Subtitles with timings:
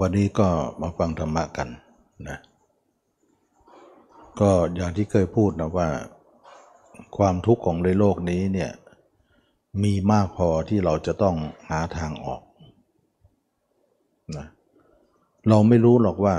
[0.00, 0.48] วันนี้ก็
[0.80, 1.68] มาฟังธรรมะกัน
[2.28, 2.38] นะ
[4.40, 5.88] ก็อย่างที่เคยพูดนะว่า
[7.16, 8.70] ความทุกข์ของในโลกนี้เนี่ย
[9.82, 11.36] มีมากพอที่เราจะต้อง
[11.68, 12.42] หาทางออก
[14.36, 14.46] นะ
[15.48, 16.36] เราไม่รู้หรอกว่า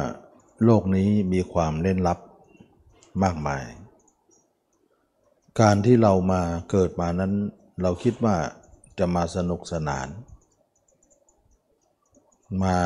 [0.65, 2.19] โลกนี้มีความเล่นลับ
[3.23, 3.63] มากมาย
[5.59, 7.33] การที่เรามาเกิดมานั้น
[7.81, 8.35] เราคิดว่า
[8.99, 10.07] จะมาสนุกสนาน
[12.63, 12.77] มา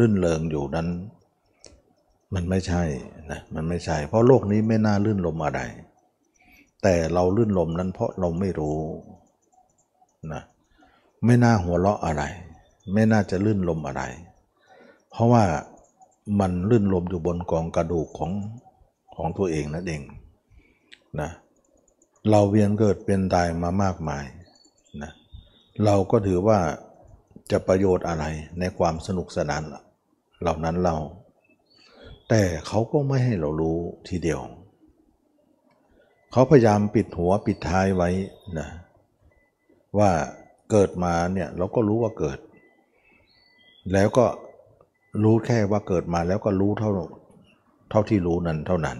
[0.00, 0.88] ลื่นเริงอยู่นั้น
[2.34, 2.82] มันไม่ใช่
[3.30, 5.60] นะมันไม่ใช่ เพราะโลกนี้ไม่น่าลื่นลมอะไร
[6.82, 8.78] แต่เราลื่นลมนั้นเพราะเราไม่รู้
[10.32, 10.42] นะ
[11.24, 12.22] ไม่น่าหัวเราะอะไร
[12.92, 14.02] ไม่น่าจะลื่นลมอะไร
[15.10, 15.44] เพราะว่า
[16.40, 18.32] มันลื่นลมอยู่บนกองกระดูกของ
[19.14, 20.02] ของตัวเองนั่นเอง
[21.20, 21.30] นะ
[22.30, 24.24] เราเวียนเกิดเป็นตายมามากมาย
[25.02, 25.10] นะ
[25.84, 26.58] เราก็ถือว่า
[27.50, 28.24] จะประโยชน์อะไร
[28.58, 29.62] ในความสนุกสนาน
[30.40, 30.96] เหล่านั้นเรา
[32.28, 34.40] แต่เขาก็ไม่ให้เรารู้ทีเดียว
[36.32, 38.10] เขาพยายามปิดหัวปิดท้ายไว้
[38.58, 38.68] นะ
[39.98, 40.10] ว่า
[40.70, 42.38] เกิดมาเนี่ยเราก็รู้ว่าเกิด
[43.92, 44.26] แล้วก็
[45.22, 46.90] รู้แค่ว่าเกิดมาแล้วก็รู้เท่า
[47.90, 48.98] เท่าที่รู้นั้นเท่านั้น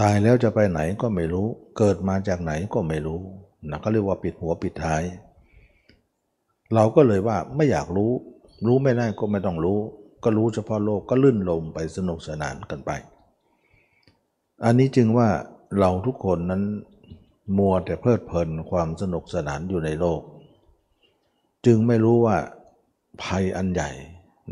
[0.00, 1.46] ตายแล้วจะไปไหนก็ไม่รู้
[1.78, 3.20] เกิดมาจากไหนก็ไม่รู้
[3.70, 5.02] นะก็เรียกว่าปิดหัวปิดท้าย
[6.74, 8.12] เราก็เลยว่าไม่อยากรู้
[8.66, 9.78] รู้ไม่ได้ก็ไม่ต้องรู้
[10.24, 12.90] ก็รู้เฉพาะโลกก็ลื่นลมไปสนุกสนานกันไป
[14.64, 15.28] อันนี้จึงว่า
[15.78, 16.62] เราทุกคนนั้น
[17.58, 20.20] มัวแต่เพลิดเพลินความสนุกสนานอยู่ในโลก
[21.66, 22.36] จึงไม่รู้ว่า
[23.22, 23.90] ภัยอันใหญ่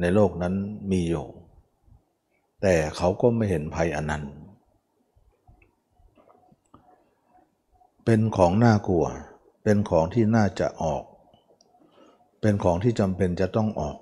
[0.00, 0.54] ในโลกนั้น
[0.90, 1.26] มีอยู่
[2.62, 4.24] แต่เขาก็ไม่เห็นภัยอันนั้น
[8.04, 9.06] เป็นของน่ากลัว
[9.64, 11.02] เป็นของที่น่าจะออก
[12.40, 13.96] เป็นของที่จำเป็นจะต้องออก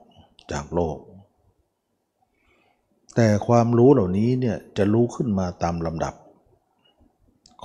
[0.53, 0.97] จากโลก
[3.17, 6.14] แต่ความรู้เหล่านี้เนี่ยจะรู้ขึ้นมาตามลำดับ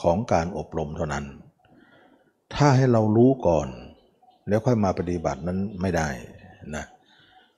[0.01, 1.25] ของการอบรมเท่านั้น
[2.53, 3.67] ถ้าให้เรารู้ก่อน
[4.47, 6.07] แล้วค่อยมาปฏิบัตินั้นไม่ได้
[6.75, 6.85] นะ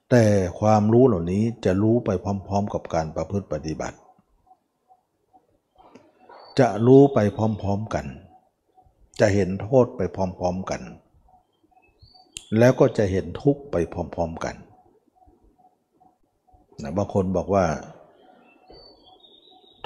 [0.10, 0.26] แต่
[0.60, 3.98] ความรู้เหล่านี้จะรู้ไปพร้อม ๆ กับการประพฤติปฏิบัติ
[6.60, 8.06] จะรู้ไปพร้อม ๆกัน
[9.20, 10.82] จะเห็นโทษไปพร้อม ๆกัน
[12.58, 14.56] แล้วก็จะเห็นทุกข์ไปพร้อม ๆ กัน
[16.84, 17.66] นะบางคนบอกว่า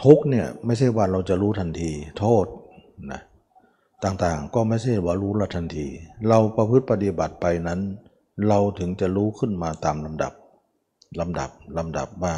[0.03, 2.45] ทุกเนี่ยไม่ใช่ว่าเราจะรู้ทันที โทษ
[3.11, 3.22] นะ
[4.03, 5.88] ต่างๆ ก็ไม่ใช่ว่ารู้ละทันที
[6.27, 7.79] เราประพฤติปฏิบัติไปนั้น
[8.47, 10.33] เราถึงจะรู้ขึ้นมาตามลำดับ
[11.19, 12.35] ลำดับลำดับว่า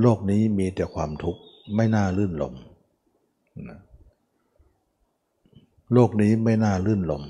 [0.00, 1.40] โลกนี้มีแต่ความทุกข์
[1.74, 2.54] ไม่น่าลื่นลม
[3.68, 3.78] นะ
[5.92, 7.22] โลกนี้ไม่น่าลื่นลม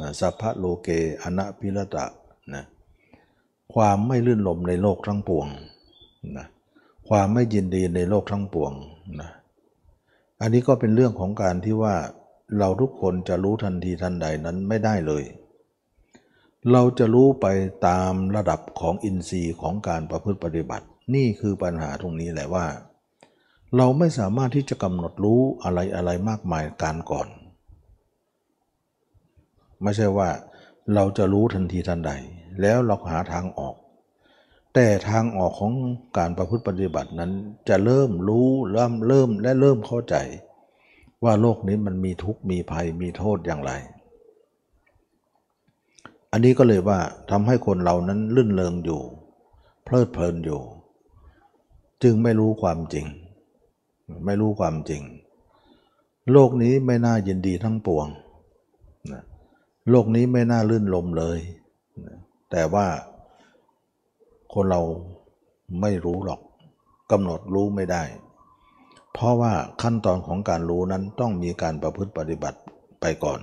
[0.00, 0.88] นะสัพพะโลเก
[1.22, 2.06] อนะพิรตะ
[2.54, 2.64] นะ
[3.74, 5.46] ความไม่ลื่นลมในโลกทั้งปวง
[6.38, 6.46] นะ
[7.08, 8.72] ความไม่ยินดีในโลกทั้งปวง
[9.20, 9.30] นะ
[10.40, 11.94] อันนี้ก็เป็นเรื่องของการที่ว่า
[12.58, 15.24] เราทุกคนจะรู้ทันทีทันใดนั้นไม่ได้เลย
[16.72, 17.46] เราจะรู้ไป
[17.86, 22.66] ตามระดับของอินทรีย์ของการประพฤติปฏิบัติ นี่คือปัญหาตรงนี้แหละว่า
[23.76, 27.28] เราไม่สามารถที่จะกำหนดรู้อะไรอะไรมากมายการก่อน
[29.82, 30.28] ไม่ใช่ว่า
[30.94, 32.12] เราจะรู้ทันทีทันใด
[32.60, 33.74] แล้วเราหาทางออก
[34.74, 35.72] แต่ทางออกของ
[36.16, 37.32] การประพฤติปฏิบัตินั้น
[37.68, 40.16] จะเริ่มรู้เริ่มเริ่มและเริ่มเข้าใจ
[41.24, 43.72] ว่าโลกนี้มันมีทุกข์มีภัยมีโทษอย่างไร
[46.32, 46.98] อันนี้ก็เลยว่า
[47.30, 49.00] ทำให้คนเรานั้นลื่นเลงอยู่
[49.84, 50.60] เพลิดเพลินอยู่
[52.02, 53.06] จึงไม่รู้ความจริง
[54.24, 55.02] ไม่รู้ความจริง
[56.32, 58.06] โลกนี้ไม่น่ายินดีทั้งปวง
[59.90, 61.38] โลกนี้ไม่น่าลื่นลมเลย
[62.52, 62.86] แต่ว่า
[64.54, 64.80] คนเรา
[65.80, 66.40] ไม่รู้หรอก
[67.10, 68.02] กำหนดรู้ไม่ได้
[69.12, 69.52] เพราะว่า
[69.82, 72.58] ขั้นตอนของการรู้นั้นต้องมีการประพฤติปฏิบัติ
[73.00, 73.40] ไปก่อน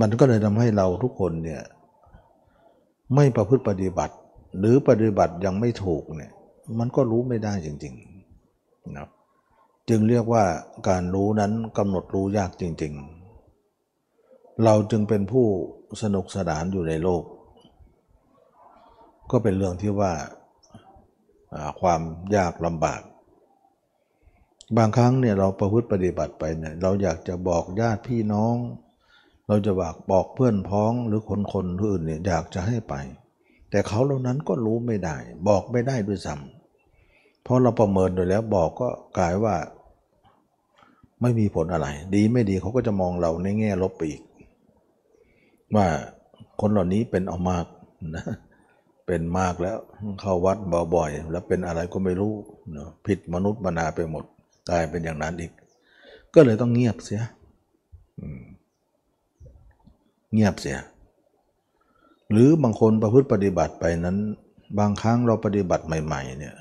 [0.00, 1.62] มันก็เลยทำให้เราทุกคนเนี่ย
[3.14, 4.14] ไม่ประพฤติปฏิบัติ
[4.58, 6.32] หรือปฏิบัติยังไม่ถูกเนี่ย
[6.78, 9.08] มันก็รู้ไม่ได้จริงๆนะ
[9.88, 10.44] จึงเรียกว่า
[10.88, 13.17] การรู้นั้นกำหนดรู้ยากจริง ๆ
[14.64, 15.46] เราจึงเป็นผู้
[16.02, 17.24] สนุกสนานอยู่ในโลก
[19.30, 20.12] ก็เป็นเรื่องที่ว่า
[21.80, 22.00] ความ
[22.36, 23.02] ยากลำบาก
[24.76, 28.56] บางครั้งเนี่ยเราประพฤติปฏิบัติไปเนี่ยเราอยากจะบอกญาติพี่น้อง
[29.48, 32.94] เราจะบอกบอกเพื่อนพ้องหรือคนคนอื่นเนี่ยอยากจะให้ไป
[33.70, 35.16] แต่เขาเหล่านั้นก็รู้ไม่ได้
[35.48, 38.88] บอกไม่ได้ด้วยซ้ำเพราะเราประเมินโดยแล้วบอกก็
[39.18, 39.56] กลายว่า
[41.22, 44.22] ไม่มีผลอะไร ดีไม่ดีเขาก็จะมองเราในแง่ลบไปอีก
[45.76, 45.86] ว่า
[46.60, 47.66] คนเหล่านี้เป็นเอามาก
[48.16, 48.24] นะ
[49.06, 49.78] เป็นมากแล้ว
[50.20, 50.58] เข้าวัด
[50.94, 52.34] บ่อยๆแล้วเป็นอะไรก็ไม่รู้
[52.76, 54.24] นะผิดมนุษย์มนาไปหมด
[54.68, 55.52] กลายเป็นอย่างนั้นอีก
[56.34, 57.22] ก็เลยต้องเงียบเสีย
[60.32, 60.78] เงียบเสีย
[62.30, 64.16] หรือบางคนประพฤติปฏิบัติไปนั้น
[64.78, 66.54] บางครั้งเราปฏิบัติใหม่ ๆ เนี่ย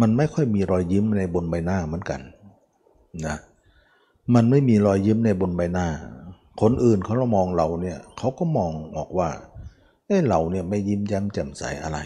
[0.00, 2.20] มันไม่ค่อยมีรอยยิ้มในบนใบหน้าเหมือนกัน
[3.26, 3.36] นะ
[4.34, 5.86] มันไม่มีรอยยิ้มในบนใบหน้า
[6.60, 9.30] คนอื่นเขาเรามองเราเนี่ยเขาก็มองออกว่า
[10.06, 11.98] เอ้เราเนี่ยไม่ยิ้มแย้มแจ่มใสอะไร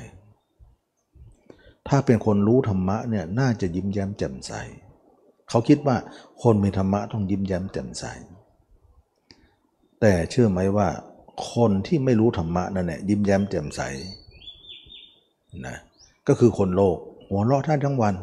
[1.88, 4.52] ถ้าเป็นคนรู้ธรรมะเนี่ยน่าจะยิ้มแย้มแจ่มใส
[5.48, 5.96] เขาคิดว่า
[6.42, 8.04] คนมีธรรมะต้องยิ้มแย้มแจ่มใส
[10.00, 10.88] แต่เชื่อไหมว่า
[11.52, 13.80] คนที่ไม่รู้ธรรมะนั่นแหละยิ้มแย้มแจ่มใส
[15.66, 15.76] นะ
[16.28, 16.96] ก็คือคนโลก
[17.28, 18.14] หัวเราะท่านทั้งวัน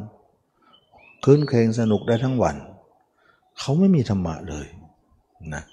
[1.23, 2.55] คืนเคงสนุกได้ทั้งวัน
[3.59, 4.67] เขาไม่มีธรรมะเลย
[5.53, 5.63] นะ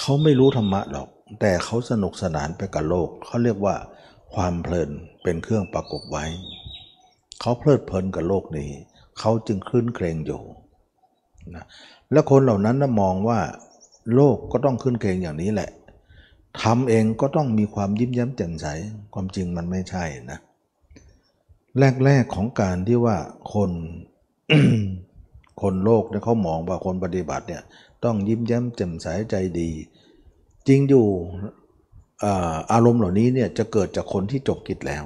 [0.00, 1.08] เขาไม่รู้ธรรมะหรอก
[1.40, 3.76] แต่เขาสนุกสนานไปกับโลก เขาเรียกว่า
[4.34, 4.90] ความเพลิน
[5.22, 6.24] เป็นเครื่องประกบไว้
[7.40, 8.70] เขาเพลิดเพลินกับโลกนี้
[9.18, 10.40] เขาจึงคลื่นเครงอยู่
[11.54, 11.64] นะ
[12.12, 13.40] และคนเหล่านั้นนะมองว่า
[14.14, 15.70] โลกก็ต้องขึ้นเครงอย่างนี้แหละ
[16.62, 18.66] ทำเองก็ต้องมีความยิ้มแย้มแจ่มใส
[19.14, 20.38] ความจริงมันไม่ใช่นะ
[22.04, 23.16] แรกๆของการที่ว่า
[23.52, 23.70] คน
[25.62, 27.62] คนโลกเนี่ยเขามองว่าคนปฏิบัติเนี่ย
[28.04, 29.70] ต้องยิ้มแย้มแจ่มใสใจดี
[30.68, 31.06] จริงอยู่
[32.72, 35.04] อารมณ์เหล่านี้เนี่ยจะเกิดจากคนที่จบกิจแล้ว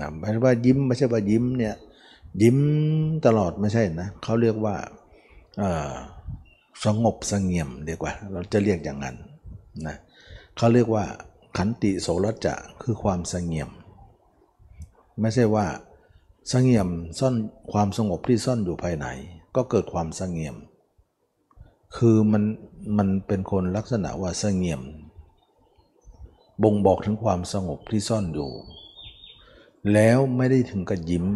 [0.00, 1.74] นะไม่ใช่ว่ายิ้มไม่ใช่ว่ายิ้มเนี่ย
[2.42, 2.58] ยิ้ม
[3.26, 4.76] ตลอดไม่ใช่นะเขาเรียกว่า
[6.84, 9.16] สงบสงเงียมดีกว่า เราจะเรียกอย่างนั้น
[9.86, 9.96] นะ
[10.56, 11.04] เขาเรียกว่า
[11.56, 13.70] ขันติโสรจะคือความสงเงียม
[15.20, 15.66] ไม่ใช่ว่า
[16.52, 16.88] สงเงียม
[17.18, 17.34] ซ่อน
[17.72, 19.06] ความสงบที่ซ่อนอยู่ภายใน
[19.56, 20.56] ก็เกิดความสงเงียม
[21.96, 22.44] คือมัน
[22.98, 24.82] มันเป็นคนลักษณะว่าสงเงียม
[26.62, 28.50] บ่งบอกถึงความสงบที่ซ่อนอยู่
[29.92, 31.26] แล้วไม่ได้ถึงกับยิ้ม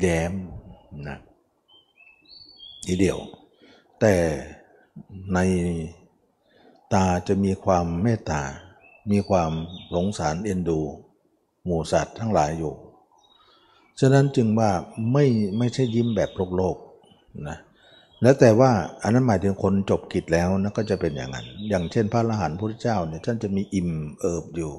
[0.00, 0.32] แย้ม
[1.08, 1.18] นะ
[2.86, 3.18] ทีเดียว
[4.00, 4.14] แต่
[5.34, 5.38] ใน
[6.92, 8.42] ตาจะมีความเมตตา
[9.10, 9.52] มีความ
[9.94, 10.80] สงสารเอ็นดู
[11.64, 12.74] หมู่สัตว์ทั้งหลายอยู่
[14.00, 14.70] ฉะนั้นจึงว่า
[15.12, 15.24] ไม่
[15.58, 16.76] ไม่ใช่ยิ้มแบบโลกโลก
[17.48, 17.58] นะ
[18.22, 18.70] แล้วแต่ว่า
[19.02, 23.90] อันนั้นหมายถึงคนจบกิจแล้วนะก็จะเป็นอย่างนั้น อย่างเช่น พระอรหันต์พุทธเจ้าเนี่ยท่านจะมีอิ่ม
[24.20, 24.72] เอิบอยู่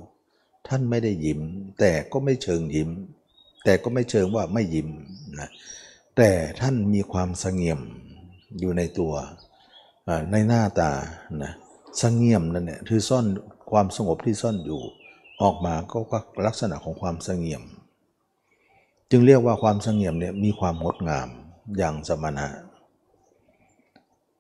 [0.68, 1.42] ท่านไม่ได้ยิ้ม
[1.80, 2.90] แต่ก็ไม่เชิงยิ้ม
[3.64, 4.90] แต่ก็ไม่เชิงว่าไม่ยิ้ม
[5.40, 5.50] นะ
[6.18, 6.30] แต่
[6.62, 7.80] ท่านมีความสงเงียม
[8.60, 9.14] อยู่ในตัว
[10.32, 10.92] ในหน้าตา
[11.44, 11.54] นะ
[12.02, 13.26] สงเงียมนั่นเนี่ยคือซ่อน
[13.72, 14.82] ความสงบที่ซ่อนอยู่
[15.42, 17.64] ออกมาก็ลักษณะของความสงเงียม
[19.10, 21.28] จึงเรียกว่าความสงเงียมเนี่ยมีความงดงาม
[21.78, 22.48] อย่างสมณะ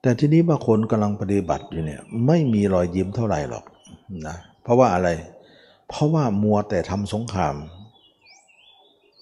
[0.01, 3.65] แต่ทีนี้บางคนกำลังปฏิบัติอยู่เนี่ยไม่มีรอยยิ้มเท่าไหร่หรอก
[4.27, 5.09] นะเพราะว่าอะไร
[5.89, 7.55] เพราะว่ามัวแต่ทำสงคราม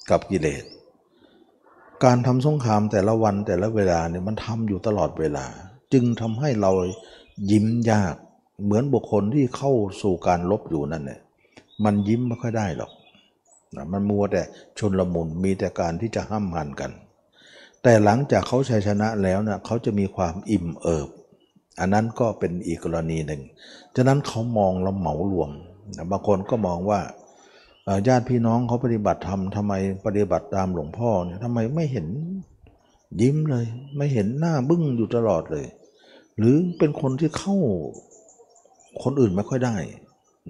[0.10, 0.64] กับกิเลส
[2.04, 5.46] การทำสงครามแต่ละวันแต่ละเวลาเนี่ยมันทำอยู่ตลอดเวลา
[5.94, 6.72] จึงทำให้เรา
[7.52, 8.16] ยิ้มยาก
[8.64, 9.72] เหมือนบุคคลที่เข้า
[10.02, 11.20] สู่การลบอยู่นั่นเนี่ย
[11.84, 12.92] มันยิ้มไม่ค่อยได้หรอก
[13.76, 14.42] นะมันมัวแต่
[14.80, 16.92] ชนละมุนมีแต่การที่จะห้ามหันกัน
[17.88, 21.10] แต่หลังจากเขาชัยชนะแล้วนะเขาจะมีความอิ่มเอิบ
[21.80, 23.42] อันนั้นก็เป็นอีกกรณีหนึ่ง
[23.96, 25.50] ฉะนั้นเขามองแล้วเหมารวม
[26.12, 27.00] บางคนก็มองว่า
[28.08, 29.74] ญาติพี่น้องเขาปฏิบัติธรรมทำไม
[30.06, 32.08] ปฏิบัติตามหลวงพ่อเนี่ยทำไมไม่เห็น
[33.22, 33.66] ยิ้มเลย
[33.98, 35.66] ไม่เห็นหน้าบึ้งอยู่ตลอดเลย
[36.38, 37.56] หรือเป็นคนที่เข้า
[39.04, 39.76] คนอื่นไม่ค่อยได้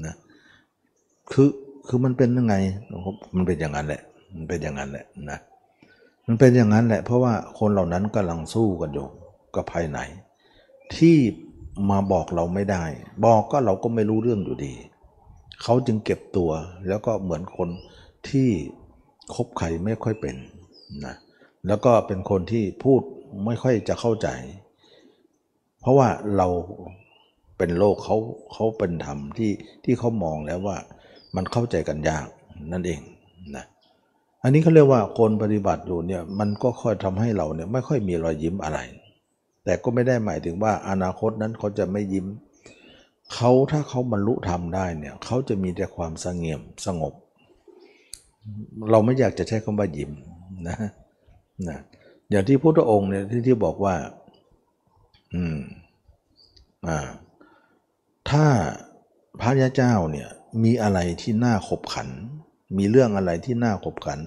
[0.05, 0.15] นะ
[1.31, 1.49] คือ
[1.87, 2.55] คือมันเป็นยังไง
[3.35, 4.01] มันเป็นอย่างนั้นแหละ
[4.35, 5.39] มันเป็นอย่างนั้นแหละนะ
[6.27, 9.07] มันเป็นอย่างนั้นแหละ เพราะว่าคนเหล่านั้นกำลังสู้กันอยู่
[9.55, 9.99] กับภายใน
[10.95, 11.17] ที่
[11.89, 12.83] มาบอกเราไม่ได้
[13.25, 14.73] บอกก็เราก็ไม่รู้เรื่องอยู่ดี
[15.63, 16.51] เขาจึงเก็บตัว
[16.87, 17.69] แล้วก็เหมือนคน
[18.29, 18.49] ที่
[19.35, 20.35] คบใครไม่ค่อยเป็น
[21.05, 21.15] นะ
[21.67, 23.01] แล้วก็เป็นคนที่พูด
[23.45, 24.27] ไม่ค่อยจะเข้าใจ
[25.81, 26.47] เพราะว่าเรา
[27.57, 28.17] เป็นโลกเขา
[28.53, 29.51] เขาเป็นธรรมที่
[29.85, 30.77] ที่เขามองแล้วว่า
[31.35, 32.27] มันเข้าใจกันยาก
[32.71, 33.01] นั่นเอง
[33.55, 33.65] นะ
[34.45, 38.79] อันนี้เขาเรียกว่าคนปฏิบัติอยู่เนี่ยมันก็ค่อยทำให้เราเนี่ยไม่ค่อยมีรอยยิ้มอะไร
[39.63, 42.25] แต่ก็ไม่ได้หมายถึงว่าอนาคตนั้นเขาจะไม่ยิ้ม
[43.33, 47.13] เขาถ้าเขาบรรลุธรรมได้เนี่ยเขาจะมีแต่ความสงเงียมสงบ
[48.91, 50.11] เราไม่อยากจะใช้คำว่ายิ้ม
[50.67, 50.77] นะ
[51.69, 51.79] นะ
[52.29, 53.95] อย่างที่พุทธองค์เนี่ยที่ที่บอกว่า
[55.33, 55.57] อืม
[56.87, 56.99] อ่า
[58.29, 58.45] ถ้า
[59.41, 60.29] พระยาเจ้าเนี่ย
[60.63, 62.09] มีอะไรที่น่าขบขัน
[62.77, 64.19] มีเรื่องอะไรที่น่าขบขัน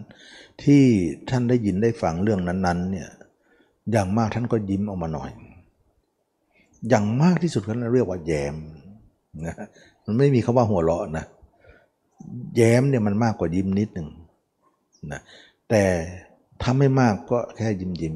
[0.62, 0.82] ที่
[1.30, 3.08] ท่านได้ยินได้ฟังเรื่องนั้นๆเนี่ย
[3.92, 5.30] อย่างมากท่านก็ยิ้มออกมาหน่อย
[6.88, 8.56] อย่างมากที่สุดเขาเรียกว่าแยม
[9.46, 9.54] นะ
[10.04, 11.24] มันไม่มีคาว่าหัวเราะนะ
[12.56, 14.08] แย้มเนี่ยมันมากกว่ายิ้มนิดหนึ่ง
[15.12, 15.20] นะ
[15.68, 15.84] แต่
[16.62, 18.14] ถ้าไม่มากก็แค่ยิ้มยิ้ม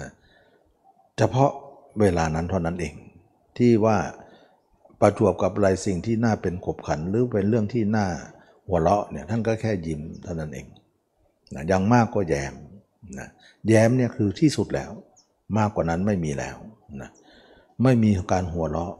[0.00, 0.10] นะ
[1.16, 1.50] เฉพาะ
[2.00, 2.94] เวลานั้นเท่านั้นเอง
[3.56, 3.96] ที่ว่า
[5.00, 8.06] ประจวบกับอะไรสิ่งที่น่าเป็นขบขันหรือเป็นเรื่องที่น่า
[8.70, 10.66] หัวเราะเนี่ยท่านก็แค่ยิ้มเท่านั้นเอง
[11.54, 12.54] นะยังมากก็แย้ม
[13.18, 13.28] นะ
[13.68, 14.90] แย้มเนี่ยคือที่สุดแล้ว
[15.58, 16.56] มากกว่านั้นไม่มีแล้ว
[17.00, 17.10] นะ
[17.82, 18.94] ไม่มีการหัวเราะ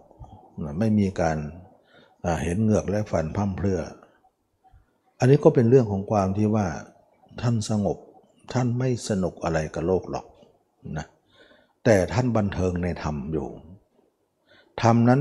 [0.65, 1.39] นะไม่มีการ
[2.43, 3.81] เห็นเหงือกและฟันพั่มเพรื่อ
[5.19, 6.67] อันนี้ก็เป็นเรื่องของความที่ว่า
[7.43, 7.99] ท่านสงบ
[8.53, 10.27] ท่านไม่สนุกอะไรกับโลกหรอก
[10.97, 11.07] นะ
[11.85, 13.49] แต่ท่านบันเทิงในธรรมอยู่
[14.83, 15.21] ธรรมนั้น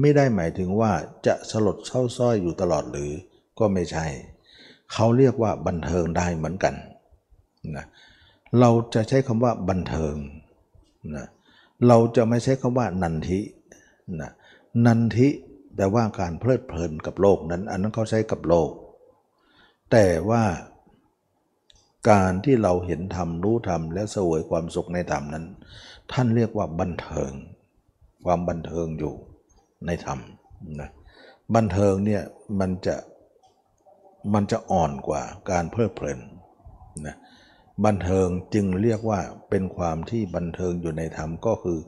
[0.00, 0.92] ไม่ได้หมายถึงว่า
[1.26, 3.12] จะสลดเศร้าส้อยอยู่ตลอดหรือ
[3.58, 4.06] ก็ไม่ใช่
[4.92, 6.74] เขาเรียกว่าบันเทิงได้เหมือนกัน
[7.76, 7.86] นะ
[8.60, 10.14] เราจะใช้คำว่าบันเทิง
[11.16, 11.26] นะ
[11.88, 13.40] เราจะไม่ใช้คำว่านันทิ
[14.20, 14.30] นะ
[14.86, 15.28] นันทิ
[15.76, 18.70] แปลว่าการเพลิดเพลินกับโลกนั้น อันนั้นเขาใช้กับโลก
[19.92, 20.44] แต่ว่า
[22.10, 25.44] การที่เราเห็นธรรมรู้ธรรมและสวยความสุขในธรรมนั้น
[26.12, 27.32] ท่านเรียกว่าบันเทิง
[28.24, 29.14] ความบันเทิงอยู่
[29.86, 30.18] ในธรรม
[30.80, 30.90] นะ
[31.54, 32.22] บันเทิงเนี่ย
[32.60, 32.96] มันจะ
[34.32, 36.20] มันจะอ่อนกว่าการเพลิดเพลิน
[37.06, 37.16] นะ
[37.84, 41.78] บันเทิงจึงเรียกว่าเป็นความที่บันเทิงอยู่ในธรรมก็คือ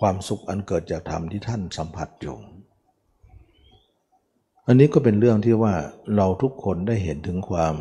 [0.00, 2.36] ความสุขอันเกิดจากธรรมที่ท่านสัมผัสอยู่
[4.66, 5.74] อันนี้ก็เป็นเรื่องที่ว่า
[6.16, 7.76] เราทุกคนได้เห็นถึงความ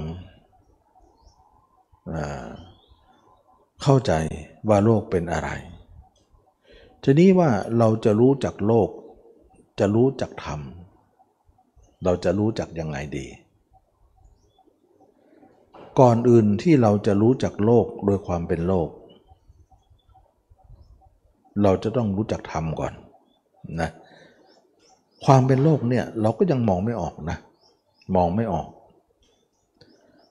[3.81, 4.12] เข้าใจ
[4.69, 5.50] ว่าโลกเป็นอะไร
[7.03, 8.89] ทีนี้ว่าเราจะรู้จักโลก
[9.79, 10.62] จะรู้จักธรรม
[12.03, 13.25] เราจะรู้จักยังไงดี
[16.00, 18.90] ก่อนอื่นที่เราจะรู้จักโลกโดยความเป็นโลก
[21.64, 22.94] เราจะต้องรู้จักธรรมก่อน
[23.82, 23.90] นะ
[25.26, 27.38] ความเป็นโลกเนี่ยเราก็ยังมองไม่ออกนะ
[28.16, 28.68] มองไม่ออก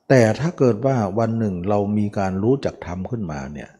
[0.08, 3.70] แต่ถ้าเกิดว่าวันหนึ่งเรามีการรู้จักธรรมขึ้นมาเนี่ย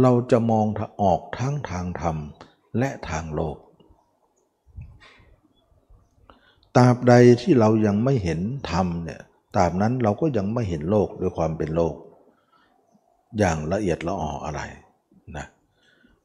[0.00, 0.66] เราจะมอง
[1.02, 2.16] ออกทั้งทางธรรม
[2.78, 3.56] และทางโลก
[6.76, 9.20] ตราบใดที่เรายังไม่เห็นธรรมเนี่ย
[9.56, 11.94] ตาบนั้นเราก็ยังไม่เห็นโลกด้วยความเป็นโลก
[13.38, 14.60] อย่างละเอียดละอออะไร
[15.36, 15.46] นะ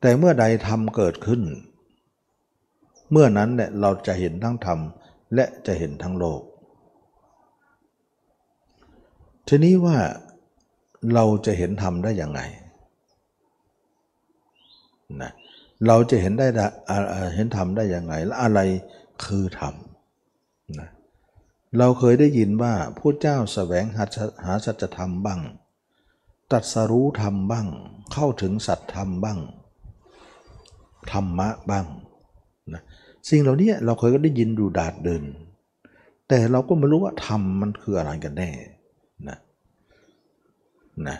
[0.01, 1.41] แต่เมื่อใดธรรมเกิดขึ้น
[3.11, 4.79] เมื่อนั้นเนี่ยเราจะเห็นทั้งธรรม
[5.35, 6.41] และจะเห็นทั้งโลก
[9.47, 9.97] ทีนี้ว่า
[11.13, 12.41] เราจะเห็นธรรมได้ยังไง
[15.21, 15.31] นะ
[15.87, 16.47] เราจะเห็นได้
[17.35, 18.59] เห็นธรรมได้ยังไง และอะไร
[19.25, 19.73] คือธรรม
[21.77, 23.85] เราเคยได้ยินว่าผู้เจ้าสแสวง
[24.45, 25.39] หาสัจธรรมบ้าง
[26.51, 27.67] ตัดสรู้ธรรมบ้าง
[28.13, 29.39] เข้าถึงสัจธรรมบ้าง
[31.11, 31.85] ธรรมะบ้าง
[32.73, 32.81] นะ
[33.29, 35.23] สิ่งเหล่านี้เราเคยก็ได้ยินดูดาดเดิน
[36.27, 38.49] แต่เราก็ไม่รู้ว่าธรรมมันคืออะไรกันแน่
[39.27, 39.37] นะ
[41.07, 41.17] นะ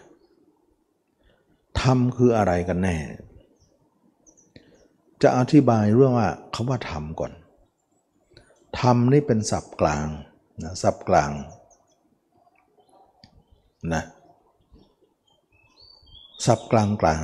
[1.82, 2.96] ธรรมคืออะไรกันแน่
[5.22, 7.32] จะอธิบายเรื่องว่าคำว่าธรรมก่อน
[8.80, 10.08] ธรรมนี่เป็นศัพท์กลาง
[10.64, 11.32] นะศัพท์กลาง
[13.94, 14.04] นะ
[16.46, 17.18] ศัพท์กลางกลา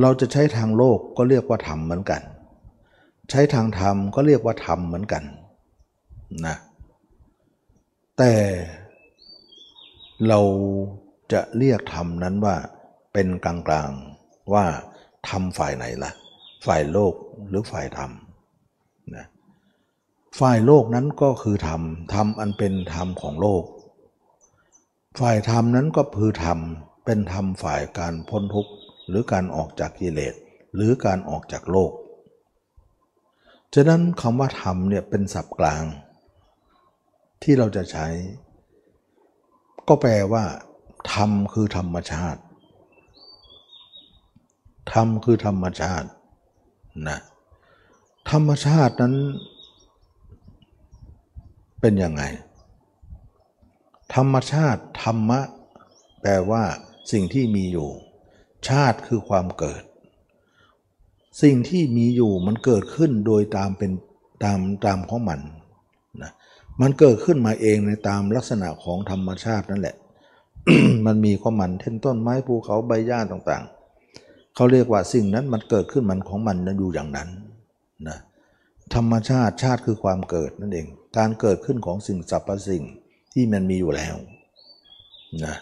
[0.00, 2.22] เราจะใช้ทางโลกก็เรียกว่าธรรมเหมือนกัน
[3.30, 5.24] ใช้ทางธรรมก็เรียกว่าธรรมเหมือนกัน
[6.46, 6.56] นะ
[8.18, 8.34] แต่
[10.28, 10.40] เรา
[11.32, 12.56] จะเรียกธรรมนั้นว่า
[13.12, 14.64] เป็นกลางๆว่า
[15.28, 16.12] ธรรมฝ่ายไหนละ่ะ
[16.66, 17.14] ฝ่ายโลก
[17.48, 18.10] หรือฝ่ายธรรม
[20.38, 21.82] ฝ่ายโลกนั้นก็คือธรรม
[22.14, 23.64] ธรรมอันเป็นธรรมของโลก
[25.20, 26.58] ฝ่ายธรรมนั้นก็คือธรรม
[27.04, 28.72] เป็นธรรมฝ่ายการพ้นทุกข์
[29.08, 30.34] หรือการออกจากกิเลส
[30.74, 31.92] หรือการออกจากโลก
[33.74, 35.84] ฉะนั้นคำว่าธรรมเนี่ยเป็นศัพท์กลาง
[37.42, 38.06] ที่เราจะใช้
[39.88, 40.44] ก็แปลว่า
[41.12, 42.40] ธรรมคือธรรมชาติ
[44.92, 46.08] ธรรมคือธรรมชาติ
[47.08, 47.18] นะ
[48.30, 49.14] ธรรมชาตินั้น
[51.80, 52.22] เป็นยังไง
[54.14, 55.40] ธรรมชาติธรรมะ
[56.22, 56.64] แปลว่า
[57.12, 57.88] สิ่งที่มีอยู่
[58.68, 59.82] ชาติคือความเกิด
[61.42, 63.92] สิ่งที่มีอยู่มันเกิดขึ้นโดยตามเป็น
[64.44, 65.40] ตามตามของมัน
[66.22, 66.32] นะ
[66.80, 69.96] มันเกิดขึ้นมาเองในตามลักษณะของธรรมชาตินั่นแหละ
[71.06, 77.28] มันมีข้อมันเช่นต้นไม้ภูเขาใบหญ้าต่างๆ เขาเรียกว่าสิ่งนั้นมันเกิดขึ้นมันของมันนะอยู่อย่างนั้น
[78.08, 78.18] นะ
[78.94, 80.86] ธรรมชาติชาติคือความเกิดนั่นเอง
[81.18, 82.82] การเกิดขึ้นของสิ่งสรรพสิ่ง
[83.32, 84.16] ที่มันมีอยู่แล้ว
[85.44, 85.56] นะ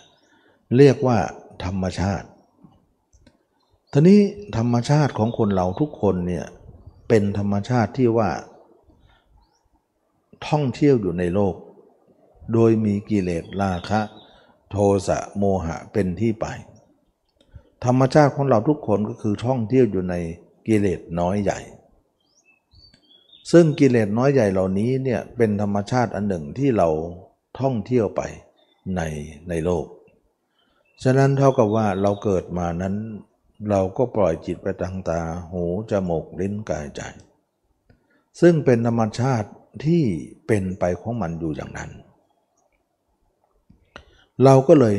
[0.76, 1.18] เรียกว่า
[1.64, 2.26] ธรรมชาติ
[3.92, 4.20] ทีนี้
[4.56, 6.46] ธรรมชาติของคนเราทุกคนเนี่ย
[7.08, 8.30] เป็นธรรมชาติที่ว่า
[10.48, 11.54] ท่องเที่ยวอยู่ในโลก
[12.52, 14.00] โดยมีกิเลสราคะ
[14.70, 14.76] โท
[15.08, 16.46] สะโมหะเป็นที่ไป
[17.84, 20.14] ธรรมชาติของเราทุกคนก็คือท่องเที่ยวอยู่ใน
[20.66, 21.58] กิเลสน้อยใหญ่
[23.52, 26.88] ซึ่งกิเลสน้อยใหญ่เหล่านี้เนี่ยเป็นธรรมชาติอันหนึ่งที่เรา
[27.60, 28.22] ท่องเที่ยวไป
[28.96, 29.00] ใน
[29.48, 29.86] ในโลก
[31.02, 32.94] ฉะนั้นเท่ากับว่าเราเกิดมานั้น
[33.70, 35.20] เราก็ปล่อยจิตไปทางตา
[35.52, 37.00] หูจมูกลิ้นกายใจ
[38.40, 39.50] ซึ่งเป็นธรรมชาติ
[39.84, 40.02] ที่
[40.46, 41.90] เป็นไปของมันอยู่อย่างนั้น
[44.44, 44.96] เราก็เลย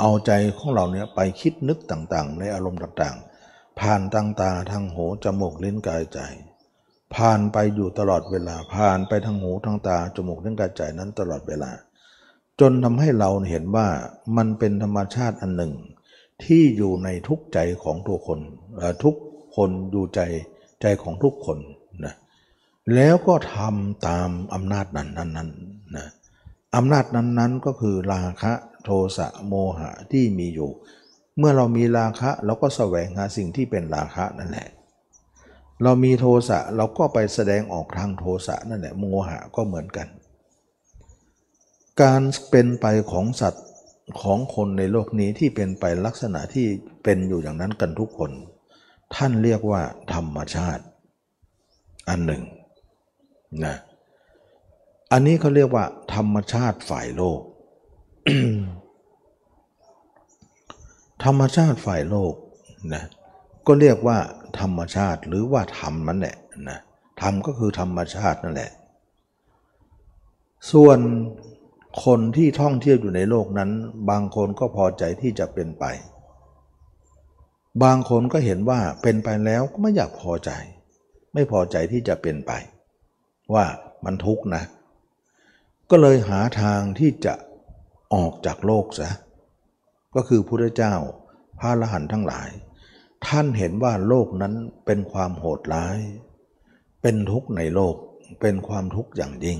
[0.00, 6.20] เอาใจของเราเนี่ยไปคิดนึกต่างๆ ในอารมณ์ต่างๆ ผ่านทางตาทางหูจมูกลิ้นกายใจ
[7.16, 11.70] ผ่านไปอยู่ตลอดเวลา ผ่านไปทางหูทางตาจมูกลิ้นกายใจนั้นตลอดเวลา
[12.60, 13.88] จนทำให้เราเห็นว่า
[14.36, 15.72] มันเป็นธรรมชาติอันหนึ่ง
[16.44, 18.40] ที่อยู่ในทุกใจของทุกคน
[18.76, 19.14] เอ่อทุก
[19.56, 20.20] คนอยู่ใจ
[20.82, 21.58] ใจของทุกคน
[22.04, 22.14] นะ
[22.94, 25.50] แล้วก็ทำตามอำนาจนั้นนั้นนั้น
[25.96, 26.06] นะ
[26.76, 28.52] อำนาจนั้นนั้นก็คือราคะ
[28.84, 30.70] โทสะโมหะที่มีอยู่
[31.38, 34.68] เมื่อเรามีราคะเราก็แสวงหาสิ่งที่เป็นราคะนั่นแหละ
[35.82, 40.08] เรามีโทสะเราก็ไปแสดงออกทางโทสะนั่นแหละโมหะก็เหมือนกัน
[42.02, 43.66] การเป็นไปของสัตว์
[44.22, 46.66] ของคนในโลกนี้ที่เป็นไปลักษณะที่
[47.04, 48.30] เป็นอยู่อย่างนั้นกันทุกคน
[49.14, 49.82] ท่านเรียกว่า
[50.14, 50.84] ธรรมชาติ
[52.08, 52.42] อันหนึ่ง
[53.64, 53.76] นะ
[55.12, 57.40] อันนี้เขาเรียกว่า ธรรมชาติฝ่ายโลก
[61.24, 62.34] ธรรมชาติฝ่ายโลก
[62.94, 63.04] นะ
[63.66, 64.18] ก็เรียกว่า
[64.60, 66.36] ธรรมชาติหรือว่าธรรมนั่นแหละ
[66.70, 66.80] นะ
[67.20, 68.70] ธรรมก็คือธรรมชาตินั่นแหละ
[70.72, 70.98] ส่วน
[72.04, 73.70] คนที่ท่องเที่ยวอยู่ในโลกนั้น
[74.10, 75.84] บางคนก็พอใจที่จะเป็นไป
[77.82, 80.50] บางคนก็เห็นว่าเป็นไปแล้วก็ไม่อยากพอใจ
[81.34, 82.52] ไม่พอใจที่จะเป็นไป
[83.54, 83.64] ว่า
[84.04, 84.62] มันทุกข์นะ
[85.90, 87.34] ก็เลยหาทางที่จะ
[88.14, 89.10] ออกจากโลกซะ
[90.14, 90.94] ก็คือพุทธเจ้า
[91.58, 92.48] พระอรหันต์ทั้งหลาย
[93.28, 94.54] ท่านเห็นว่าโลกนั้น
[94.86, 95.98] เป็นความโหดร้าย
[97.02, 97.94] เป็นทุกข์ในโลก
[98.40, 99.58] เป็นความทุกข์อย่างยิ่ง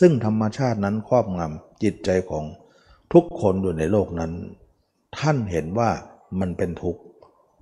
[0.00, 2.44] ซึ่งธรรมชาตินั้นครอบงำจิตใจของ
[3.12, 4.32] ทุกคนอยู่ในโลกนั้น
[5.18, 5.90] ท่านเห็นว่า
[6.40, 7.02] มันเป็นทุกข์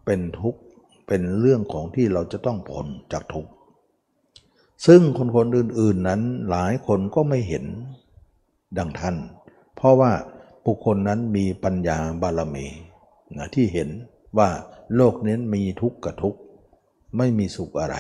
[0.07, 0.61] เป็นทุกข์
[1.07, 3.51] เป็นเรื่องของที่เราจะต้องพ้นจากทุกข์
[4.87, 7.65] ซึ่งคนคนอื่น ๆนั้นหลายคนก็ไม่เห็น
[8.79, 9.17] ดังท่าน
[9.77, 10.13] เพราะว่า
[10.65, 12.67] บุคคลนั้นมีปัญญาบารมี
[13.37, 13.89] นะที่เห็น
[14.39, 14.51] ว่า
[14.97, 16.41] โลกนี้มีทุกข์กับทุกข์
[17.19, 17.97] ไม่มีสุขอะไร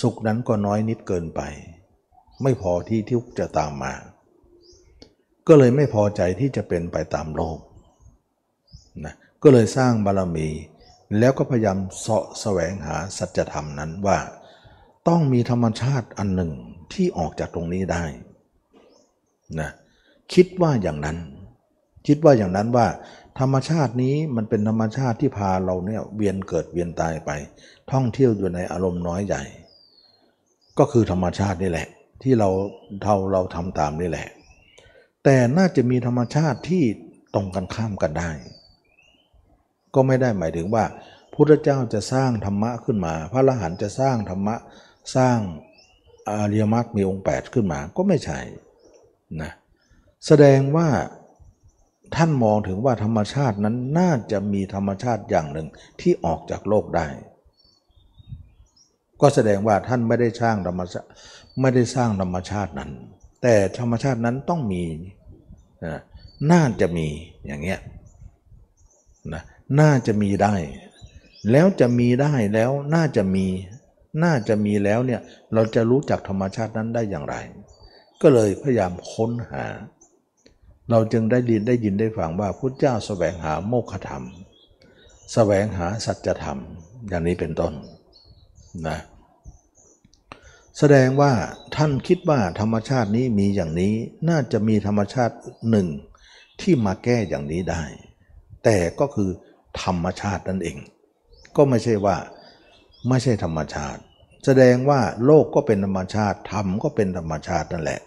[0.00, 1.40] สุขนั้นก็น้อยนิดเกินไป
[2.42, 3.92] ไม่พอที่ทุกข์จะตามมา
[5.48, 7.58] ก็เลยไม่พอใจที่จะเป็นไปตามโลก
[9.04, 10.48] นะก็เลยสร้างบารมี
[11.18, 14.18] แล้วก็พยายามเสาะแสวงหาสัจธรรมนั้นว่า
[15.08, 16.52] ต้องมีธรรมชาติอันหนึ่ง
[16.92, 18.04] ที่ออกจากตรงนี้ได้
[19.60, 19.70] นะ
[20.34, 21.18] คิดว่าอย่างนั้น
[22.06, 22.86] คิดว่าอย่างนั้นว่า
[23.40, 27.30] ธรรมชาตินี้มันเป็นธรรมชาติที่พาเราเนี่ยเวียนเกิดเวียนตายไป
[27.92, 29.42] ท่องเที่ยวอยู่ในอารมณ์น้อยใหญ่
[30.78, 31.88] ก็คือธรรมชาตินี่แหละ
[32.22, 32.48] ที่เรา
[33.02, 34.28] เท่าเราทำตามนี่แหละ
[35.24, 36.84] แต่น่าจะมีธรรมชาติที่
[37.34, 38.30] ตรงกันข้ามกันได้
[39.94, 40.84] ก็ไม่ได้หมายถึงว่า
[41.34, 44.56] พุทธเจ้าจะสร้างธรรมะขึ้นมา พระอรหันต์จะสร้างธรรมะ
[45.16, 45.38] สร้าง
[46.28, 48.38] อริยมรรคมีองค์ 8 ขึ้นมาก็ไม่ใช่
[49.42, 49.52] นะ
[50.26, 50.88] แสดงว่า
[52.16, 55.68] ท่านมองถึงว่าธรรมชาตินั้นน่าจะมีธรรมชาติอย่างหนึ่ง
[56.00, 57.06] ที่ออกจากโลกได้
[59.20, 61.06] ก็แสดงว่าท่านไม่ได้สร้างธรรมชาติ
[61.60, 62.90] ไม่ได้สร้างธรรมชาตินั้น
[63.42, 64.82] แต่ธรรมชาตินั้นต้องมี
[66.52, 67.08] น่าจะมี
[67.46, 67.80] อย่างเงี้ย
[69.32, 69.42] นะ
[69.80, 70.54] น่าจะมีได้
[71.50, 73.46] แล้วจะมีได้แล้วน่าจะมี
[74.24, 75.20] น่าจะมีแล้วเนี่ย
[75.54, 77.34] เราจะรู้จักธรรมชาตินั้นได้อย่างไร
[78.22, 79.64] ก็เลยพยายามค้นหา
[80.90, 84.24] เราจึงได้ยินได้ยินได้ฟังว่าพุทธเจ้าแสวงหาโมฆะธรรม
[85.32, 86.58] แสวงหาสัจธรรม
[87.08, 87.72] อย่างนี้เป็นต้น
[88.88, 88.98] นะ
[90.78, 91.32] แสดงว่า
[91.76, 93.94] ท่านคิดว่าธรรมชาตินี้มีอย่างนี้
[94.28, 95.34] น่าจะมีธรรมชาติ
[95.70, 95.88] หนึ่ง
[96.60, 97.82] ที่มาแก้อย่างนี้ได้
[98.64, 99.30] แต่ก็คือ
[99.82, 100.78] ธรรมชาตินั่นเอง
[101.56, 102.16] ก็ไม่ใช่ว่า
[103.08, 104.00] ไม่ใช่ธรรมชาติ
[104.44, 108.00] แสดงว่าโลกก็เป็นธรรมชาติธรรมก็เป็นธรรมชาตินั่นแหละ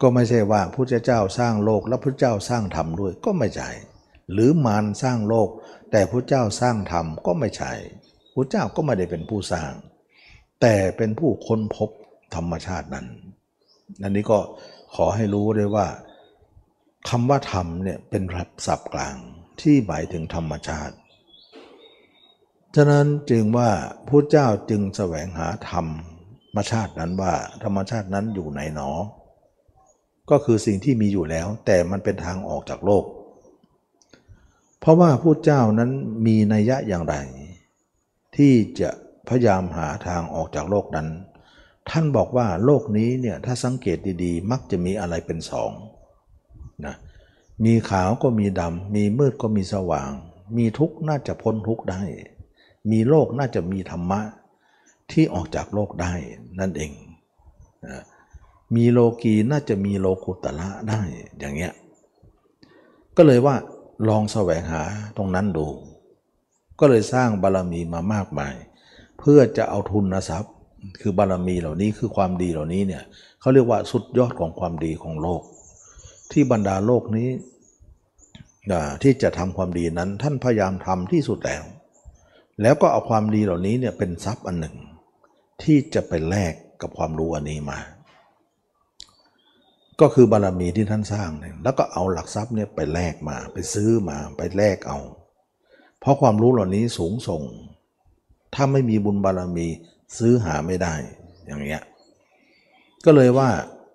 [0.00, 3.70] ก็ไม่ใช่ว่าพระเจ้าสร้างโลกแล้วพระเจ้าสร้างธรรมด้วยก็ไม่ใช่
[4.32, 5.48] หรือมารสร้างโลก
[5.90, 7.72] แต่พระเจ้าสร้างธรรมก็ไม่ใช่
[8.34, 9.72] พระเจ้าก็ไม่ได้เป็นผู้สร้าง
[10.60, 11.90] แต่เป็นผู้ค้นพบ
[12.34, 13.06] ธรรมชาตินั้น
[14.02, 14.38] อันนี้ก็
[14.94, 15.86] ขอให้รู้ด้วยว่า
[17.08, 18.22] คำว่าธรรมเนี่ยเป็น
[18.66, 19.16] ศัพท์กลาง
[19.60, 20.96] ที่หมายถึงธรรมชาติ
[22.76, 23.70] ฉะนั้นจึงว่า
[24.08, 25.86] พระเจ้าจึงแสวงหาธรรม
[26.54, 27.34] รมชาตินั้นว่า
[27.64, 28.90] ธรรมชาตินั้นอยู่ไหนหนอ
[30.30, 33.04] ก็คือสิ่งที่มีอยู่แล้ว แต่มันเป็นทางออกจากโลก
[34.80, 35.90] เพราะว่าผู้เจ้านั้น
[36.26, 37.14] มีนัยยะอย่างไร
[38.36, 38.90] ที่จะ
[39.28, 41.08] พยายามหาทางออกจากโลกนั้น
[41.90, 45.72] ท่านบอกว่าโลกนี้เนี่ยถ้าสังเกตดีๆ มักจะมีอะไรเป็นสอง
[46.86, 46.94] นะ
[47.64, 50.10] มีขาวก็มีดำมีมืดก็มีสว่าง
[50.56, 52.02] มีทุกข์น่าจะพ้นทุกข์ได้
[52.90, 54.20] มีโลกน่าจะมีธรรมะ
[55.12, 56.12] ที่ออกจากโลกได้
[56.60, 56.92] นั่นเอง
[57.86, 58.02] นะ
[58.76, 61.00] มีโลกีน่าจะมีโลกุตละได้
[61.38, 61.74] อย่างเงี้ย
[63.16, 63.56] ก็เลยว่า
[64.08, 64.82] ลองแสวงหา
[65.16, 65.66] ตรงนั้นดู
[66.80, 68.54] ก็เลยสร้างบารรมีมามากมาย
[69.18, 70.52] เพื่อจะเอาทุนนะทรัพย์
[71.00, 73.02] คือบารรมีเหล่านี้คือความดีเหล่านี้เนี่ย
[73.40, 75.42] เขาเรียกว่าสุดยอดของความดีของโลก
[76.32, 77.28] ที่บรรดาโลกนี้
[79.02, 81.62] ที่จะทำความดีนั้นท่านพยายามทำที่สุดแล้ว
[82.62, 84.76] แล้วก็เอาความดีเหล่านี้เนี่ยเป็นทรัพย์อันหนึ่ง
[85.62, 87.78] ที่จะไปแลกกับความรู้อันนี้มา
[90.00, 94.98] ก็คือบารมีที่ท่านสร้างเนี่ยแล้วก็เอาหลักทรัพย์เนี่ยไปแลกมาไปซื้อมาไปแลกเอา
[96.00, 97.42] เพราะความรู้เหล่านี้สูงส่ง
[98.54, 99.66] ถ้าไม่มีบุญบารมี
[100.18, 100.94] ซื้อหาไม่ได้
[101.46, 101.82] อย่างเงี้ย
[103.04, 103.50] ก็เลยว่า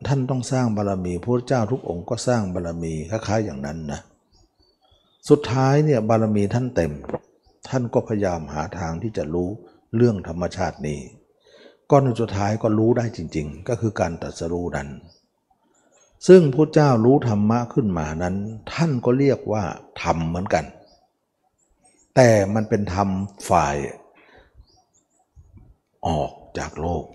[0.08, 4.00] ท่านต้องสร้างบารมีพระเจ้าทุกองค์ก็สร้างบารมีคล้ายๆอย่างนั้นนะ
[5.30, 6.92] สุดท้ายเนี่ยบารมีท่านเต็ม
[7.70, 9.50] ท่านก็พยายามหาทางที่จะรู้
[9.96, 11.00] เรื่องธรรมชาตินี้
[11.92, 14.90] ก้อนสุดท้ายก็รู้ได้จริง ๆ ก็คือการตรัสรู้นั้น
[16.28, 18.36] ซึ่งพระเจ้ารู้ธรรมะขึ้นมานั้น
[18.74, 19.64] ท่านก็เรียกว่า
[20.02, 20.66] ธรรมเหมือนกัน
[22.16, 23.10] แต่มันเป็นธรรม
[23.50, 23.76] ฝ่าย
[26.08, 27.06] ออกจากโลก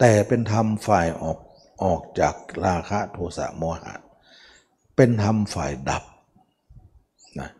[0.00, 1.38] แต่เป็นธรรมฝ่ายออก
[1.84, 2.34] ออกจาก
[2.66, 3.94] ราคะโทสะโมหะ
[4.96, 6.04] เป็นธรรมฝ่ายดับ
[7.40, 7.50] นะ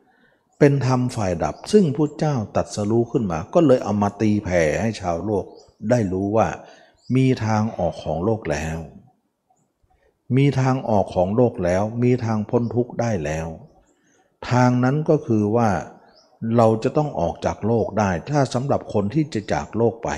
[0.59, 5.45] เป็นธรรมฝ่ายดับ ซึ่งพระเจ้าตัดสรู้ขึ้นมา ก็เลยเอามาตีแผ่ให้ชาวโลก
[5.91, 6.49] ได้รู้ว่า
[7.15, 8.79] มีทางออกของโลกแล้ว
[10.37, 13.47] มีทางออกของโลกแล้ว มีทางพ้นทุกข์ได้แล้ว
[14.51, 15.71] ทางนั้นก็คือว่า
[16.57, 20.11] เราจะต้องออกจากโลกได้ ถ้าสำหรับคนที่จะจากโลกไป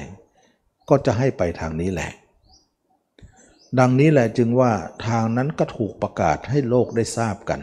[0.89, 2.11] ก็จะให้ไปทางนี้แหละ
[3.79, 4.73] ดังนี้แหละจึงว่า
[5.07, 7.61] ทางนั้นก็ถูกประกาศให้โลกได้ทราบกัน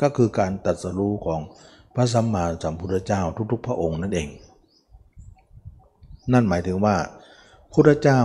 [0.00, 1.40] ก็คือการตัดสรู้ของ
[1.94, 4.28] พระสัมมาสัมพุทธเจ้าทุกๆ พระองค์นั่นเอง
[6.32, 6.96] นั่นหมายถึงว่า
[7.72, 8.20] พุทธเจ้า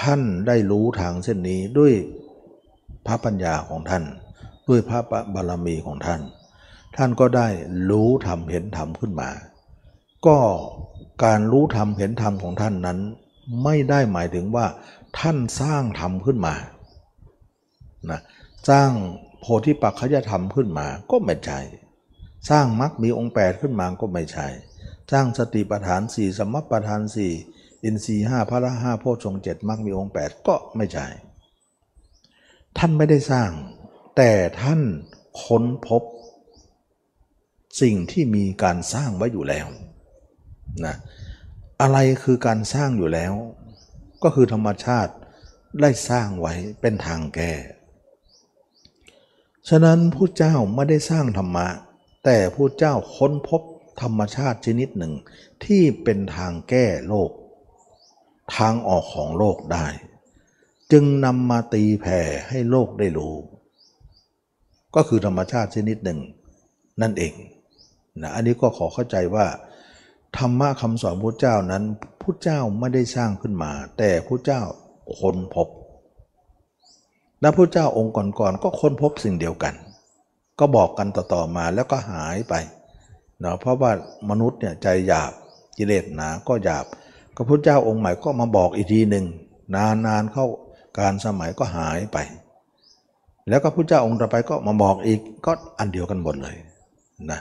[0.00, 1.94] ท่านได้รู้ทางเส้นนี้ด้วย
[3.08, 4.04] พระปัญญาของท่าน
[4.68, 5.00] ด้วยพระ
[5.34, 6.20] บารมีของท่าน
[6.96, 7.48] ท่านก็ได้
[7.90, 9.30] รู้ธรรมเห็นธรรมขึ้นมา
[10.26, 10.38] ก็
[11.24, 12.98] การรู้ธรรมเห็นธรรมของท่านนั้น
[13.64, 14.66] ไม่ได้หมายถึงว่า
[15.18, 16.54] ท่านสร้างธรรมขึ้นมา
[18.10, 18.20] นะ
[18.68, 18.90] สร้าง
[19.40, 21.60] โพธิปักขยธรรมขึ้นมาก็ไม่ใช่
[22.50, 24.46] สร้างมรรคมีองค์แปดขึ้นมาก็ไม่ใช่
[25.12, 27.32] สร้างสติปัฏฐานสี่สมัปปฐานสี่
[27.84, 31.06] อินทรีห้าพระละห้าโพชฌงเจ็ดมรรคมีองค์แปดก็ไม่ใช่
[32.78, 33.50] ท่านไม่ได้สร้าง
[34.16, 34.80] แต่ท่าน
[35.44, 36.02] ค้นพบ
[37.80, 39.66] สิ่งที่มีการสร้างไว้อยู่แล้ว
[40.84, 40.96] นะ
[41.80, 43.32] อะไรคือการสร้างอยู่แล้ว
[44.22, 45.12] ก็คือธรรมชาติ
[45.80, 47.52] ได้สร้างไว้เป็นทางแก้
[49.68, 51.68] ฉะนั้นผู้เจ้าไม่ได้สร้างธรรมะ
[52.24, 53.62] แต่ผู้เจ้าค้นพบ
[54.02, 55.14] ธรรมชาติชนิดหนึ่ง
[55.64, 57.30] ที่เป็นทางแก้โลก
[58.56, 59.86] ทางออกของโลกได้
[60.92, 63.34] จึงนำมาตีแผ่ให้โลกได้รู้
[64.94, 66.18] ก็คือธรรมชาติชนิดหนึ่ง
[67.02, 67.34] นั่นเอง
[68.20, 69.46] นะอันนี้ก็ขอเข้าใจว่า
[70.38, 71.84] ธรรมะคำสอนพระเจ้านั้น
[72.22, 74.60] พระเจ้าไม่ได้สร้างขึ้นมา แต่พระเจ้า
[75.18, 75.68] ค้นพบ
[77.40, 79.74] และพระเจ้าองค์ก่อนๆก็ค้นพบสิ่งเดียวกัน
[80.58, 82.54] ก็บอกกันต่อๆมาแล้วก็หายไป
[83.40, 83.90] เนาะเพราะว่า
[84.30, 85.32] มนุษย์เนี่ยใจหยาบ
[85.76, 86.84] กิเลสหนาก็หยาบ
[87.36, 89.24] ก็พระเจ้าองค์ใหม่ก็มาบอกอีกทีหนึ่ง
[89.74, 90.46] นานๆเข้า
[90.98, 92.18] การสมัยก็หายไป
[93.48, 96.56] แล้วก็พระเจ้าองค์ต่อไปก็มาบอกอีกก็อันเดียวกันหมดเลย
[97.30, 97.40] นะ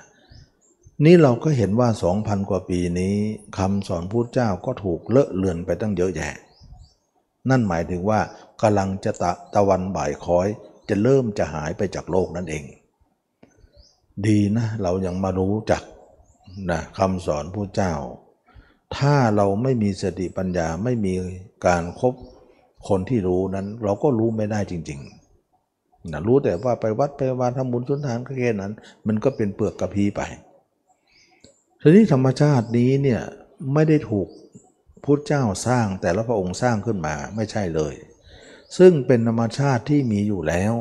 [1.05, 3.15] นี่เราก็เห็นว่าสองพันกว่าปีนี้
[3.57, 6.35] คำสอนพุทธเจ้าก็ถูกเลอะเลือนไปตั้งเยอะแยะ
[7.49, 8.19] นั่นหมายถึงว่า
[8.61, 10.47] กำลังจะตะตะวันบ่ายคอย
[10.89, 12.63] จะเริ่มจะหายไปจากโลกนั่นเอง
[14.25, 15.83] ดีนะ เรายังมารู้จัก
[16.71, 17.93] นะคำสอนพุทธเจ้า
[18.97, 21.13] ถ้าเราไม่มีสติปัญญาไม่มี
[21.65, 22.13] การครบ
[22.89, 28.73] คนที่รู้นั้นเราก็รู้ไม่ได้จริงๆนะรู้แต่ว่าไปวัดไปวานทำบุญสุนทานแค่นั้น
[29.07, 30.21] มันก็เป็นเปลือกกระพีไป
[31.81, 33.21] ทีนี้ธรรมชาตินี้เนี่ย
[33.73, 34.27] ไม่ได้ถูก
[35.03, 37.93] พุทธเจ้าสร้างแต่ละพระองค์สร้างขึ้นมาไม่ใช่เลย
[38.77, 40.73] ซึ่งเป็นธรรมชาติที่มีอยู่แล้ว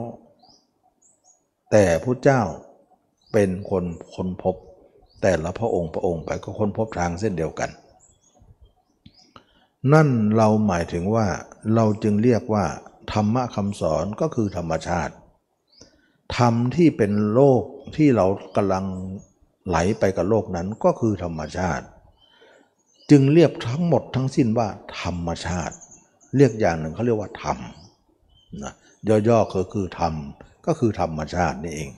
[1.73, 2.43] แต่พุทธเจ้า
[3.33, 4.57] เป็นคนค้นพบ
[5.23, 7.71] แต่ละพระองค์พระองค์ไปก็ค้นพบทางเส้นเดียวกัน
[9.93, 11.27] นั่นเราหมายถึงว่า
[11.75, 12.65] เราจึงเรียกว่า
[13.13, 15.15] ธรรมะคำสอนก็คือธรรมชาติ
[16.37, 17.63] ธรรมที่เป็นโลก
[17.97, 18.85] ที่เรากำลัง
[19.69, 21.87] ไหลไปกับโลกนั้นก็คือธรรมชาติ
[23.11, 24.69] จึงเรียกทั้งหมดทั้งสิ้นว่า
[25.01, 25.77] ธรรมชาติ
[26.37, 27.59] เรียกอย่างหนึ่งเขาเรียกว่าธรรม
[28.63, 28.75] นะ
[29.29, 30.15] ย่อๆก็คือธรรม
[30.67, 31.91] ก็คือธรรมชาตินี่เอง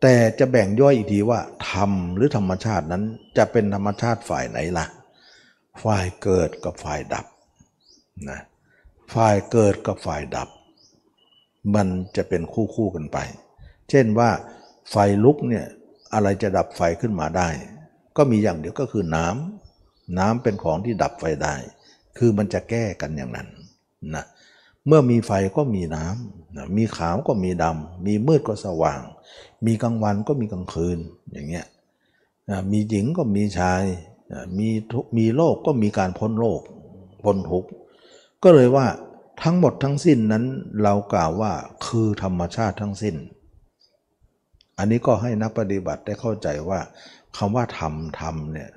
[0.00, 3.02] แต่จะแบ่งย่อยอีกทีว่าธรรมหรือธรรมชาตินั้น
[3.36, 4.86] จะเป็นธรรมชาติฝ่ายไหนล่ะ
[5.82, 7.26] ฝ่ายเกิดกับฝ่ายดับ
[8.30, 8.40] นะ
[9.14, 10.48] ฝ่ายเกิดกับฝ่ายดับ
[11.74, 13.18] มันจะเป็นคู่คู่กันไป
[13.90, 14.30] เช่นว่า
[14.90, 15.66] ไฟลุกเนี่ย
[16.14, 17.48] อะไรจะดับไฟขึ้นมาได้
[18.16, 21.54] ก็มีอย่างเดียวก็คือน้ำน้ำเป็นของที่ดับไฟได้
[22.18, 23.48] คือมันจะแก้กันอย่างนั้น
[24.14, 24.24] นะ
[24.86, 29.02] เมื่อมีไฟก็มีน้ำนะมีขาวก็มีดำ มีมืดก็สว่าง
[29.66, 30.98] มีกลางวันก็มีกลางคืน
[31.32, 31.66] อย่างเงี้ย
[32.50, 33.82] นะมีหญิงก็มีชาย
[34.58, 34.68] มี
[35.18, 36.60] มีโลกก็มีการพ้นโลก
[37.22, 37.68] พ้นทุกข์
[38.42, 38.86] ก็เลยว่า
[39.42, 40.44] ทั้งหมดทั้งสิ้นนั้น
[40.82, 41.52] เรากล่าวว่า
[41.86, 43.16] คือธรรมชาติทั้งสิ้น
[44.78, 46.80] อันนี้ก็ให้นักปฏิบัติได้เข้าใจว่า
[47.36, 48.70] คำว่าธรรมธรรมเนี่ย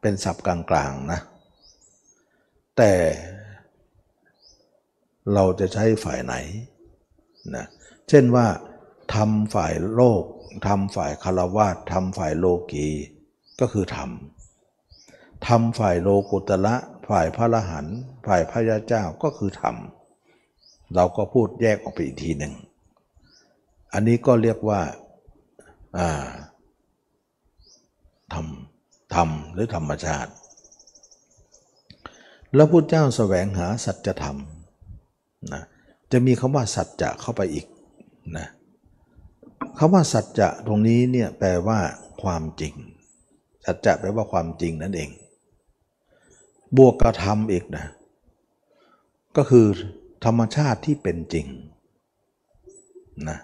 [0.00, 1.20] เป็นศัพท์กลางๆนะ
[2.76, 2.92] แต่
[5.34, 6.34] เราจะใช้ฝ่ายไหน
[7.56, 7.66] นะ
[8.08, 8.46] เช่นว่า
[9.14, 10.22] ทำฝ่ายโลก
[10.66, 12.88] ทำฝ่ายคารวาสทำฝ่ายโลกี
[13.60, 14.10] ก็คือธรรม
[15.46, 16.74] ทำฝ่ายโลกุตละ
[17.08, 17.86] ฝ่ายพระรหัน
[18.26, 19.76] ฝ่ายพระยาเจ้าก็คือธรรม
[20.94, 22.52] เราก็พูดแยกออกไปอีกทีหนึ่ง
[23.92, 24.80] อันนี้ก็เรียกว่า
[28.34, 28.46] ธรรม
[29.14, 30.32] ธรรมหรือธรรมชาติ
[32.54, 34.36] แล้วพุทธเจ้าแสวงหาสัจธรรม
[35.52, 35.62] นะ
[36.12, 37.66] จะมีคำว่าสัจจะเข้าไปอีก
[38.38, 38.48] นะ
[39.78, 41.78] คำว่าสัจจะตรงนี้เนี่ยแปลว่า
[42.22, 42.74] ความจริง
[43.64, 45.10] สัจจะแปลว่าความจริงนั่นเอง
[46.76, 47.86] บวกกระทำอีกนะ
[49.36, 49.66] ก็คือ
[50.24, 51.46] ธรรมชาติที่เป็นจริง
[53.28, 53.38] นะ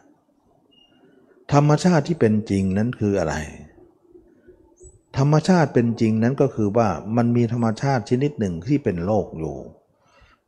[1.53, 3.35] ธรรมชาติที่เป็นจริงนั้นคืออะไร
[5.19, 9.57] ธรรมชาติเป็นจริงนั้นก็คือว่ามันมีธรรมชาติชนิดหนึ่งที่เป็นโลกอยู่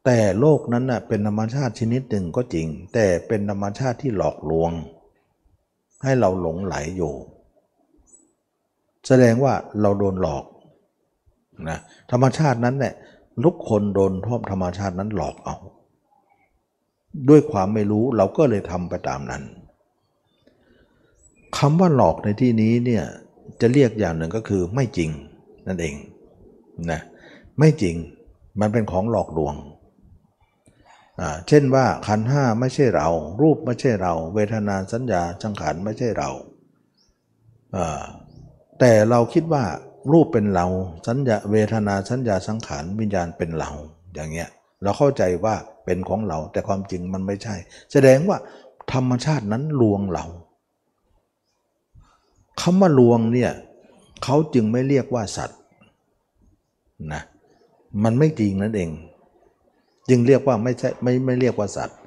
[0.04, 4.70] แต่โลกนั้นน่ะเป็นธรรมชาติชนิดหนึ่งก็จริง แต่เป็นธรรมชาติที่หลอกลวง
[6.02, 7.14] ให้เราหลงไหลอยู่
[9.06, 10.44] แสดงว่าเราโดนหลอก
[11.68, 11.78] นะ
[12.10, 12.94] ธรรมชาตินั้นเนี่ย
[13.44, 15.56] ทุกคนโดนท่อมธรรมชาตินั้นหลอกเอา
[17.28, 19.42] ด้วยความไม่รู้เราก็เลยทำไปตามนั้น
[21.58, 23.04] คำว่าหลอกในที่นี้เนี่ย
[23.60, 25.10] จะเรียกอย่างหนึ่งก็คือไม่จริง
[25.66, 25.94] นั่นเอง
[26.90, 27.00] นะ
[27.58, 27.96] ไม่จริง
[28.60, 29.54] มันเป็นของหลอกลวง
[31.48, 33.08] เช่นว่าขันห้าไม่ใช่เรา
[33.40, 36.30] รูปไม่ใช่เรา เวทนาสัญญาสังขารไม่ใช่เรา
[38.80, 39.64] แต่เราคิดว่า
[40.12, 40.66] รูปเป็นเรา
[41.06, 43.70] สัญญาเวทนาสัญญาสังขารวิญญาณเป็นเรา
[44.14, 44.48] อย่างเงี้ย
[44.82, 47.56] เราเข้าใจว่าเป็นของเรา แต่ความจริงมันไม่ใช่
[47.92, 48.38] แสดงว่า
[48.92, 50.24] ธรรมชาตินั้นลวงเรา
[52.60, 53.52] คำว่าลวงเนี่ย
[54.24, 55.60] เขาจึงไม่เรียกว่าสัตว์
[57.12, 57.22] นะ
[58.04, 58.90] มันไม่จริงนั่นเอง
[60.08, 61.98] จึงเรียกว่าไม่ใช่ไม่ไม่เรียกว่าสัตว์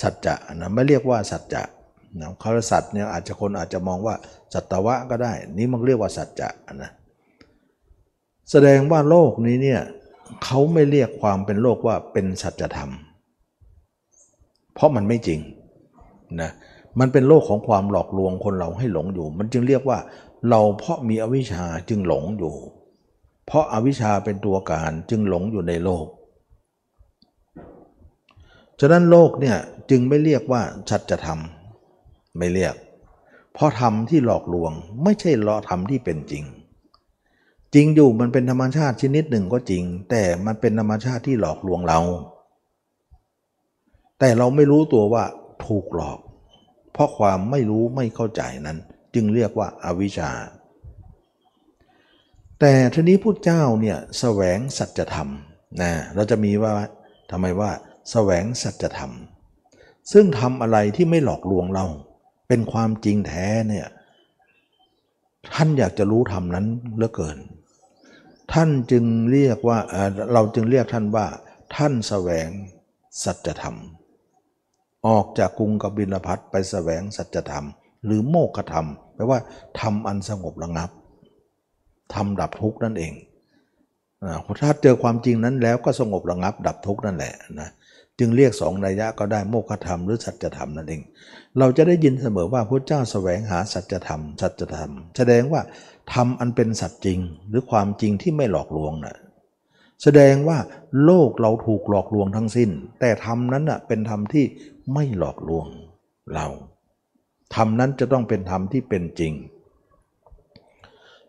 [0.00, 1.62] สัจจะนะไม่เรียกว่าสัจจะ
[2.20, 4.14] นะคำว่าสัตว์เนี่ยอาจจะคนอาจจะมองว่า
[4.54, 6.90] สัตวะก็ได้ นี่มันเรียกว่าสัจจะนะ
[8.50, 9.80] แสดงว่าโลกนี้เนี่ย
[10.44, 12.90] เขาไม่เรียกความเป็นโลกว่าเป็นสัจธรรม
[14.74, 15.40] เพราะมันไม่จริง
[16.40, 16.50] นะ
[17.00, 19.98] มันเป็นโลกของความหลอกลวงคนเราให้หลงอยู่ มันจึงเรียกว่า
[20.50, 22.54] เราเพราะมีอวิชชาจึงหลงอยู่
[23.46, 26.06] เพราะอาวิชชาเป็นตัวการจึงหลงอยู่ในโลก
[28.80, 29.56] ฉะนั้นโลกเนี่ย
[29.90, 32.74] จึงไม่เรียกว่าชัดจะทำไม่เรียก
[33.54, 36.44] เพราะธรรมที่หลอกลวงไม่ใช่ลอธรรมที่เป็นจริง
[37.74, 42.00] จริงอยู่มันเป็นธรรมชาติชนิดหนึ่งก็จริง แต่มันเป็นธรรมชาติที่หลอกลวงเรา
[44.18, 45.24] แต่เราไม่รู้ตัวว่า
[45.66, 46.18] ถูกหลอก
[46.92, 48.78] เพราะความไม่รู้ไม่เข้าใจนั้น
[49.14, 50.30] จึงเรียกว่าอาวิชชา
[52.60, 55.28] แต่ทีนี้พุทธเจ้าเนี่ยแสวงสัจธรรม
[55.82, 56.72] นะเราจะมีว่า
[57.30, 57.70] ทำไมว่า
[58.10, 59.12] แสวงสัจธรรม
[60.12, 61.86] ซึ่งทำอะไรที่ไม่หลอกลวงเรา
[62.48, 63.86] เป็นความจริงแท้เนี่ย
[65.54, 67.38] ท่านอยากจะรู้ธรรมนั้นเหลือเกิน
[68.52, 69.78] ท่านจึงเรียกว่า
[70.32, 71.26] เราจึงเรียกท่านว่า
[71.76, 72.48] ท่านแสวง
[73.24, 73.76] สัจธรรม
[75.06, 77.66] ออกจากกรุงกบิลพัทไปแสวงสัจธรรม
[78.04, 79.38] หรือโมกธรรมแปลว่า
[79.80, 80.90] ทำอันสงบระงับ
[82.14, 83.12] ทำดับทุกข์นั่นเอง
[84.62, 87.70] ถ้าเจอความจริงนั้นแล้วก็สงบระงับ ดับทุกข์นั่นแหละนะ
[88.18, 91.02] จึงเรียกสองนัยยะก็ได้โมฆะธรรมหรือสัจธรรมนั่นเอง
[91.58, 95.60] เราจะได้ยินเสมอว่าพระเจ้าแสวงหาสัจธรรม สัจธรรม แสดงว่า
[96.12, 99.16] ธรรมอันเป็นสัจจริงหรือความจริงที่ไม่หลอกลวงนะ่ะ
[100.02, 100.58] แสดงว่า
[101.04, 104.44] โลกเราถูกหลอกลวงทั้งสิ้น แต่ธรรมนั้นน่ะเป็นธรรมที่
[104.94, 105.66] ไม่หลอกลวง
[106.34, 106.46] เรา
[107.54, 109.32] ธรรมนั้นจะต้องเป็นธรรมที่เป็นจริง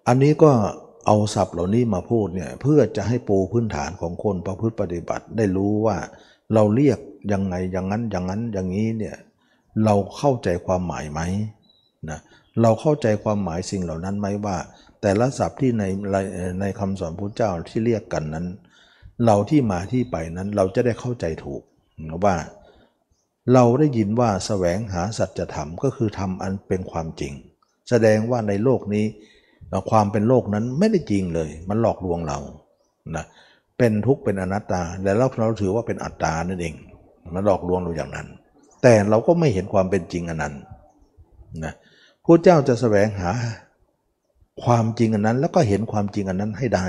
[0.08, 0.52] อันนี้ก็
[1.06, 5.98] เอาศัพท์เหล่านี้มาพูดเนี่ยเพื่อจะให้ปูพื้นฐานของคนประพฤติปฏิบัติได้รู้ว่า
[6.54, 7.00] เราเรียก
[7.32, 9.16] ยังไงอย่างนั้นอย่างนั้นอย่างนี้เนี่ย
[9.84, 11.22] เราเข้าใจความหมายไหม
[12.62, 14.58] เราเข้าใจความหมายสิ่งเหล่านั้นไหมว่า
[15.02, 15.84] แต่ละศัพท์ที่ใน
[16.62, 18.46] ในคำสอนพระเจ้าที่เรียกกันนั้น
[19.26, 21.62] เราที่มาที่ไปนั้นเราจะได้เข้าใจถูก
[22.26, 22.36] ว่า
[23.54, 27.34] เราได้ยินว่าสแสวงหาสัจธรรมก็คือทำอันเป็นความจริง
[27.90, 29.06] แสดงว่าในโลกนี้
[29.90, 32.40] ความเป็นโลกนั้นไม่ได้จริงเลย มันหลอกลวงเรา
[33.16, 33.26] นะ
[33.78, 36.76] เป็นทุกข์เป็นอนัตตา แล้วเราถือว่าเป็นอัตตานั่นเอง
[37.34, 38.28] มันหลอกลวงเราอย่างนั้น
[38.84, 40.54] แต่เราก็ไม่เห็นความเป็นจริงอันนั้น
[41.64, 41.74] นะ
[42.26, 43.32] พระเจ้าจะแสวงหา
[44.64, 46.88] ความจริงอันนั้น แล้วก็เห็นความจริงอันนั้นให้ได้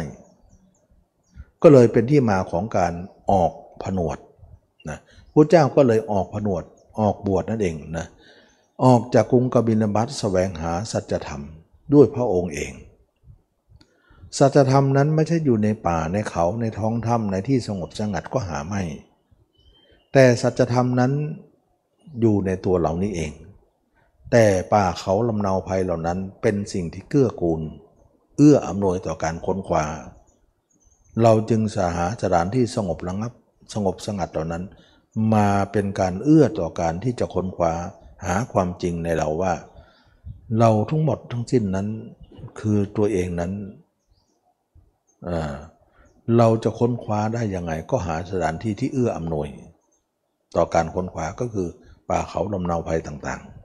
[1.62, 2.92] ก็เลยเป็นที่มาของการ
[3.30, 4.18] ออกผนวด
[4.88, 4.98] นะ
[5.34, 6.62] พระเจ้าก็เลยออกผนวด
[7.00, 8.06] ออกบวชนั่นเองนะ
[8.84, 11.42] ออกจากกรุงกบิลบัตแสวงหาสัจธรรม
[11.94, 12.72] ด้วยพระองค์เอง
[14.38, 18.82] สัจธรรมนั้นไม่ใช่อยู่ในป่าในเขาในท้องถ้ำในที่สงบสงัดก็หาไม่
[20.12, 21.12] แต่สัจธรรมนั้น
[22.20, 23.32] อยู่ในตัวเรานี้เอง
[24.32, 27.60] แต่ป่าเขาลำเนาภัยเหล่านั้นเป็นสิ่งที่เกื้อกูล
[28.36, 29.84] เอื้ออำนวยต่อการค้นคว้า
[31.22, 33.32] เราจึงสาหาสถานที่สงบระงับ
[33.74, 34.64] สงบสงัดเหล่านั้น
[35.34, 37.72] มาเป็นการเอื้อต่อการที่จะค้นคว้า
[38.26, 39.54] หาความจริงในเราว่า
[40.58, 41.88] เราทั้งหมดทั้งสิ้นนั้น
[42.60, 43.52] คือตัวเองนั้น
[46.36, 49.48] เราจะค้นคว้าได้ยังไง ก็หาสถานที่ที่เอื้ออำนวย
[50.56, 51.68] ต่อการค้นคว้าก็คือ
[52.10, 53.55] ป่าเขาลำเนาภัยต่างๆ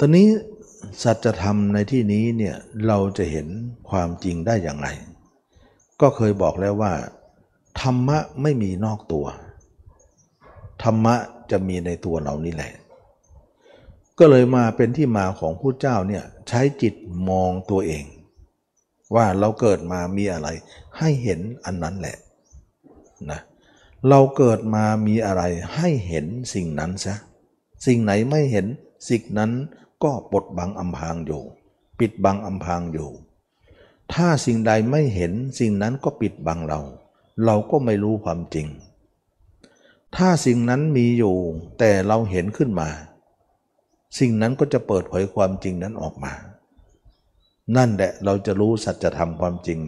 [0.00, 0.28] ตอนนี้
[1.02, 2.56] สัจธรรมในที่นี้เนี่ย
[2.86, 3.46] เราจะเห็น
[3.90, 4.88] ความจริงได้อย่างไร
[6.00, 6.92] ก็เคยบอกแล้วว่า
[7.80, 9.26] ธรรมะไม่มีนอกตัว
[10.82, 11.14] ธรรมะ
[11.50, 12.72] จะมีในตัวเรานี่แหละ
[14.18, 16.94] ก็เลยมาเป็นที่มาของผู้เจ้าเนี่ยใช้จิต
[17.28, 18.04] มองตัวเอง
[19.14, 20.48] ว่าเราเกิดมามีอะไร
[20.98, 22.16] ให้เห็นอันนั้นแหละ
[23.30, 23.40] นะ
[24.08, 25.42] เราเกิดมามีอะไร
[25.76, 27.14] ให้เห็นสิ่งนั้นซะ
[27.86, 28.66] สิ่งไหนไม่เห็น
[29.10, 29.52] สิ่งนั้น
[30.04, 31.42] ก็ปดบังอำพางอยู่
[31.98, 33.08] ปิดบังอำพางอยู่
[34.12, 36.80] ถ้าสิ่งใดไม่เห็นสิ่งนั้นก็ปิดบังเรา
[37.44, 38.66] เราก็ไม่รู้ความจริง
[40.16, 41.36] ถ้าสิ่งนั้นมีอยู่
[41.78, 42.88] แต่เราเห็นขึ้นมา
[44.18, 46.32] สิ่งนั้นก็จะเปิดเผยความจริงนั้นออกมา
[47.76, 49.78] นั่นแหละเราจะรู้สัจธรรมความจริง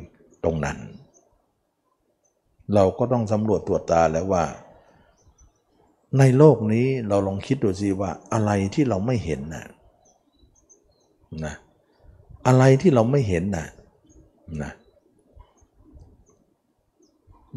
[0.45, 0.79] ตรงนั้น
[2.75, 4.45] เราก็ต้องสำรวจตรวจตาแล้วว่า
[6.19, 9.67] ในโลกนี้เราลองคิดดูสิว่าอะไรที่เราไม่เห็นนะ
[11.45, 11.55] นะ
[12.47, 13.67] อะไรที่เราไม่เห็นนะ
[14.63, 14.73] นะ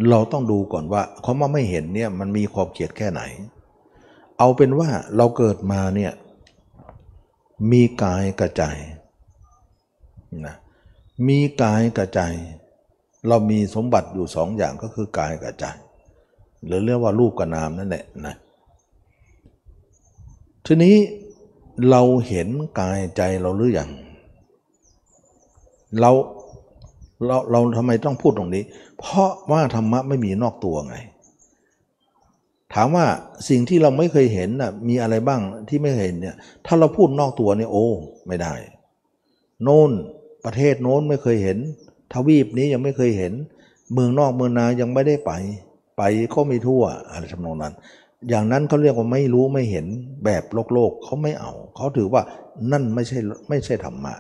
[0.09, 3.21] เราต้องดูก่อนว่าเขาว่าไม่เห็นเนี่ยมันมีขอบเขตแค่ไหน
[4.39, 6.11] เอาเป็นว่าเราเกิดมาเนี่ย
[7.71, 8.63] มีกายกระใจ
[10.45, 10.55] นะ
[11.27, 12.21] มีกายกระใจ
[13.27, 15.65] เรามีสมบัติอยู่สองอย่างก็คือกายกับใจ
[16.65, 18.35] หรือเรียกว่ารูปกับนามนั่นแหละนะ
[20.65, 20.95] ทีนี้
[21.89, 22.47] เราเห็น
[22.79, 23.89] กายใจเราหรืออยัง
[25.99, 26.11] เรา
[27.25, 28.63] เราเราทำไมต้องพูดตรงนี้
[28.99, 30.97] เพราะว่าธรรมะไม่มีนอกตัวไง
[32.73, 33.05] ถามว่า
[33.49, 37.87] สิ่งที่เราไม่เคยเห็นน่ะมีอะไรบ้างที่ไม่เห็นเนี่ย ถ้าเราพูดนอกตัวเนี่ยโอ้
[38.27, 38.53] ไม่ได้
[39.63, 39.91] โน่น
[40.45, 41.57] ประเทศโน้นไม่เคยเห็น
[42.13, 43.33] ทวีปนี้ยังไม่เคยเห็น
[43.93, 45.31] เมืองนอกเมืองนายังไม่ได้ไป
[45.97, 46.01] ไป
[46.33, 47.73] ก็ไม่ทั่วอะไรทำนองนั้น
[48.29, 49.85] อย่างนั้นเขาเรียกว่าไม่รู้ไม่เห็น
[50.25, 52.21] แบบโลกโลกเขาไม่เอา เขาถือว่า
[52.71, 54.13] นั่นไม่ใช่ไม่ใช่ธรรมะ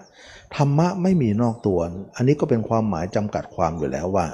[0.55, 1.79] ธรรมะไม่มีนอกตัว
[2.15, 4.25] อันนี้ก็เป็นความหมายจำกัดความอยู่แล้วว่า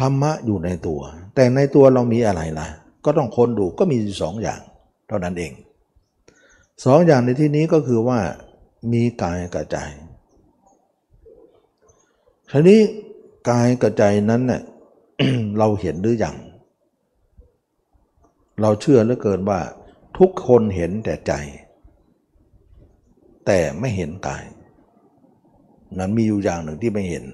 [0.00, 1.00] ธรรมะอยู่ในตัว
[1.34, 2.68] แต่ในตัวเรามีอะไรล่ะ
[3.04, 4.60] ก็ต้องค้นดูก็มีสองอย่าง
[5.08, 5.52] เท่านั้นเอง
[6.84, 8.18] สองอย่างในที่นี้ก็คือว่า
[8.92, 9.76] มีกายกับใจ
[12.50, 12.80] ทีนี้
[13.50, 14.62] กายกับใจนั้นเนี่ย
[15.58, 16.36] เราเห็นหรืออยัง
[18.60, 19.60] เราเชื่อเหลือเกินว่า
[20.18, 21.32] ทุกคนเห็นแต่ใจ
[23.46, 24.44] แต่ไม่เห็นกาย
[25.98, 27.24] นั้นมีอยู่อย่างหนึ่งที่ไม่เห็น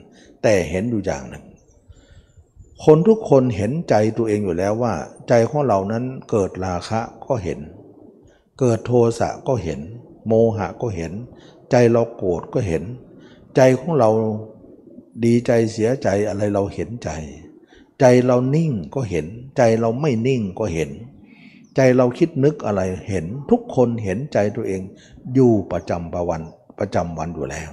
[0.43, 1.45] แต่เห็นอยู่อย่างหนึ่ง
[2.85, 4.95] คนทุกคนเห็นใจตัวเองอยู่แล้วว่า
[5.29, 7.59] ใจของเรานั้นเกิดราคะก็เห็น
[8.61, 9.81] เกิดโทสะก็เห็น
[10.27, 11.12] โมหะก็เห็น
[11.71, 12.83] ใจเราโกรธก็เห็น
[13.57, 14.11] ใจของเรา
[15.25, 17.11] ดีใจเสียใจอะไรเราเห็นใจ
[18.01, 20.91] ใจเรานิ่งก็เห็น ใจเราไม่นิ่งก็เห็น
[21.79, 24.81] ใจเราคิดนึกอะไรเห็นทุกคนเห็นใจตัวเอง
[25.35, 26.43] อยู่ประจำประวัน
[26.79, 27.70] ประจำวันอยู่แล้ว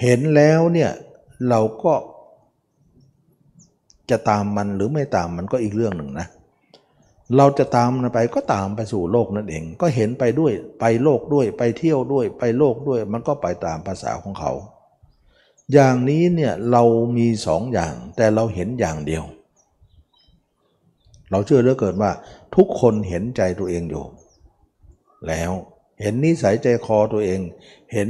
[0.00, 0.90] เห็นแล้วเนี่ย
[1.48, 1.94] เราก็
[4.10, 6.26] จะตามมันหรือไม่ตามมันก็อีกเรื่องหนึ่งนะ
[7.36, 14.52] เราจะตามมันไปก็ตามไปสู่โลกนั่นเอง ก็เห็นไปด้วยไปโลกด้วยไปเที่ยวด้วยไปโลกด้วย มันก็ไปตามภาษาของเขา
[15.72, 16.82] อย่างนี้เนี่ยเรา
[17.16, 19.24] มีสองอย่างแต่เราเห็นอย่างเดียว
[21.30, 22.12] เราเชื่อเหลือเกินว่า
[22.56, 24.04] ทุกคนเห็นใจตัวเองอยู่
[25.28, 25.52] แล้ว
[26.02, 27.40] เห็นนิสัยใจคอตัวเอง
[27.92, 28.08] เห็น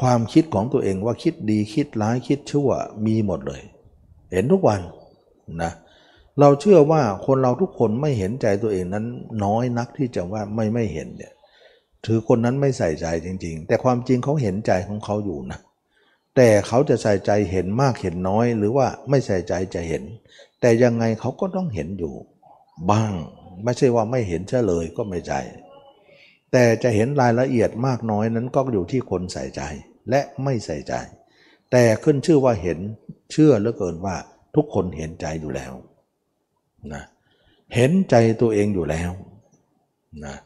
[0.00, 2.68] ความคิดของตัวเองว่าคิดดีคิดร้ายคิดชั่ว
[3.06, 3.62] มีหมดเลย
[4.32, 4.80] เห็นทุกวัน
[5.62, 5.72] นะ
[6.40, 9.06] เราเชื่อว่าคนเราทุกคนไม่เห็นใจตัวเองนั้น
[9.44, 11.32] น้อยนักที่จะว่าไม่ไม่เห็นเนี่ย
[12.04, 15.58] ถือคนนั้นไม่ใส่ใจจริง ๆ แต่ความจริงเขาเห็นใจของเขาอยู่นะ
[16.36, 20.02] แต่เขาจะใส่ใจเห็นมากเห็นน้อย หรือว่าไม่ใส่ใจจะเห็น
[20.60, 22.14] แต่ยังไงเขาก็ต้องเห็นอยู่
[22.90, 23.12] บ้าง
[23.64, 25.34] ไม่ใช่ว่าไม่เห็นเฉลยก็ไม่ใจ
[26.52, 29.62] แต่จะเห็นรายละเอียดมากน้อยนั้นก็อยู่ที่คนใส่ใจ
[30.10, 30.94] และไม่ใส่ใจ
[31.72, 32.78] แต่ขึ้นชื่อว่าเห็น
[33.32, 34.16] เชื่อเหลือเกินว่า
[34.56, 35.72] ทุกคนเห็นใจอยู่แล้ว
[36.92, 37.02] นะ
[37.74, 39.10] เห็นใจตัวเองอยู่แล้ว
[40.24, 40.36] นะ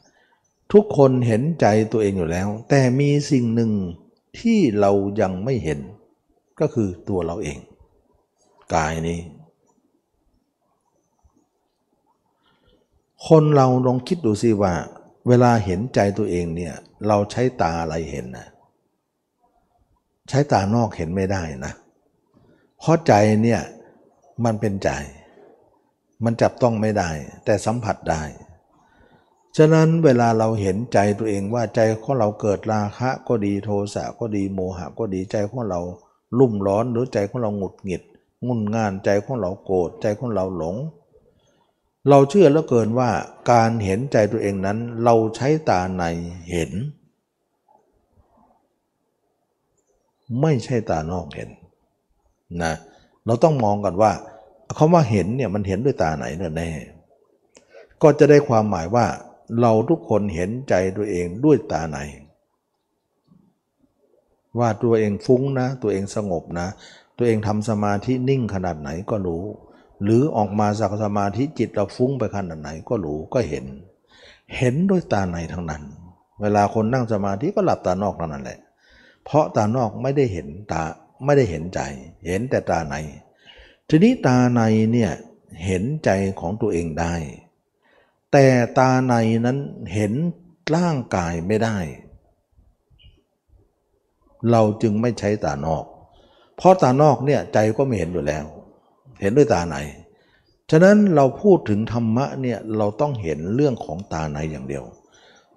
[0.73, 3.73] ทุกคนเห็นใจตัวเองอยู่แล้ว แต่มีสิ่งหนึ่ง
[4.39, 5.81] ที่เรายังไม่เห็น
[6.61, 7.59] ก็คือตัวเราเอง
[8.75, 9.19] กายนี้
[13.29, 14.75] คนเราลองคิดดูสิว่า
[15.29, 16.75] เวลาเห็นใจตัวเองเนี่ย
[17.07, 18.49] เราใช้ตาอะไรเห็นนะ
[20.29, 21.73] ใช้ตานอกเห็นไม่ได้นะ
[22.79, 23.13] เพราะใจ
[23.43, 23.61] เนี่ย
[24.45, 24.91] มันเป็นใจ
[26.25, 27.11] มันจับต้องไม่ได้
[27.45, 28.23] แต่สัมผัสได้
[29.57, 35.81] ฉะนั้นเวลาเราเห็นใจตัวเองว่าใจของเราเกิดราคะก็ดีโทสะก็ดีโมหะก็ดีใจของเรา
[36.39, 38.03] ลุ่มร้อนหรือใจของเราหงุดหงิด
[38.47, 40.77] งุนง่านใจของเราโกรธใจของเราหลง
[42.09, 43.11] เราเชื่อแล้วเกินว่า
[43.53, 46.05] การเห็นใจตัวเองนั้น เราใช้ตาใน
[46.51, 46.73] เห็น
[50.41, 51.51] ไม่ใช่ตานอกเห็น
[52.63, 52.73] นะ
[53.27, 54.13] เราต้องมองกันว่า
[54.79, 56.71] คาว่าเห็นเนี่ยมันเห็นด้วยตาไหนเนี่ยแน่
[58.03, 59.07] ก็จะได้ความหมายว่า
[59.61, 61.99] เราทุกคนเห็นใจตัวเองด้วยตาไหน
[64.59, 66.69] ว่าตัวเองฟุ้งนะ ตัวเองสงบนะ
[67.19, 69.45] ตัวเองทำสมาธินิ่งขนาดไหนก็รู้
[70.03, 73.65] หรือออกมาจากสมาธิจิตเราฟุ้งไปขนาดไหนก็รู้ก็เห็น
[74.57, 75.83] เห็นด้วยตาในทั้งนั้น
[76.41, 78.61] เวลาคนนั่งสมาธิก็หลับตานอกนั่นแหละ
[79.25, 80.83] เพราะตานอกไม่ได้เห็นตา
[81.25, 81.81] ไม่ได้เห็นใจ
[82.27, 82.95] เห็นแต่ตาใน
[83.89, 85.13] ทีนี้ตาในเนี่ย
[85.65, 87.15] เห็นใจของตัวเองได้
[88.33, 88.47] แต่
[88.79, 89.59] ตาในนั้น
[89.95, 90.13] เห็น
[90.75, 91.77] ร่างกายไม่ได้
[94.51, 95.85] เราจึงไม่ใช้ตานอก
[96.57, 98.45] เพราะตานอกเนี่ยใจก็ไม่เห็นอยู่แล้ว
[99.23, 99.77] เห็นด้วยตาใน
[100.71, 104.85] ฉะนั้นเราพูดถึงธรรมะเนี่ยเราต้องเห็นเรื่องของตาในอย่างเดียว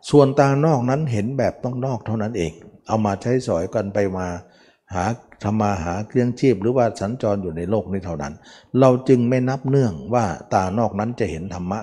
[0.10, 2.52] ส่วนตานอกนั้นเห็นแบบต้องนอกเท่านั้นเอง
[2.88, 4.28] เอามาใช้สอยกันไปมา
[4.94, 5.06] หา
[5.44, 8.34] ทำมาหาเครื่องชีพหรือว่าสัญจรอยู่ในโลกนี้เท่านั้น
[8.80, 11.80] เราจึงไม่นับเนื่องว่าตานอกนั้นจะเห็นธรรมะ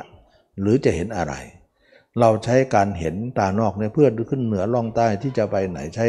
[0.60, 1.34] หรือจะเห็นอะไร
[2.20, 6.06] เราใช้การเห็นตานอกเนี่ยเพื่อขึ้นเหนือล่องใต้ที่จะไปไหนใช้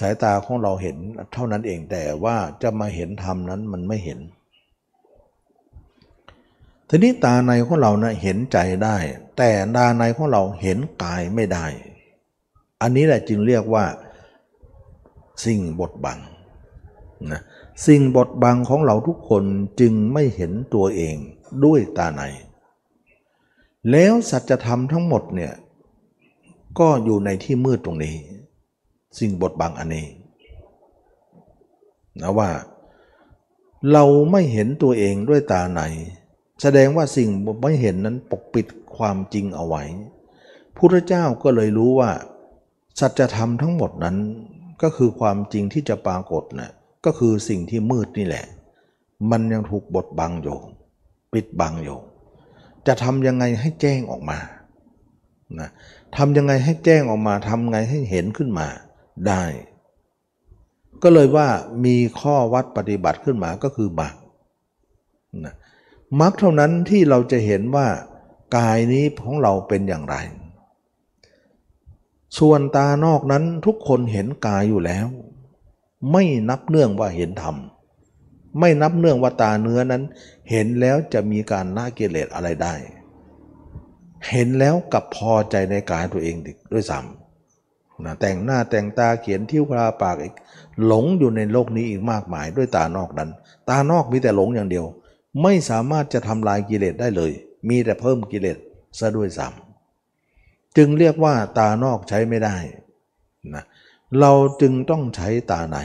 [0.00, 0.96] สายตาของเราเห็น
[1.34, 4.18] เท่านั้นเองแต่ว่าจะมาเห็นธรรมนั้นมันไม่เห็น
[6.94, 8.96] ทีนี้ตาในของเรานะเห็นใจได้
[9.36, 11.66] แต่ตาในของเราเห็นกายไม่ได้
[12.80, 13.84] อันนี้แหละจึงเรียกว่า
[15.44, 16.18] สิ่งบดบัง
[17.32, 17.42] นะ
[17.86, 19.44] สิ่งบดบังของเราทุกคน
[19.80, 21.16] จึงไม่เห็นตัวเอง
[21.64, 22.22] ด้วยตาใน
[23.90, 25.52] แล้วสัจธรรมทั้งหมดเนี่ย
[26.78, 28.16] ก็อยู่ในที่มืดตรงนี้
[29.18, 30.06] สิ่งบดบังอันนี้
[32.20, 32.50] นะว่า
[33.92, 35.82] เราไม่เห็นตัวเองด้วยตาใน
[36.62, 37.28] แสดงว่าสิ่ง
[37.62, 39.82] ไม่เห็นนั้นปกปิดความจริงเอาไว้
[40.76, 42.10] พุทธเจ้าก็เลยรู้ว่า
[43.00, 44.16] สัจธรรมทั้งหมดนั้น
[44.82, 46.70] ก็คือความจริงที่จะปรากฏนะ
[47.04, 48.44] ก็คือสิ่งที่มืดนี่แหละ
[49.30, 50.58] มันยังถูกบดบังอยู่
[51.32, 51.98] ปิดบังอยู่
[52.86, 54.38] จะทำยังไงให้แจ้งออกมา
[55.60, 55.68] นะ
[56.16, 58.66] ทำยังไงให้แจ้งออกมาทำไงให้เห็นขึ้นมา
[59.28, 59.42] ได้
[61.02, 61.48] ก็เลยว่า
[61.84, 64.14] มีข้อวัดปฏิบัติขึ้นมาก็คือบัก
[66.20, 67.88] มรรคเท่านั้นที่เราจะเห็นว่า
[68.56, 70.16] กายนี้ของเราเป็นอย่างไร
[72.38, 75.06] ส่วนตานอกนั้นทุกคนเห็นกายอยู่แล้ว
[76.12, 77.56] ไม่นับเนื่องว่าเห็นธรรม
[78.58, 80.02] ไม่นับเนื่องว่าตาเนื้อนั้น
[80.50, 82.74] เห็นแล้วจะมีการละกิเลสอะไรได้
[84.30, 86.36] เห็นแล้วกับพอใจในกายตัวเอง
[86.72, 90.34] ด้วยซ้ำนะแต่งหน้าแต่งตาเขียนทิ้วคราปากอีก
[90.86, 93.30] หลงอยู่ในโลกนี้อีกมากมายด้วยตานอกนั้น
[93.68, 94.86] ตานอกมีแต่หลงอย่างเดียว
[95.42, 97.32] ไม่สามารถจะทำลายกิเลสได้เลย
[97.68, 98.58] มีแต่เพิ่มกิเลส
[98.98, 102.56] ซะด้วยซ้ำจึงเรียกว่าตานอกใช้ไม่ได้
[103.54, 103.64] นะ
[104.20, 105.76] เราจึงต้องใช้ตาใน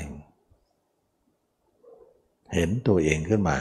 [2.53, 3.57] เห็นตัวเองขึ้นมา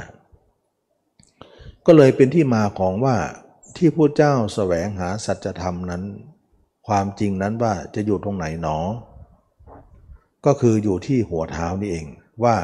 [1.86, 3.16] ก็เลยเป็นที่มาของว่า
[3.76, 6.02] ที่พระเจ้าแสวงหาสัจธรรมนั้น
[6.86, 8.78] ความจริงนั้นว่าจะอยู่ตรงไหนหนอ
[10.46, 12.06] ก็คืออยู่ที่หัวเท้านี่เอง
[12.44, 12.56] ว่า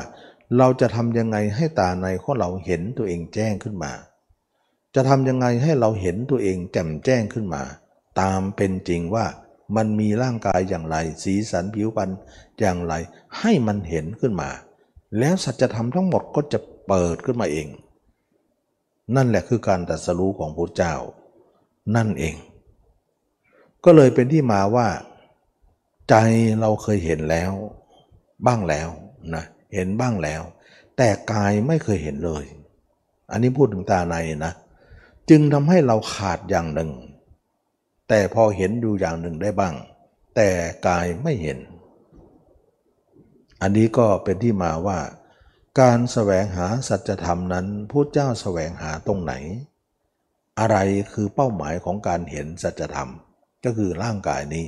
[0.56, 3.92] เราจะทำยังไงให้ตาในของเราเห็นตัวเองแจ้งขึ้นมา
[4.94, 7.62] จะทำยังไงให้เราเห็นตัวเองแจ่มแจ้งขึ้นมา
[8.20, 9.26] ตามเป็นจริงว่า
[9.76, 12.10] มันมีร่างกายอย่างไร สีสันผิวพรรณ
[12.60, 12.94] อย่างไร
[13.38, 14.50] ให้มันเห็นขึ้นมา
[15.18, 17.68] แล้วสัจธรรมทั้งหมดก็จะเปิดขึ้นมาเอง
[19.14, 20.94] นั่นแหละคือการตรัสรู้ของพระเจ้า
[21.96, 22.34] นั่นเอง
[23.84, 24.88] ก็เลยเป็นที่มาว่า
[26.08, 26.14] ใจ
[26.60, 27.52] เราเคยเห็นแล้ว
[28.46, 28.88] บ้างแล้ว
[29.34, 29.44] นะ
[29.74, 30.42] เห็นบ้างแล้ว
[30.96, 32.44] แต่กายไม่เคยเห็นเลย
[33.30, 34.52] อันนี้พูดถึงตาในนะ
[35.30, 36.90] จึงทำให้เราขาดอย่างหนึ่ง
[38.08, 39.74] แต่พอเห็นอยู่อย่างหนึ่งได้บ้าง
[40.36, 40.48] แต่
[40.88, 41.58] กายไม่เห็น
[43.62, 44.98] อันนี้ก็เป็นที่มาว่า
[45.80, 49.34] การแสวงหาสัจธรรมนั้นพระเจ้าแสวงหาตรงไหน
[50.58, 50.76] อะไร
[51.12, 53.10] คือเป้าหมายของการเห็นสัจธรรม
[53.64, 54.66] ก็คือร่างกายนี้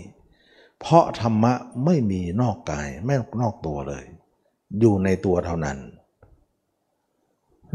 [0.80, 4.04] เพราะธรรมะไม่มีนอกกายไม่นอกตัวเลย
[4.80, 5.78] อยู่ในตัวเท่านั้น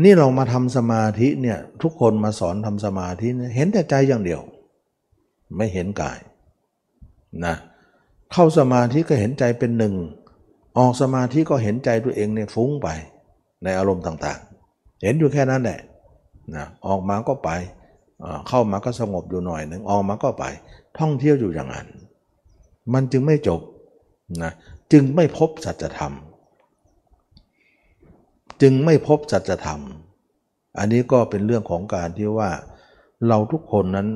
[0.04, 4.41] นี่เรามาทำสมาธิเนี่ยทุกคนมาสอนทำสมาธิเห็นแต่ใจอย่างเดียว
[5.58, 6.20] ไม่เห็นกาย
[7.45, 7.56] นะ
[8.34, 9.95] เข้าสมาธิก็เห็นใจเป็นหนึ่ง
[10.78, 12.88] ออกสมาธิก็เห็นใจตัวเองเนี่ยฟุ้งไป
[13.64, 15.80] ในอารมณ์ต่างๆ เห็นอยู่แค่นั้นแหละ
[16.56, 17.50] นะออกมาก็ไป
[18.47, 20.45] เข้ามาก็สงบอยู่หน่อยหนึ่งออกมาก็ไป
[21.00, 21.88] ท่องเที่ยวอยู่อย่างนั้น
[22.93, 23.62] มันจึงไม่จบ
[24.43, 24.52] นะ
[24.91, 26.14] จึงไม่พบสัจธรรม
[28.62, 29.82] จึงไม่พบสัจธรรม
[30.78, 32.51] อันนี้ก็เป็นเรื่องของการที่ว่า
[33.28, 34.07] เราทุกคนนั้น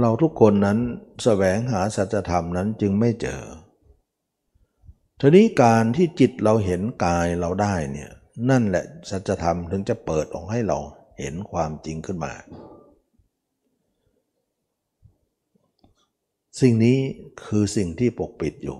[0.00, 0.82] เราทุกคนนั้นส
[1.22, 3.42] แสวงหาสัจธรรมนั้นจึงไม่เจอ
[5.20, 8.10] ทีนี้การที่จิตเราเห็นกายเราได้เนี่ย
[8.50, 10.78] นั่นแหละสัจธรรมถึงจะเปิดออกให้เรา
[11.18, 12.32] เห็นความจริงขึ้นมา
[16.60, 16.98] สิ่งนี้
[17.44, 18.78] คือสิ่งที่ปกปิดอยู่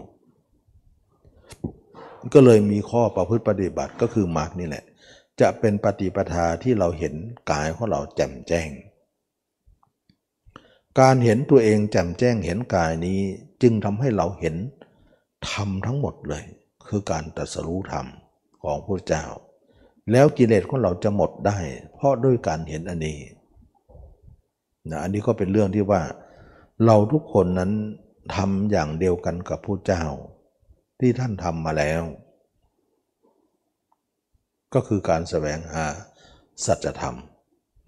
[2.35, 4.85] ก็เลยมีข้อประพฤติปฏิบัติก็คือมรรคนี่แหละ
[5.41, 7.15] จะเป็นปฏิปทาที่เราเห็น
[7.51, 8.71] กายของเราแจ่มแจ้ง
[11.01, 13.21] การเห็นตัวเองแจ่มแจ้งเห็นกายนี้
[13.63, 14.57] จึงทำให้เราเห็น
[15.51, 16.45] ธรรมทั้งหมดเลย
[16.89, 18.07] คือการตรัสรู้ธรรม
[18.63, 19.25] ของพระเจ้า
[20.11, 21.59] แล้วกิเลสของเราจะหมดได้
[21.95, 23.19] เพราะด้วยการเห็นอันนี้
[24.91, 26.03] นะอันนี้ก็เป็นเรื่องที่ว่า
[26.85, 27.73] เราทุกคนนั้น
[28.35, 30.05] ทำอย่างเดียวกันกับผู้เจ้า
[31.01, 32.03] ที่ท่านทำมาแล้ว
[34.75, 35.85] ก็คือการแสวงหา
[36.67, 37.17] สัจธรรม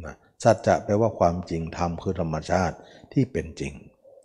[0.05, 2.77] นะสัจจะแปลว่าความจริงธรรมคือธรรมชาติ
[3.13, 3.73] ที่เป็นจริง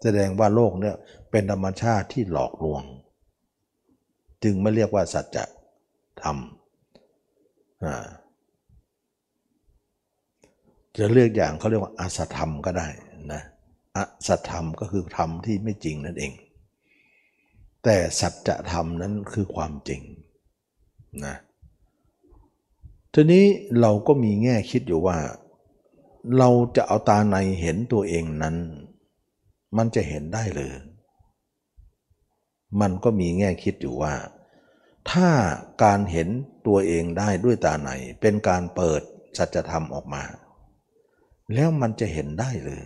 [0.03, 0.95] แสดงว่าโลกเนี่ย
[1.31, 2.83] เป็นธรรมชาติที่หลอกลวง
[4.43, 5.45] จึงไม่เรียกว่าสัจจะ
[6.23, 6.37] ธรรม
[10.97, 12.87] จะเลือกอย่างเขาเรียกว่าอสัตธรรมก็ได้
[13.33, 13.41] นะ
[13.97, 16.33] อสัธรรมก็คือธรรมที่ไม่จริงนั่นเอง
[17.83, 20.01] แต่สัจธรรมนั้นคือความจริง
[21.25, 21.35] นะ
[23.13, 23.45] ทีนี้
[23.79, 25.17] เราก็มีแง่คิดอยู่ว่า
[26.37, 28.55] เราจะเอาตาในเห็นตัวเองนั้น
[29.77, 30.73] มันจะเห็นได้เลย
[32.81, 34.13] มันก็มีแง่คิดอยู่ว่า
[35.11, 35.29] ถ้า
[35.83, 36.27] การเห็น
[36.67, 37.89] ตัวเองได้ด้วยตาใน
[38.21, 39.01] เป็นการเปิด
[39.37, 40.23] สัจธรรมออกมา
[41.53, 42.81] แล้วมันจะเห็นได้เลย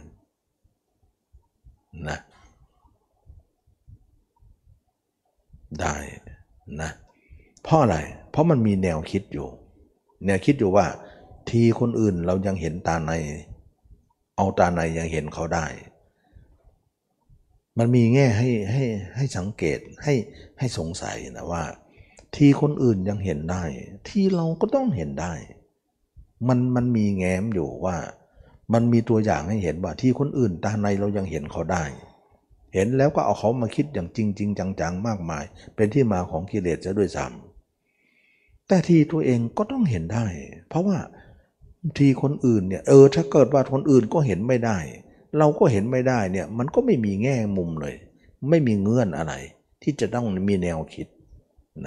[2.10, 2.20] นะ
[5.82, 5.96] ได้
[6.82, 6.92] นะ
[7.64, 7.98] เพราะอะไร
[8.32, 9.48] เพราะมันมีแนวคิดอยู่
[10.26, 10.86] แนวคิดอยู่ว่า
[11.50, 13.12] ทีคนอื่นเรายังเห็นตาใน
[14.38, 15.66] เอาตาในยังเห็นเขาได้
[17.78, 18.84] มันมีแง่ให้ให้
[19.16, 20.14] ให้สังเกตให้
[20.60, 21.64] ให้สงสัยนะว่า
[22.36, 23.64] ที่คนอื่นยังเห็นได้
[24.10, 25.34] ที่เราก็ต้องเห็นได้
[26.48, 27.98] มันมันมีแง้มอยู่ว่า
[28.74, 31.84] มันมีตัวอย่างให้เห็นว่าที่คนอื่นตาในเรายังเห็นเขาได้
[32.74, 35.44] เห็นแล้วก็เอาเขามาคิดอย่างจริงจริงจังๆ มากมาย
[35.76, 40.26] เป็นที่มาของกิเลสจะด้วยซ้ำแต่ที่ตัวเองก็ต้องเห็นได้
[40.70, 40.98] เพราะว่า
[41.98, 44.78] ที่คนอื่นเนี่ยเออถ้าเกิดว่าคนอื่นก็เห็นไม่ได้
[45.38, 47.96] เราก็เห็นไม่ได้เนี่ยมันก็ไม่มีแง่มุมเลย
[48.50, 49.34] ไม่มีเงื่อนอะไร
[49.84, 51.08] ที่จะต้องมีแนวคิด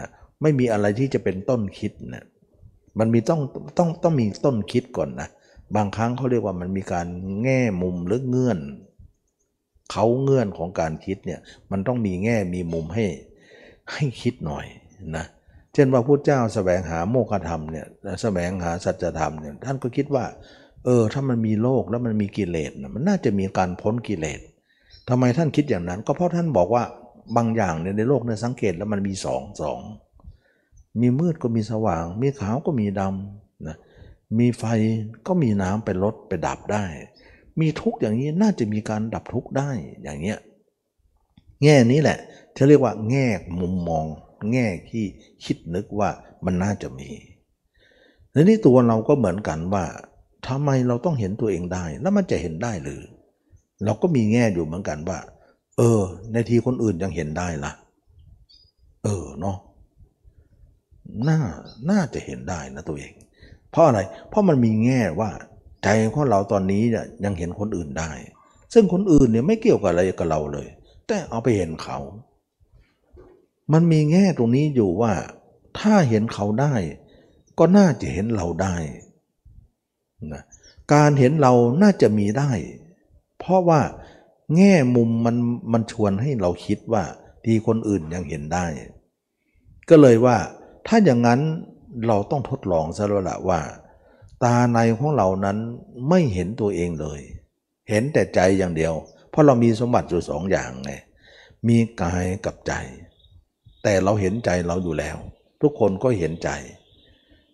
[0.01, 0.09] นะ
[0.43, 2.24] ไม่มีอะไรที่จะเป็นต้นคิดนะ
[2.99, 3.41] มันมีต้อง
[3.78, 5.28] ต้องต้องมีต้นคิดก่อนนะ
[5.76, 7.07] บางครั้งเขาเรียกว่ามันมีการ
[7.43, 8.59] แง่มุมหรือเงื่อน
[9.93, 13.05] เขาเงื่อนของการคิดเนี่ยมันต้องมีแง่มีมุมให้
[13.93, 14.66] ให้คิดหน่อย
[15.16, 15.24] นะ
[15.74, 20.24] เช่นว่าพระเจ้าสแสวงหาโมฆะธรรมเนี่ยสแสวงหาสัจธรรมเนี่ยท่านก็คิดว่า
[20.84, 24.41] เออถ้ามันมีโลกแล้วมันมีกิเลสนะมันน่าจะมีการพ้นกิเลส
[25.09, 26.84] ทำไมท่านคิดอย่างนั้น ก็เพราะท่านบอกว่า
[27.37, 29.80] บางอย่างในโลกเนี่ยสังเกตแล้วมันมีสองสอง
[31.01, 33.76] มีมืดก็มีสว่าง มีขาวก็มีดำนะ
[34.38, 34.64] มีไฟ
[35.26, 36.84] ก็มีน้ำไปลดไปดับได้
[37.61, 39.70] มีทุกอย่างนี้น่าจะมีการดับทุกได้
[40.03, 40.38] อย่างเงี้ย
[41.62, 42.18] แง่นี้แหละ
[42.55, 43.26] ที่เรียกว่า แง่
[43.61, 44.07] มุมมอง
[44.53, 45.05] แง่ที่
[45.44, 46.11] คิดนึกว่า
[46.44, 47.11] มันน่าจะมี
[48.32, 49.84] และนี่ตัวเราก็เหมือนกันว่า
[50.47, 53.03] ทำไมเราต้องเห็นตัวเองได้ แล้วมันจะเห็นได้หรือ
[53.84, 55.18] เราก็มีแง่อยู่เหมือนกันว่า
[55.78, 56.01] เออ
[56.32, 57.72] ในทีคนอื่นยังเห็นได้ละ
[59.05, 59.57] เออเนาะ
[61.28, 61.40] น่า
[61.90, 63.12] น่าจะเห็นได้นะตัวเอง
[63.70, 65.30] เพราะอะไร เพราะมันมีแง่ว่า
[65.84, 68.11] ใจของเราตอนนี้เนี่ยยังเห็นคนอื่นได้
[68.72, 70.68] ซึ่งคนอื่นเนี่ยไม่เกี่ยวกับอะไรกับเราเลย
[71.07, 71.98] แต่เอาไปเห็นเขา
[73.72, 75.12] มันมีแง่ตรงนี้อยู่ว่า
[75.78, 76.74] ถ้าเห็นเขาได้
[77.59, 78.76] ก็น่าจะเห็นเราได้
[80.32, 80.42] นะ
[80.92, 81.52] การเห็นเรา
[81.82, 82.50] น่าจะมีได้
[83.38, 83.80] เพราะว่า
[84.57, 85.36] แง่มุมมัน
[85.72, 87.04] มันชวนให้เราคิดว่า
[87.44, 88.66] ที่คนอื่นยังเห็นได้
[89.88, 90.36] ก็เลยว่า
[90.87, 91.41] ถ้าอย่างนั้น
[92.07, 93.61] เราต้องทดลองซะแล้วละว่า
[94.45, 95.57] ตาในของเรานั้น
[96.09, 97.20] ไม่เห็นตัวเองเลย
[97.91, 98.95] เห็นแต่ใจอย่างเดียว
[99.30, 100.93] เพราะเรามีสมบัติอยู่สองอย่างไง
[101.68, 102.72] มีกายกับใจ
[103.82, 105.16] แต่เราเห็นใจเราอยู่แล้ว
[105.62, 106.51] ทุกคนก็เห็นใจ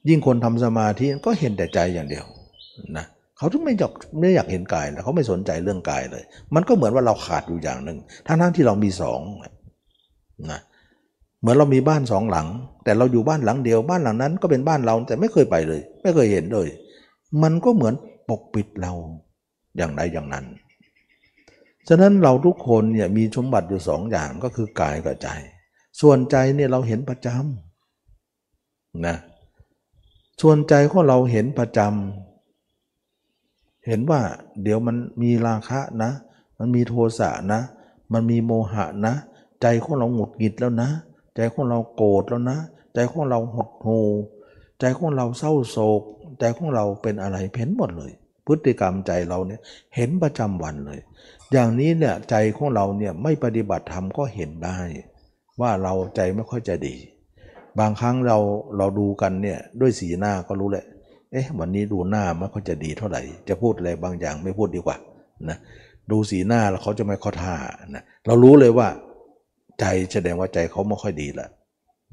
[0.08, 2.26] ยิ่งคนทำสมาธิก็เห็นแต่ใจอย่างเดียว
[2.96, 3.06] นะ
[3.36, 6.22] เขาทุกไม่อยากไม่อยากเห็นกายนะเขาไม่สนใจเรื่องกายเลย
[6.54, 9.20] มันก็เหมือนว่าเราขาดอยู่อย่างหนึ่งทั้งทั้งที่เรามีสอง
[10.50, 10.60] นะ
[11.42, 12.46] เหมือนเรามีบ้านสองหลัง
[12.84, 16.68] แต่เราอยู่บ้านหลังเดียวบ้านหลังนั้นก็เป็นบ้านเราแต่ไม่เคยไปเลย ไม่เคยเห็นเลย
[17.42, 17.94] มันก็เหมือน
[18.28, 18.92] ปกปิดเรา
[19.76, 20.46] อย่างใดอย่างนั้น
[21.88, 25.28] ฉะนั้นเราทุกคนเนี่ยมีสมบัติอยู่สองอย่างก็คือกายกับใจ
[26.00, 29.16] ส่วนใจเนี่ยเราเห็นประจำนะ
[30.42, 34.20] ส่วนใจของเราเห็นประจำเห็นว่า
[34.62, 36.10] เดี๋ยวมันมีราคะนะ
[36.58, 37.60] มันมีโทสะนะ
[38.12, 39.14] มันมีโมหะนะ
[39.62, 40.88] ใจของเราหงุดหงิดแล้วนะ
[41.36, 42.58] ใจของเราโกรธแล้วนะ
[42.94, 44.00] ใจของเราหดหู
[44.80, 46.02] ใจของเราเศร้าโศก
[46.38, 48.12] ใจของเราเป็นอะไรเพ้นหมดเลย
[48.46, 49.60] พฤติกรรมใจเราเนี่ย
[49.96, 51.00] เห็นประจำวันเลย
[51.52, 54.78] อย่างนี้เนี่ยใจของเราเนี่ยไม่ปฏิบัติธรรมก็เห็นได้
[55.60, 56.96] ว่าเราใจไม่ค่อยจะดี
[57.78, 58.38] บางครั้งเรา
[58.76, 60.84] เราดูกันเนี่ยด้วยสีหน้าก็รู้แหละ
[61.32, 64.96] เอ๊ะวันนี้ดูหน้าไม่ค่อยจะดีเท่าไหร่ จะพูดอะไรบางอย่างไม่พูดดีกว่า
[65.48, 65.58] นะ
[66.10, 67.54] ดูสีหน้าแล้วเขาจะไม่ข้อท่า
[67.94, 68.88] นะเรารู้เลยว่า
[69.80, 71.48] ใจแสดงว่าใจเขาไม่ค่อยดีแหละ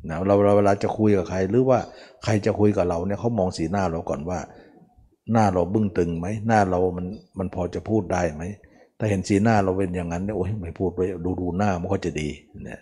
[0.09, 1.79] นะเราเวลาจะคุยกับใคร หรือว่า
[2.23, 4.39] ใครจะคุยกับเราเนี่ยเขามองสีหน้าเราก่อนว่า
[5.33, 7.05] หน้าเราบึ้งตึงไหมหน้าเรามัน
[7.37, 8.43] มันพอจะพูดได้ไหม
[8.99, 12.29] ถ้าเห็นสีหน้าเราเป็นอย่างนั้นเนี่ยโอ้ยไม่พูดไปดูดูหน้ามันก็จะดี
[12.65, 12.79] เนี่ย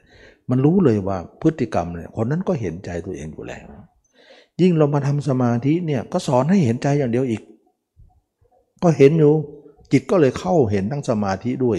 [0.49, 3.65] มันรู้เลยว่าพฤติกรรมเนี่ยคนนั้นก็เห็นใจตัวเองอยู่แล้ว
[4.61, 7.41] ยิ่งเรามาทำสมาธิเนี่ยก็สอนให้เห็นใจอย่างเดียวอีก
[8.83, 9.33] ก็เห็นอยู่
[9.91, 11.77] จิตก็เลยเข้าเห็นทั้งสมาธิด้วย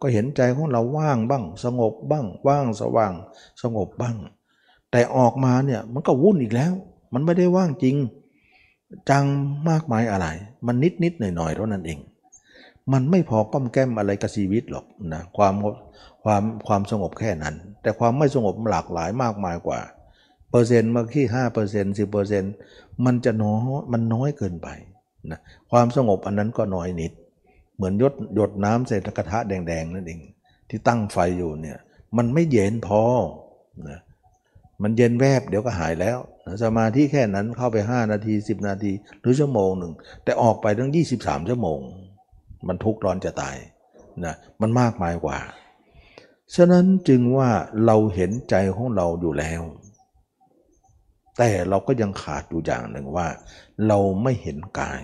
[0.00, 3.12] ก็เห็นใจของเราว่างบ้าง สงบบ้าง ว่างสว่าง
[3.62, 4.16] สงบบ้าง
[4.90, 6.72] แต่ออกมาเนี่ยมันก็วุ่นอีกแล้ว
[7.12, 7.96] มันไม่ได้ว่างจริง
[9.10, 9.24] จัง
[9.68, 10.26] มากมายอะไร
[10.66, 11.98] มันนิดนิดหน่อยหน่อยเท่านั้นเอง
[12.92, 15.54] มันไม่พอก้มแก้มอะไรกับชีวิตหรอกนะความ
[16.22, 19.80] ความความสงบแค่นั้น แต่ความไม่สงบหลากหลายมากมายกว่า
[20.50, 22.52] เปอร์เซ็นต์มาที่ห้าเปอร์เซ็นต์สิบเปอร์เซ็นต์
[23.04, 24.68] มันจะน้อยมันน้อยเกินไป
[25.30, 25.40] นะ
[25.70, 27.12] ความสงบอันนั้นก็น้อยนิด
[27.80, 30.20] เหมือนยดหยดน้ำใส่กระทะแดงๆนั่นเอง
[30.68, 31.78] ที่ตั้งไฟอยู่เนี่ย
[32.16, 33.02] มันไม่เย็นพอ
[33.88, 34.00] นะ
[34.82, 36.18] มันเย็นแวบเดี๋ยวก็หายแล้ว
[36.64, 39.92] สมาธิแค่นั้นเข้าไป 5 นาที 10 นาที หรือชั่วโมงหนึ่ง
[40.24, 41.80] แต่ออกไปตั้ง 23 ชั่วโมง
[42.68, 43.56] มันทุกข์ร้อนจะตาย
[44.24, 45.38] นะมันมากมายกว่า
[46.54, 47.50] ฉะนั้นจึงว่า
[47.86, 49.62] เราเห็นใจของเราอยู่แล้ว
[51.38, 53.28] แต่เราก็ยังขาดอยู่อย่างหนึ่งว่า
[53.86, 55.02] เราไม่เห็นกาย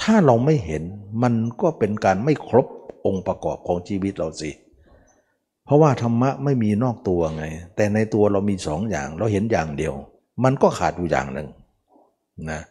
[0.00, 0.82] ถ้าเราไม่เห็น
[1.22, 2.66] มันก็เป็นการไม่ครบ
[3.06, 4.50] องค์ประกอบของชีวิตเราสิ
[5.64, 7.44] เพราะว่าธรรมะไม่มีนอกตัวไง
[7.76, 9.94] แต่ในตัวเรามีสองอย่างเราเห็นอย่างเดียว
[10.44, 11.48] มันก็ขาดอยู่อย่างหนึ่ง
[12.50, 12.62] นะ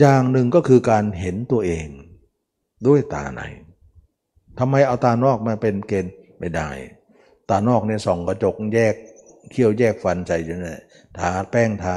[0.00, 1.86] อย่างหนึ่งก็คือการเห็นตัวเอง
[2.86, 3.42] ด้วยตาใน
[4.58, 6.68] ทำไมเอาตานอกมาเป็นเกณฑ์ไม่ได้
[7.48, 8.94] ตานอกเนี่ยส่องกระจกแยก
[9.50, 10.80] เขี้ยวแยกฟันใจอยู่เนี่ย
[11.18, 11.96] ทาแป้งทา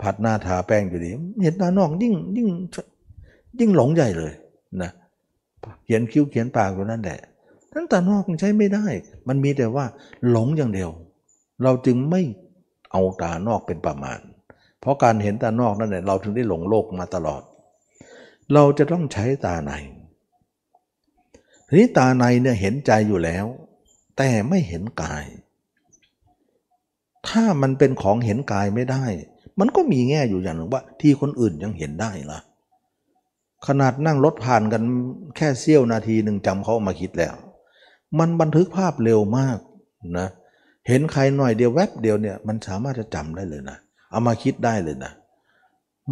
[0.00, 1.10] ผัดหน้าทาแป้งอยู่ดี
[1.42, 2.48] เห็นตานอกยิ่งยิ่ง
[3.60, 4.32] ยิ่งหลงใหญ่เลย
[4.82, 4.90] นะ
[5.84, 7.20] เขียนคิ้วเขียนปากอยู่นั่นแหละ
[7.72, 8.86] ทั้งตานอกใช้ไม่ได้
[9.28, 9.84] มันมีแต่ว่า
[10.30, 10.90] หลงอย่างเดียว
[11.62, 12.22] เราจึงไม่
[12.90, 14.18] เอาตานอกเป็นประมาณ
[14.80, 17.42] เพราะการเห็นตานอกนั่นแหละเราถึงได้หลงโลกมาตลอด
[18.54, 19.72] เราจะต้องใช้ตาใน
[21.68, 23.46] ทีนี้ตาในเนี่ยเห็นใจอยู่แล้ว
[24.16, 25.24] แต่ไม่เห็นกาย
[27.28, 29.04] ถ้ามันเป็นของเห็นกายไม่ได้
[29.60, 32.40] มันก็มีแง่อยู่อย่างหนึ่งว่า ที่คนอื่นยังเห็นได้ล่ะ
[33.66, 34.82] ขนาดนั่งรถผ่านกัน
[35.36, 37.34] แค่เสี้ยวนาทีหนึ่งจำเขาเอามาคิดแล้ว
[38.18, 39.58] มันบันทึกภาพเร็วมาก
[40.18, 40.28] นะ
[40.88, 43.76] เห็นใครหน่อยเดียวแวบเดียวเนี่ยมันสามารถจะจำได้เลยนะ
[44.10, 45.12] เอามาคิดได้เลยนะ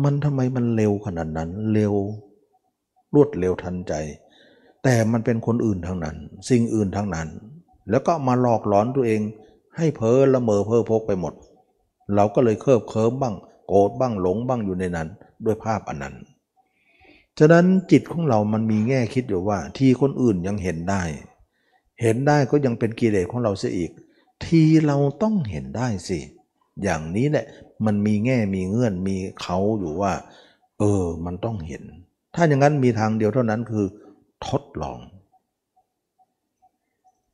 [0.05, 1.94] มันทำไมมันเร็วขนาดนั้น เร็ว
[3.14, 3.94] รวดเร็วทันใจ
[4.84, 6.16] แต่มันเป็นคนอื่นทั้งนั้น
[6.51, 7.28] สิ่งอื่นทั้งนั้น
[7.90, 9.20] แล้วก็มาหลอกหลอนตัวเอง
[9.76, 11.34] ให้เพ้อละเมอเพ้อพกไปหมด
[12.14, 13.34] เราก็เลยเคลิบเคิมบ้าง
[13.66, 15.09] โกรธบ้างหลงบ้างอยู่ในนั้น
[15.44, 16.14] ด้วยภาพอันนั้น
[17.43, 21.03] ฉะนั้นจิตของเรามันมีแง่คิดอยู่ว่า ที่คนอื่นยังเห็นได้
[22.03, 23.91] เห็นได้ก็ยังเป็นกิเลสของเราเสียอีก
[24.45, 26.18] ที่เราต้องเห็นได้สิ
[26.82, 27.47] อย่างนี้แหละ
[27.86, 30.12] มันมีแง่มีเงื่อนมีเขาอยู่ว่า
[30.78, 31.82] เออ มันต้องเห็น
[32.34, 33.86] ถ้าอย่างนั้นมีทางเดียวเท่านั้นคือ
[34.47, 34.99] ทดลอง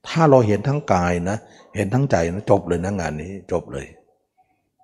[0.08, 1.36] ถ้าเราเห็นทั้งกายนะ
[1.76, 3.86] เห็นทั้งใจนะจบเลยนะงานนี้จบเลย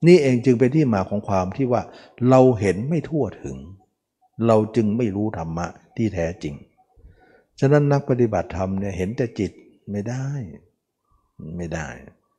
[0.07, 1.83] นี่เองจึงเป็นที่มาของความที่ว่า
[2.31, 3.57] เราเห็นไม่ทั่วถึง
[4.47, 5.67] เราจึงไม่รู้ธรรมะ
[5.97, 6.55] ที่แท้จริง
[7.61, 9.53] ฉะนั้นนักปฏิบัติธรรมเนี่ยเห็นแต่จิต
[9.91, 10.27] ไม่ได้
[11.57, 11.87] ไม่ได้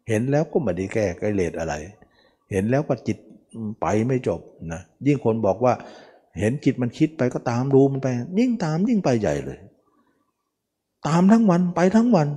[0.10, 1.74] เห็นแล้วก็ไม่ได้แก้กิเลสอะไร
[2.52, 3.18] เห็นแล้วก็จิต
[3.82, 4.40] ไปไม่จบ
[4.72, 5.74] นะ ยิ่งคนบอกว่า
[6.40, 8.08] เห็นจิตมันคิดไปก็ตามดูมันไป
[8.40, 9.60] ยิ่งตามยิ่งไปใหญ่เลย
[11.08, 12.28] ตามทั้งวันไปทั้งวัน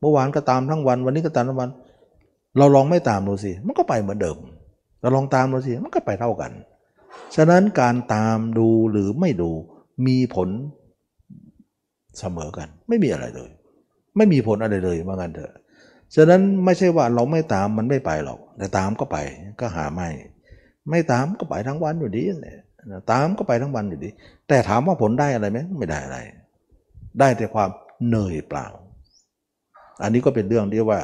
[0.00, 1.70] เมื่อวานก็ตามทั้งวัน วันนี้ก็ตามทั้งวัน
[2.58, 4.36] เราลองไม่ตามดูสิ มันก็ไปเหมือนเดิม
[5.00, 6.50] เราลองตามดูสิ มันก็ไปเท่ากัน
[7.36, 9.50] ฉะนั้นการตามดูหรือไม่ดู
[10.06, 10.48] มีผล
[12.18, 13.50] เสมอกัน ไม่มีอะไรเลย
[14.16, 15.54] ไม่มีผลอะไรเลยว่างั้นเถอะ
[16.14, 19.16] ฉะนั้นไม่ใช่ว่าเราไม่ตามมันไม่ไปหรอกแต่ตามก็ไป
[19.60, 20.08] ก็หาไม่
[20.90, 22.58] ไม่ตามก็ไปทั้งวันอยู่ดีเนี่ย
[23.12, 24.08] ตามก็ไปทั้งวันอยู่ดี
[24.48, 26.18] แต่ถามว่าผลได้อะไรไหมไม่ได้อะไร
[27.20, 27.70] ได้แต่ความ
[28.06, 28.66] เหนื่อยเปล่า
[30.02, 31.00] อันนี้ก็เป็นเรื่องที่ว่า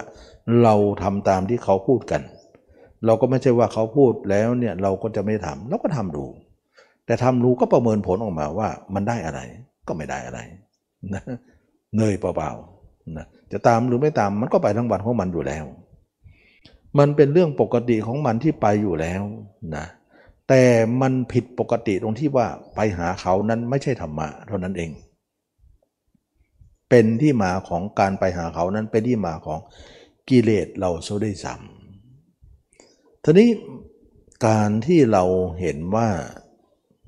[0.63, 2.23] เราทำตามที่เขาพูดกัน
[3.07, 6.25] เราก็ไม่ใช่ว่าเขาพูดแล้วเนี่ยเราก็จะไม่ทำเราก็ทำดู
[7.07, 9.41] แต่ทำดูก็ประเมินผลออกมาว่ามันได้อะไร
[9.89, 10.41] ก็ไม่ได้อะไร
[11.15, 11.23] นะ
[11.95, 15.65] เหนื่อยเปล่าๆนะจะตามหรือไม่ตามมันก็ไปทั้งวันของมันอยู่แล้ว
[16.99, 19.23] มันเป็นเรื่องปกติของมันที่ไปอยู่แล้ว
[19.77, 19.87] นะ
[20.49, 20.63] แต่
[21.01, 24.91] มันผิดปกติตรงที่ว่าไปหาเขานั้นไม่ใช่ธรรมะเท่านั้นเอง
[26.91, 29.59] เป็นที่มาของการไปหาเขานั้นเป็นที่มาของ
[30.29, 31.74] กิเลสเราโซได้ซ้ำ
[33.27, 33.51] ทีนี้
[34.47, 35.25] การที่เรา
[35.61, 36.09] เห็นว่า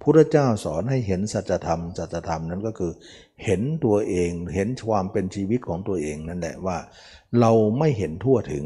[0.02, 2.92] พุทธเจ้าสอนให้เห็นสัจธรรมสัจธรรมนั้นก็คือ
[3.44, 6.78] เห็นตัวเองเห็นความเป็นชีวิตของตัวเองนั่นแหละว่า
[7.40, 8.64] เราไม่เห็นทั่วถึง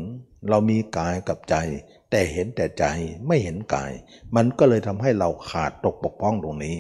[0.49, 1.57] เรามีกายกับใจ
[2.11, 2.85] แต่เห็นแต่ใจ
[3.27, 3.93] ไม่เห็นกาย
[4.37, 6.77] มันก็เลยทำให้เราขาดตกบกพร่องตรงนี้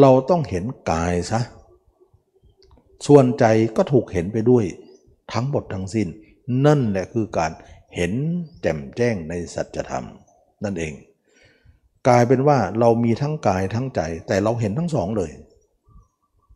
[0.00, 1.40] เราต้องเห็นกายซะ
[3.06, 3.44] ส่วนใจ
[3.76, 4.64] ก็ถูกเห็นไปด้วย
[5.32, 6.08] ทั้งหมดทั้งสิ้น
[6.66, 7.52] นั่นแหละคือการ
[7.94, 8.12] เห็น
[8.62, 10.06] แจ่มแจ้งในสัจธรรม
[10.64, 10.94] นั่นเอง
[12.08, 15.32] กลายเป็นว่าเรามีทั้งกายทั้งใจ แต่เราเห็นทั้งสองเลย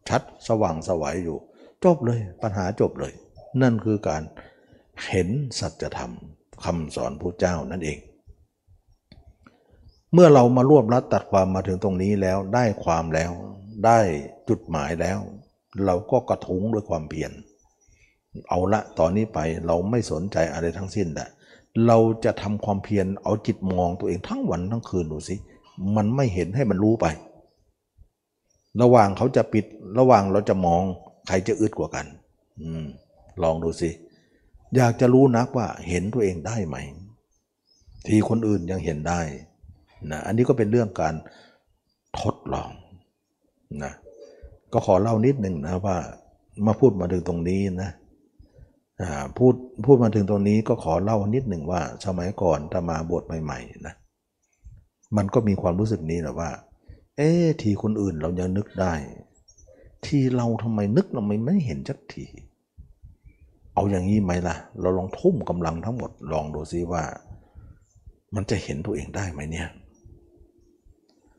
[0.08, 1.38] ชัดสว่างสวัยอยู่
[1.84, 3.12] จบเลยปัญหาจบเลย
[3.62, 4.22] นั่นคือการ
[5.06, 5.28] เห็น
[5.60, 6.12] สัจธรรม
[6.64, 7.98] คำสอนพระเจ้านั่นเอง
[10.12, 13.32] เมื่อเรามารวบรัดตัดความมาถึงตรงนี้แล้วได้ความแล้ว
[13.86, 14.00] ได้
[14.48, 15.18] จุดหมายแล้ว
[15.84, 17.32] เราก็กระทุ้งด้วยความเพียร
[18.48, 21.28] เอาละตอนนี้ไปเราไม่สนใจอะไรทั้งสิ้นแหละ
[21.86, 25.36] เราจะทำความเพียรเอาจิตมองตัวเองทั้งวันทั้งคืนดูสิ
[25.96, 27.06] มันไม่เห็นให้มันรู้ไป
[28.82, 29.64] ระหว่างเขาจะปิด
[29.98, 30.82] ระหว่างเราจะมอง
[31.28, 32.06] ใครจะอึดกว่ากัน
[32.62, 32.86] อืม
[33.42, 33.90] ลองดูสิ
[34.76, 36.76] อยากจะรู้นักว่าเห็นตัวเองได้ไหม
[38.06, 39.20] ทีคนอื่นยังเห็นได้
[40.10, 41.14] นะอันนี้ก็เป็นเรื่องการ
[42.20, 42.70] ทดลอง
[43.84, 43.92] นะ
[44.72, 45.96] ก็ขอเล่านิดหนึ่งนะว่า
[46.66, 47.90] มาพูดมาถึงตรงนี้นะ
[49.36, 53.94] พูดพูดมาถึงตรงนี้ก็ขอเล่านิดหนึ่งว่าสมัยก่อนตมาบวชใหม่ๆนะ
[55.16, 56.50] มันก็มีความรู้สึกนี้นะว่า
[57.16, 57.30] เอ๊
[57.62, 58.94] ทีคนอื่นเรายังนึกได้
[60.06, 62.26] ที่เราทำไมนึกเราไม่ไม่เห็นสักที
[63.74, 67.04] เอาอย่างนี้ไหมล่ะ เราลองทุ่มกำลังทั้งหมดลองดูซิว่า
[68.34, 69.68] มันจะเห็นตัวเองได้ไหมเนี่ย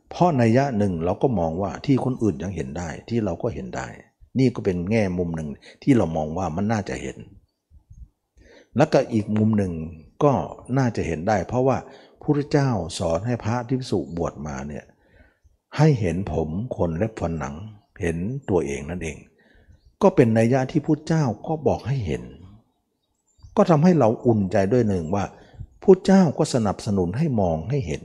[0.10, 3.88] เพราะในยะหนึ่งเราก็มองว่าที่คนอื่นยังเห็นได้ที่เราก็เห็นได้
[4.40, 5.50] นี่ก็เป็นแง่มุมหนึ่ง
[5.84, 7.18] ที่เรามองว่ามันน่าจะเห็น
[8.78, 9.74] แล้วก็อีกมุมหนึ่ง
[10.24, 10.34] ก็
[10.78, 11.78] น่าจะเห็นได้ เพราะว่า
[12.22, 14.86] พระเจ้าสอนให้พระที่สุบวชมาเนี่ย
[15.78, 17.56] ให้เห็นผมคนเล็บฟันหนัง
[18.02, 18.18] เห็น
[18.50, 19.18] ตัวเองนั่นเอง
[20.02, 22.24] ก็เป็นนัยยะที่พระเจ้าก็บอกให้เห็น
[23.56, 25.26] ก็ทำให้เราอุ่นใจด้วยหนึ่งว่า
[25.84, 28.04] พระเจ้าก็สนับสนุนให้มองให้เห็น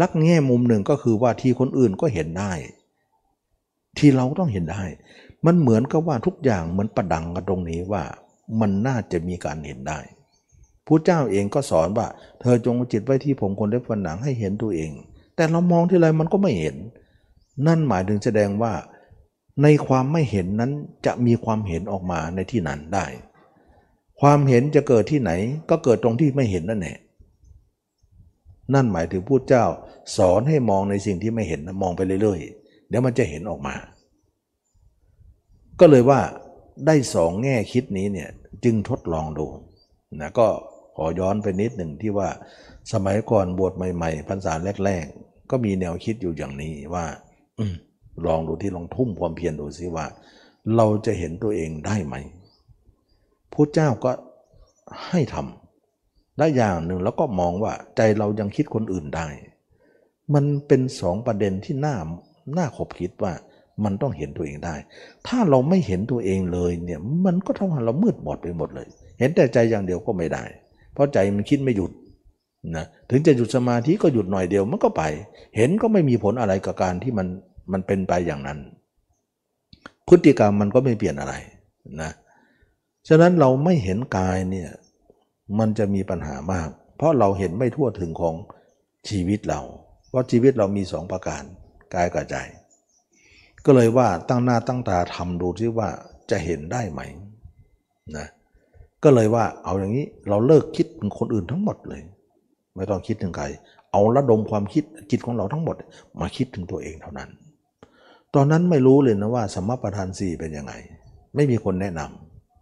[0.00, 2.52] ลักแง่มุมหนึ่งก็คือว่าที่คนอื่นก็เห็นได้
[3.98, 4.82] ที่เราต้องเห็นได้
[5.46, 8.02] มันเหมือนกับว่าทุกอย่างเหมือนประดังกันตรงนี้ว่า
[8.60, 10.00] มันน่าจะมีการเห็นได้
[10.86, 12.06] พระเจ้าเองก็สอนว่า
[12.40, 14.90] เธอจงจิตไว้ที่ผมคนเล็บฟันหนังให้เห็นตัวเอง
[15.36, 16.76] แต่เรามองที่ไรมันก็ไม่เห็น
[17.66, 18.72] นั่นหมายถึงแสดงว่า
[19.62, 20.72] ในความไม่เห็นนั้น
[21.06, 23.06] จะมีความเห็นออกมาในที่นั้นได้
[24.20, 25.30] ความเห็นจะเกิดที่ไหน
[25.70, 26.98] ก็เกิดตรงที่ไม่เห็นนั่นแหละ
[28.74, 29.64] นั่นหมายถึงพูดเจ้า
[30.16, 33.74] สอนให้มองในสิ่งที่ไม่เห็นมองไปเรื่อยๆเดี๋ยวมันจะเห็นออกมา
[35.80, 36.20] ก็เลยว่า
[36.86, 38.28] ได้สองแง่คิดนี้เนี่ย
[38.64, 39.46] จึงทดลองดู
[40.20, 40.48] นะก็
[40.96, 42.28] ขอย้อนไปนิดหนึ่งที่ว่า
[42.92, 44.52] สมัยก่อนบวชใหม่ๆพรรษา
[44.84, 47.04] แรกๆ ก็มีแนวคิดอยู่อย่างนี้ว่า
[47.58, 47.60] อ
[48.26, 50.06] ลองดูที่ลองทุ่มความเพียรดูซิว่า
[50.76, 52.14] เราจะเห็นตัวเองได้ไหม
[53.52, 54.12] พระเจ้าก็
[55.08, 59.28] ให้ทำและอย่างหนึ่งแล้วก็มองว่าใจเรายังคิดคนอื่นได้
[60.34, 61.96] มันเป็นสองประเด็นที่น่า
[62.58, 63.32] น่าขบคิดว่า
[63.84, 64.74] มันต้องเห็นตัวเองได้
[65.26, 68.86] ถ้าเราไม่เห็นตัวเองเลยเนี่ยมันก็ทำให้เรามืดบอดไปหมดเลย
[69.18, 70.44] เห็นแต่ใจอย่างเดียวก็ไม่ได้
[70.92, 71.90] เพราะใจมันคิดไม่หยุด
[72.76, 75.02] นะถึงจะหยุดสมาธิก็หยุดหน่อยเดียวมันก็ไป
[75.56, 77.26] เห็นก็ไม่มีผลอะไรกับการที่มัน
[77.72, 78.58] มันเป็นไปอย่างนั้น
[80.08, 81.34] พฤติกรรมมันก็ไม่เปลี่ยนอะไร
[82.00, 82.10] นะ
[83.08, 84.70] ฉะนั้นเราไม่เห็นกายเนี่ย
[85.58, 88.34] มันจะมีปัญหามาก เพราะเราเห็นไม่ทั่วถึงของ
[89.08, 89.60] ชีวิตเรา
[90.08, 91.42] เพราะชีวิตเรามีสองประการ
[91.94, 92.36] กายกับใจ
[93.66, 95.88] ก็เลยว่าตั้งหน้าตั้งตาทำดูที่ว่า
[96.30, 97.00] จะเห็นได้ไหม
[98.16, 98.26] นะ
[99.04, 102.02] ก็เลยว่าเอาอย่างนี้เราเลิกคิดถึงคนอื่นทั้งหมดเลย
[102.76, 103.46] ไม่ต้องคิดถึงใคร
[103.92, 105.76] เอาระดมความคิดจิตของเราทั้งหมด
[106.20, 107.30] มาคิดถึงตัวเองเท่านั้น
[108.34, 110.72] ตอนนั้นไม่รู้เลยนะว่าสมประทานสี่เป็นยังไง
[111.34, 112.00] ไม่มีคนแนะน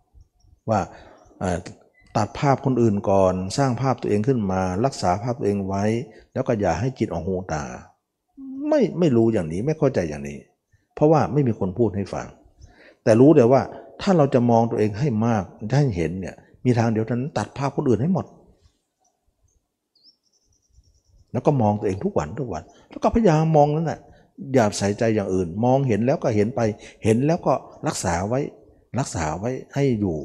[0.05, 0.81] ำว่า
[2.17, 5.85] ตัดภาพคนอื่นก่อน สร้างภาพตัวเองขึ้นมา รักษาภาพตัวเองไว้
[6.33, 7.65] แล้วก็อย่าให้จิตออกหูตา
[8.69, 10.39] ไม่ไม่รู้อย่างนี้ไม่เข้าใจอย่างนี้
[10.99, 12.27] เพราะว่าไม่มีคนพูดให้ฟัง
[13.05, 13.61] แต่รู้แต่ว่า
[14.03, 15.45] ถ้าเราจะมองตัวเองให้มาก
[15.79, 16.35] ให้เห็นเนี่ย
[16.65, 18.27] มีทางเดียวนั้นตัดภาพคนอื่นให้หมด
[21.33, 24.01] แล้วก็มองตัวเองทุกวันทุกวัน แล้วก็พยายามมองนั่นแหละ
[24.55, 26.61] อย่าใส่ใจอย่างอื่น มองเห็นแล้วก็เห็นไป
[27.05, 27.53] เห็นแล้วก็
[27.87, 28.41] รักษาไว้
[28.99, 30.17] รักษาไว้ให้อยู่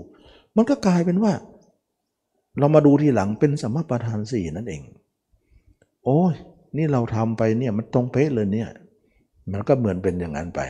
[0.56, 1.34] มันก็กลายเป็นว่า
[2.60, 4.82] เรามาดูทีหลังเป็นสมประทานสี่นั่นเอง
[6.06, 6.34] โอ้ย
[6.78, 8.70] นี่เราทำไปเนี่ยมันตรงเป๊ะเลยเนี่ย
[9.52, 10.62] มันก็เหมือนเป็นอย่างนั้นไป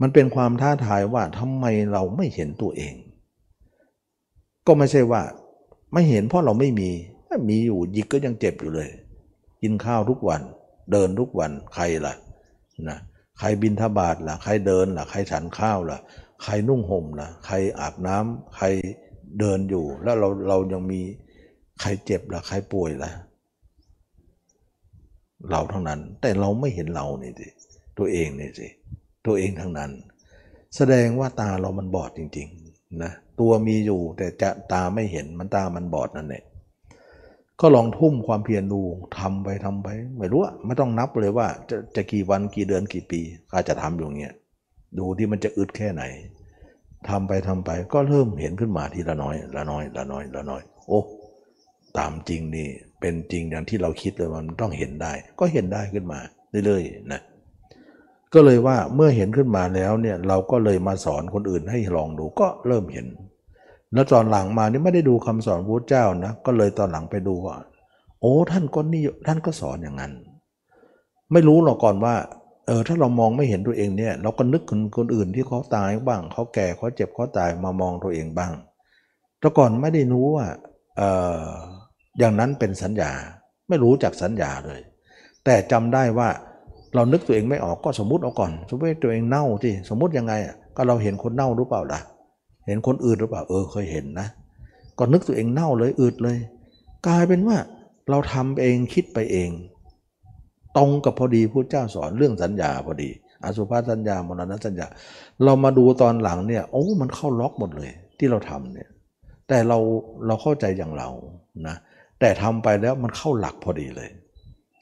[0.00, 2.94] มันเป็นความท้าทายว่าทำไมเราไม่เห็นตัวเอง
[4.66, 5.22] ก็ไม่ใช่ว่า
[5.92, 6.90] ไม่เห็นเพราะเราไม่มี
[7.48, 8.90] มีอยู่ยิกก็ยังเจ็บอยู่เลย
[9.62, 10.42] กินข้าวทุกวัน
[10.92, 12.14] เดินทุกวันใครล่ะ
[12.88, 12.98] นะ
[13.38, 15.98] ใครบินทบาทล่ะ ใครเดินล่ะ ใครฉันข้าวล่ะ
[16.42, 18.66] ใครนุ่งห่มล่ะ ใครอาบน้ำใคร
[19.38, 21.00] เดินอยู่ แล้วเราเรายังมี
[21.80, 23.10] ใครเจ็บล่ะ ใครป่วยล่ะ
[25.50, 27.48] เราเท่านั้น แต่เราไม่เห็นเรานี่สิ
[27.98, 28.68] ตัวเองนี่สิ
[29.26, 29.90] ตัวเองทั้งนั้น
[30.76, 36.42] แสดงว่าตาเรามันบอดจริงๆนะตัวมีอยู่แต่จะตาไม่เห็นมันตามันบอดนั่นแหละ
[37.60, 38.80] ก็ลองทุ่มความเพียรดู
[39.18, 39.88] ทำไปทำไป
[40.18, 43.20] ไม่รู้ไม่ต้องนับเลยว่าจะจะกี่วันกี่เดือนกี่ปี
[43.50, 44.34] ก็จะทำอย่างเงี้ย
[44.98, 46.02] ดูที่มันจะอึดแค่ไหน
[47.08, 51.00] ทำไปทำไปก็เริ่มเห็นขึ้นมาทีละน้อย ละน้อย ละน้อย ละน้อย โอ้
[51.98, 52.68] ตามจริงนี่
[53.00, 56.18] เป็นจริงอย่างที่เราคิดเลยมันต้องเห็นได้ ก็เห็นได้ขึ้นมา
[56.66, 57.20] เรื่อยๆนะ
[58.34, 63.06] ก็เลยว่าเมื่อเห็นขึ้นมาแล้วเนี่ยเราก็เลยมาสอนคนอื่นให้ลองดูก็เริ่มเห็น
[63.94, 67.56] แล้วตอนหลังมานี่ไม่ได้ดูคำสอนพระเจ้านะก็เลยตอนหลังไปดูว่า
[68.20, 70.12] โอ้ท่านก็นี่ท่านก็สอนอย่างนั้น
[71.32, 72.14] ไม่รู้หรอกก่อนว่า
[72.66, 78.52] เออถ้าเรามองไม่เห็นตัวเองเนี่ย เราก็นึกถึงคนอื่นที่เขาตายบ้างเขาแก่เขาเจ็บเขาตายมามองตัวเองบ้าง
[79.38, 80.46] แต่ก่อนไม่ได้รู้ว่า
[80.96, 81.02] เอ
[81.44, 81.46] อ
[82.18, 83.12] อย่างนั้นเป็นสัญญา
[83.68, 84.80] ไม่รู้จักสัญญาเลย
[85.44, 86.28] แต่จำได้ว่า
[86.94, 92.00] เรานึกตัวเองไม่ออกก็สมมุติเอาก่อน สมมติตัวเองเน่าที่สมมติยังไงอะก็เราเห็นคนเน่าหรือเปล่าล่ะ
[92.66, 94.28] เห็นคนอื่นหรือเปล่าเออเคยเห็นนะ
[94.98, 96.38] ก็นึกตัวเองเน่าเลยอืดเลย
[97.06, 97.56] กลายเป็นว่า
[98.10, 99.50] เราทำเองคิดไปเอง
[100.76, 103.10] ตรงกับพอดีพระเจ้าสอนเรื่องสัญญาพอดี
[103.44, 104.86] อสุภาสัญญามรณสัญญา
[105.44, 108.88] เรามาดูตอนหลังเนี่ยโอ้มันเข้าล็อกหมดเลย ที่เราทำเนี่ย
[109.48, 109.78] แต่เรา
[110.26, 111.08] เราเข้าใจอย่างเรา
[111.66, 111.76] นะ
[112.20, 114.08] แต่ทำไปแล้วมันเข้าหลักพอดีเลย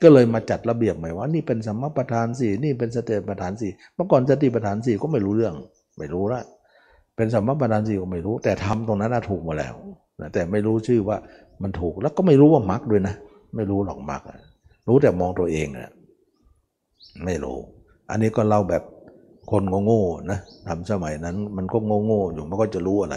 [0.03, 5.55] ก็เลยมาจัดระเบียบใหม่ว่านี่เป็นสัมมาประธานสี่นี่เป็นสเตประธานสี่เมื่อก่อนสติประธานสี่ก็ไม่รู้เรื่อง
[5.99, 6.42] ไม่รู้ละ
[7.16, 9.74] เป็นสัมมาประธานสี่ก็ไม่รู้ แต่ทำตรงนั้นน่ะถูกมาแล้ว
[10.34, 11.16] แต่ไม่รู้ชื่อว่า
[11.62, 13.14] มันถูกแล้วก็ไม่รู้ว่ามักด้วยนะ
[13.57, 14.22] ไม่รู้หรอกมัก
[14.88, 15.92] รู้แต่มองตัวเองนะ
[17.24, 17.59] ไม่รู้
[18.11, 18.82] อันนี้ก็เล่าแบบ
[19.51, 20.38] คนโง่ๆนะ
[20.68, 23.16] ทำสมัยนั้นมันก็โง่ๆอยู่มันก็จะรู้อะไร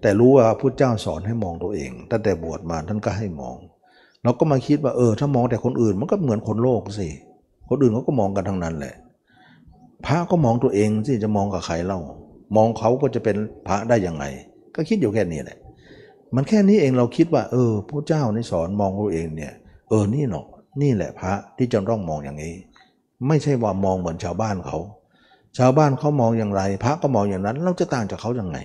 [0.00, 3.56] แต่รู้ว่าพุทธเจ้าสอนให้มองตัวเองตั้งแต่บวชมาท่านก็ให้มอง
[4.24, 7.08] เราก็มาคิดว่าเออ ถ้ามองแต่คนอื่น มันก็เหมือนคนโลกสิ
[7.68, 8.94] คนอื่นเขาก็มองกันทั้งนั้นแหละ
[10.06, 12.00] พระก็มองตัวเองสิจะมองกับใครเล่า
[12.56, 14.24] มองเขาก็จะเป็นพระได้ยังไง
[14.74, 15.58] ก็คิดอยู่แค่นี้แหละ
[16.34, 19.52] มันแค่นี้เองเราคิดว่า เออพระเจ้าในสอนมองตัวเองเนี่ย
[19.88, 20.46] เออนี่เนาะ
[20.82, 22.54] นี่แหละพระที่จะต้องมองอย่างนี้
[23.26, 24.78] ไม่ใช่ว่ามองเหมือนชาวบ้านเขา
[25.58, 28.58] ชาวบ้านเขามองอย่างไร พระก็มองอย่างนั้น เราจะต่างจากเขาอย่างไง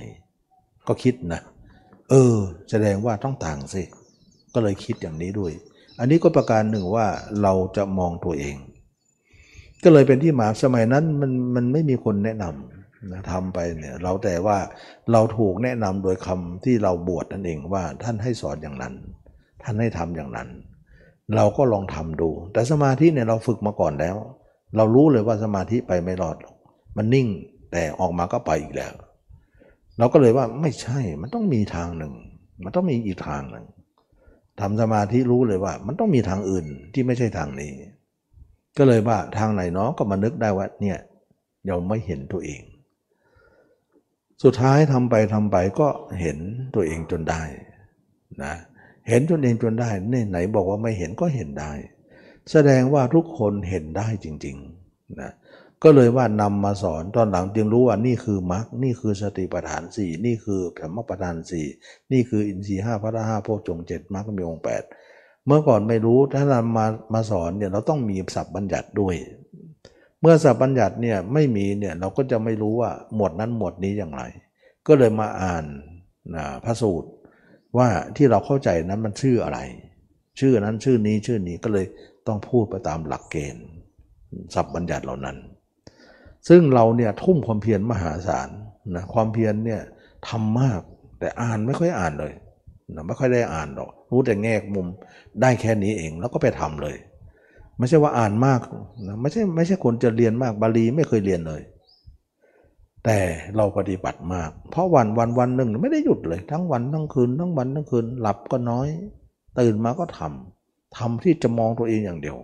[0.88, 1.42] ก็คิดนะ
[2.10, 2.36] เออ
[2.70, 3.84] แสดงว่าต้องต่างสิ
[4.54, 5.52] ก็เลยคิดอย่างนี้ด้วย
[6.00, 7.08] อันนี้ก็ประการหนึ่งว่า
[7.42, 8.56] เราจะมองตัวเอง
[9.84, 14.58] ก็เลยเป็นที่มาสมัยนั้นมันมันไม่มีคนแนะนำนะทำไปเนี่ยเราแต่ว่า
[15.12, 18.94] เราถูกแนะนำโดยคำที่เราบวชนั่นเองว่าท่านให้สอนอย่างนั้น
[19.64, 20.50] ท่านให้ทำอย่างนั้น
[21.36, 24.16] เราก็ลองทำดู แต่สมาธิเนี่ยเราฝึกมาก่อนแล้ว
[24.76, 26.56] เรารู้เลยว่าสมาธิไปไม่รอดหรอก
[26.98, 27.28] มันนิ่ง
[27.72, 28.94] แต่ออกมาก็ไปอีกแล้ว
[29.98, 32.14] เราก็เลยว่าไม่ใช่มันต้องมีทางหนึ่ง
[32.64, 33.66] มันต้องมีอีกทางหนึ่ง
[34.62, 37.74] ทำสมาธิรู้เลยว่า มันต้องมีทางอื่นที่ไม่ใช่ทางนี้
[38.78, 40.98] ก็เลยว่าทางไหนเนาะก็มานึกได้ว่าเนี่ย
[41.68, 42.62] เราไม่เห็นตัวเอง
[44.44, 45.88] สุดท้ายทำไปทำไปก็
[46.22, 46.38] เห็น
[46.76, 47.44] ตัวเองจนได้
[48.44, 48.54] นะ
[49.10, 51.72] เห็นจนเองจนได้เนี่ยไหนบอกว่าไม่เห็นก็เห็นได้
[52.52, 55.32] แสดงว่าทุกคนเห็นได้จริงๆนะ
[55.84, 61.66] ก็เลยว่านำมาสอนตอนหลังจึงรู้ว่านี่คือมรรคนี่คือสติปัฏฐานสี่นี่คือธรรมปัฏฐานสี่
[62.12, 64.84] นี่คืออินทรีห้าพระห้าโพชฌงเจ็ดมรรคมีองค์แปด
[65.46, 69.16] เมื่อก่อนไม่รู้ถ้านำมามาสอนเนี่ยเราต้องมีศัพท์บัญญัติด้วย
[70.22, 74.24] เมื่อศัพท์บัญญัติเนี่ยไม่มีเนี่ยเราก็จะไม่รู้ว่าหมวดนั้นหมวดนี้อย่างไร
[74.88, 75.66] ก็เลยมาอ่าน
[76.36, 77.10] นะพระสูตร
[77.78, 79.60] ว่าที่เราเข้าใจนั้นมันชื่ออะไร
[80.40, 81.86] ชื่อนั้นชื่อนี้ชื่อนี้ก็เลย
[82.28, 83.66] ต้องพูดไปตามหลักเกณฑ์
[84.54, 85.38] ศัพท์บัญญัติเหล่านั้น
[86.50, 88.50] ซึ่งเราเนี่ยทุ่มความเพียรมหาศาล
[88.96, 89.82] นะความเพียรเนี่ย
[90.28, 90.82] ทำมาก
[91.20, 92.34] แต่อ่านไม่ค่อยอ่านเลย
[92.96, 94.88] นะไม่ค่อยได้อ่านหรอก รู้แต่แง่มุม
[95.42, 96.96] ได้แค่นี้เองแล้วก็ไปทำเลย
[97.78, 98.60] ไม่ใช่ว่าอ่านมาก
[99.08, 101.62] นะไม่ใช่ไม่ใช่คนจะเรียนมากบาลีไม่เคยเรียนเลย
[103.06, 103.20] แต่
[103.56, 108.88] เราปฏิบัติมาก เพราะวันวันวันหนึ่งไม่ได้หยุดเลย ทั้งวันทั้งคืนทั้งวันทั้งคืนหลับก็น้อย
[109.60, 112.38] ตื่นมาก็ทำทำที่จะมองตัวเองอย่างเดียว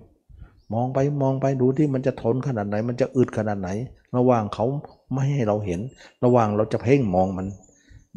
[0.74, 3.70] มองไปมองไปดูที่มันจะทนขนาดไหน มันจะอึดขนาดไหน
[4.18, 4.66] ระหว่างเขา
[5.14, 5.80] ไม่ให้เราเห็น
[6.24, 7.48] ระหว่างเราจะเพ่งมองมัน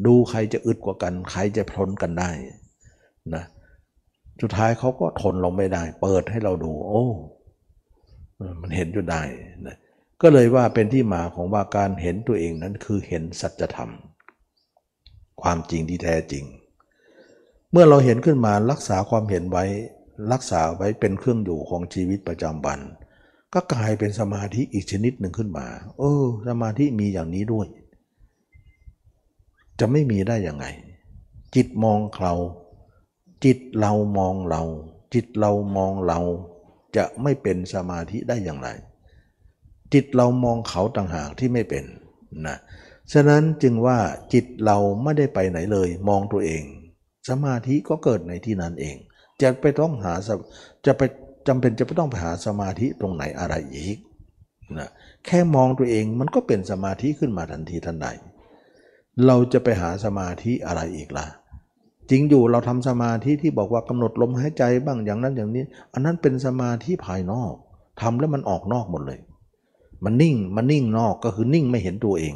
[0.06, 2.30] ดูใครจะอึดกว่ากัน ใครจะทนกันได้
[3.34, 3.44] นะ
[4.42, 7.04] สุดท้ายเขาก็ทนเราไม่ได้ เปิดให้เราดู โอ้
[8.60, 9.22] มันเห็นจนได้
[9.66, 9.76] นะ
[10.22, 13.90] ก็เลยว่าเป็นที่มาของว่าการเห็นตัวเองนั้นคือเห็นสัจธรรม
[15.42, 16.44] ความจริงที่แท้จริง
[17.72, 19.64] เมื่อเราเห็นขึ้นมารักษาความเห็นไว้
[20.32, 22.80] รักษาไว้เป็นเครื่องอยู่ของชีวิตประจำวัน
[23.54, 25.66] ก็กลายเป็นสมาธิอีกชนิดหนึ่งขึ้นมา
[25.98, 27.66] เออ สมาธิมีอย่างนี้ด้วย
[29.80, 30.66] จะไม่มีได้ยังไง
[31.54, 32.34] จิตมองเรา
[33.44, 34.62] จิตเรามองเรา
[35.14, 36.20] จิตเรามองเรา
[36.96, 38.68] จะไม่เป็นสมาธิได้อย่างไร
[39.92, 41.84] จิตเรามองเขาต่างหากที่ไม่เป็น
[42.46, 42.56] นะ
[43.12, 43.98] ฉะนั้นจึงว่า
[44.32, 46.62] จิตเราไม่ได้ไปไหนเลย มองตัวเอง
[47.28, 48.96] สมาธิก็เกิดในที่นั้นเอง
[49.42, 50.14] จะไปต้องหา
[50.86, 51.02] จะไป
[51.48, 53.96] จำเป็นจะไม่ต้องไปหาสมาธิตรงไหนอะไรอีก
[54.78, 54.88] นะ
[55.26, 58.06] แค่มองตัวเองมันก็เป็นสมาธิขึ้นมาทันทีทันใด
[59.26, 61.26] เราจะไปหาสมาธิอะไรอีกล่ะ
[62.10, 67.54] จริงอยู่เราทำสมาธิที่บอกว่ากำหนดลมหายใจบ้างอย่างนั้นอย่างนี้ อันนั้นเป็นสมาธิภายนอก
[68.00, 69.20] ทำแล้วมันออกนอกหมดเลย
[70.04, 72.34] มันนิ่งมันนิ่งนอกก็คือนิ่งไม่เห็นตัวเอง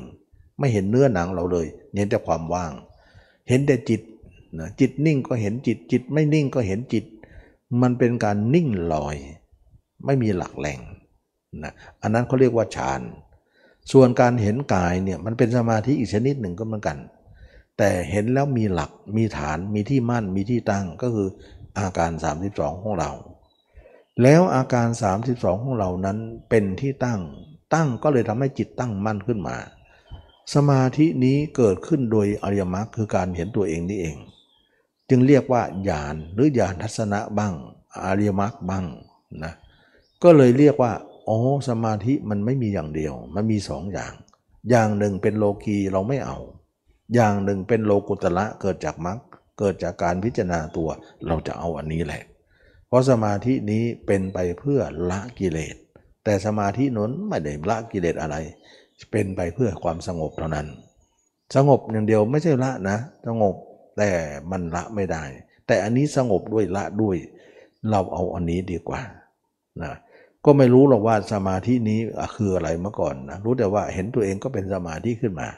[0.59, 2.73] ไม่เห็นเนื้อหนังเราเลย เห็นแต่ความว่าง
[3.49, 4.01] เห็นแต่จิต
[4.61, 7.05] นะจิตนิ่งก็เห็นจิต จิตไม่นิ่งก็เห็นจิต
[7.83, 9.17] มันเป็นการนิ่งลอย
[10.05, 10.81] ไม่มีหลักแหล่ง
[11.63, 13.01] นะอันนั้นเขาเรียกว่าฌาน
[13.93, 16.99] ส่วนการเห็นกายเนี่ยมันเป็นสมาธิอีกชนิดหนึ่งก็เหมือนกัน
[17.79, 21.29] แต่เห็นแล้วมีหลักมีฐานมีที่มั่นมีที่ตั้งก็คือ
[21.79, 22.11] อาการ
[22.49, 23.13] 32 ของเรา
[24.23, 24.89] แล้วอาการ
[25.27, 27.21] 32 ของเรานั้นเป็นที่ตั้ง
[27.75, 29.57] ตั้งก็เลยทำให้จิตตั้งมั่นขึ้นมา
[30.55, 34.17] สมาธินี้เกิดขึ้นโดยอริยมรรคคือการเห็นตัวเองนี่เอง
[35.11, 37.55] จึงเรียกว่าญาณหรือญาณทัศนะบ้าง
[38.05, 38.85] อริยมรรคบ้าง
[39.45, 39.53] นะ
[40.23, 40.93] ก็เลยเรียกว่า
[41.29, 41.39] อ๋อ
[41.69, 44.13] สมาธิมันไม่มีอย่างเดียว มันมีสองอย่าง
[44.71, 46.39] อย่างหนึ่งเป็นโลกีเราไม่เอา
[47.15, 49.19] อย่างหนึ่งเป็นโลกุตละเกิดจากมรรค
[49.59, 50.89] เกิดจากการพิจารณาตัว
[51.27, 52.23] เราจะเอาอันนี้แหละ
[52.89, 54.81] เพราะสมาธินี้เป็นไปเพื่อ
[55.11, 55.77] ละกิเลส
[56.25, 58.37] แต่สมาธินั้นไม่ได้ละกิเลสอะไร
[59.11, 60.67] เป็นไปเพื่อความสงบเท่านั้น
[61.57, 63.55] สงบอย่างเดียวไม่ใช่ละนะ สงบ
[63.97, 64.11] แต่
[64.51, 65.25] มันละไม่ได้
[65.67, 67.17] แต่อันนี้สงบด้วยละด้วย
[67.91, 69.01] เราเอาอันนี้ดีกว่า
[69.83, 69.93] นะ
[70.45, 72.01] ก็ไม่รู้หรอกว่าสมาธินี้
[72.37, 75.49] คืออะไรเมื่อก่อนนะรู้แต่ว่าเห็นตัวเองก็เป็นสมาธิขึ้นมา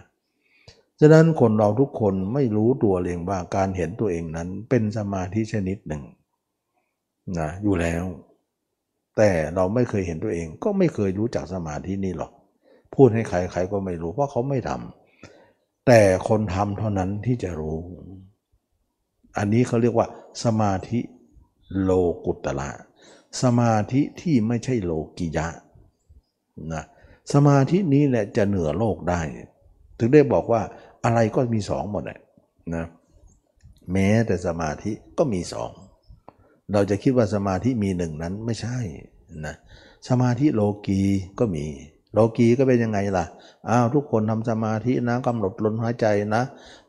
[1.00, 6.02] ฉะนั้นคนเราทุกคนไม่รู้ตัวเองว่าการเห็นตัวเองนั้นเป็นสมาธิชนิดหนึ่ง
[7.38, 8.04] นะอยู่แล้ว
[9.16, 12.32] แต่เราไม่เคยเห็นตัวเอง ก็ไม่เคยรู้จักสมาธินี้หรอก
[12.94, 17.78] พูดให้ใครใครก็ไม่รู้เพราะเขาไม่ทำแต่คนทำเท่านั้นที่จะรู้
[19.38, 20.06] อันนี้เขาเรียกว่า
[20.44, 21.00] สมาธิ
[21.82, 21.90] โล
[22.24, 22.70] กุตละ
[23.42, 25.46] สมาธิที่ไม่ใช่โลกิยะ
[26.72, 26.84] นะ
[27.32, 29.20] สมาธินี้แหละจะเหนือโลกได้
[29.98, 30.62] ถึงได้บอกว่า
[31.04, 32.20] อะไรก็มีสองหมดเลย
[32.74, 32.84] นะ
[33.92, 35.70] แม้แต่สมาธิก็มีสอง
[36.72, 38.78] เราจะคิดว่าสมาธิมีหนึ่งนั้นไม่ใช่
[39.46, 39.54] นะ
[40.08, 41.00] สมาธิโลกี
[41.38, 41.66] ก็มี
[42.12, 43.24] โลกีก็เป็นยังไงล่ะ
[43.68, 46.42] อ้าวทุกคนทำสมาธินะกำหนดลมหายใจนะ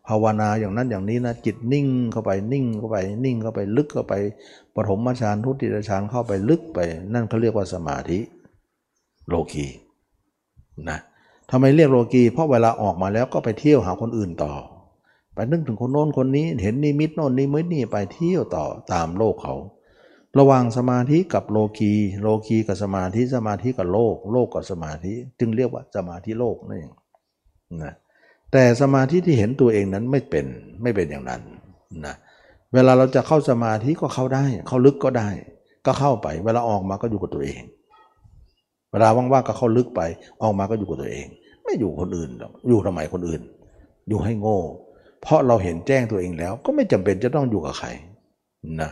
[0.09, 4.13] ภาวนาอย่างนั้นอย่างนี้นะจิตนิ่งเข้าไปนิ่งเข้าไปนิ่งเข้าไปลึกเข้าไป
[4.75, 6.79] ปฐมฌานทุติยฌานเข้าไปลึกไป
[7.13, 8.19] นั่นเขาเรียกว่าสมาธิ
[9.27, 9.67] โลกี
[10.89, 10.99] นะ
[11.51, 14.53] ทำไมเรียกโลกีเพราะเวลาออกมาแล้วก็ไปเที่ยวหาคนอื่นต่อ
[15.33, 19.55] ไปนึกถึงคนโน้นคนนี้เห็นนิมิตโน้นนิมิตนี่ไปเที่ยวต่อตามโลกเขา
[20.39, 26.91] ระหว่างสมาธิกับโลกีโลกีกับสมาธิสมาธิกับโลก โลกกับสมาธิ จึงเรียกว่าสมาธิโลกนั่นเอง
[27.83, 27.93] นะ
[28.51, 30.45] แต่สมาธิที่เห็นตัวเองนั้นไม่เป็น
[30.83, 31.41] ไม่เป็นอย่างนั้น
[32.05, 32.15] นะ
[32.73, 35.29] เวลาเราจะเข้าสมาธิก็เข้าได้ เข้าลึกก็ได้
[35.85, 37.61] ก็เข้าไป เวลาออกมาก็อยู่กับตัวเอง
[38.91, 40.01] เวลาว่างๆก็เข้าลึกไป
[40.41, 41.27] ออกมาก็อยู่กับตัวเอง
[41.63, 43.41] ไม่อยู่คนอื่นหรอกอยู่ทำไมคนอื่น
[44.09, 44.59] อยู่ให้โง่
[45.21, 47.87] เพราะเราเห็นแจ้งตัวเองแล้ว ก็ไม่จำเป็นจะต้องอยู่กับใคร
[48.81, 48.91] นะ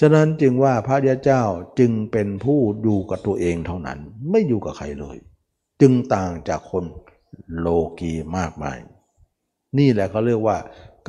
[0.00, 1.42] ฉะนั้นจึงว่าพระยาเจ้า
[1.78, 3.98] จึงเป็นผู้อยู่กับตัวเองเท่านั้น
[4.30, 5.16] ไม่อยู่กับใครเลย
[5.80, 6.84] จึงต่างจากคน
[7.58, 7.66] โล
[7.98, 8.78] กีมากมาย
[9.78, 10.58] นี่แหละเขาเรียกว่า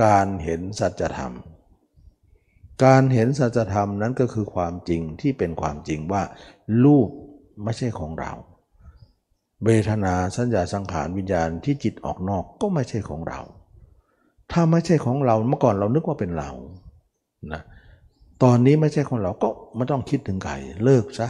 [0.03, 1.33] การเห็นสัจธรรม
[2.85, 6.23] การเห็นสัจธรรมนั้นก็คือความจริงที่เป็นความจริงว่า
[6.83, 7.09] รูป
[7.63, 8.31] ไม่ใช่ของเรา
[9.65, 13.39] เวทนาสัญญาสังขารวิญญาณที่จิตออกนอกก็ไม่ใช่ของเรา
[14.51, 16.49] ถ้าไม่ใช่ของเราเมื่อก่อนเรานึกว่าเป็นเรา
[17.51, 17.61] นะ
[18.43, 20.53] ตอนนี้ไม่ใช่ของเราก็ไม่ต้องคิดถึงใคร
[20.83, 21.27] เลิกซะ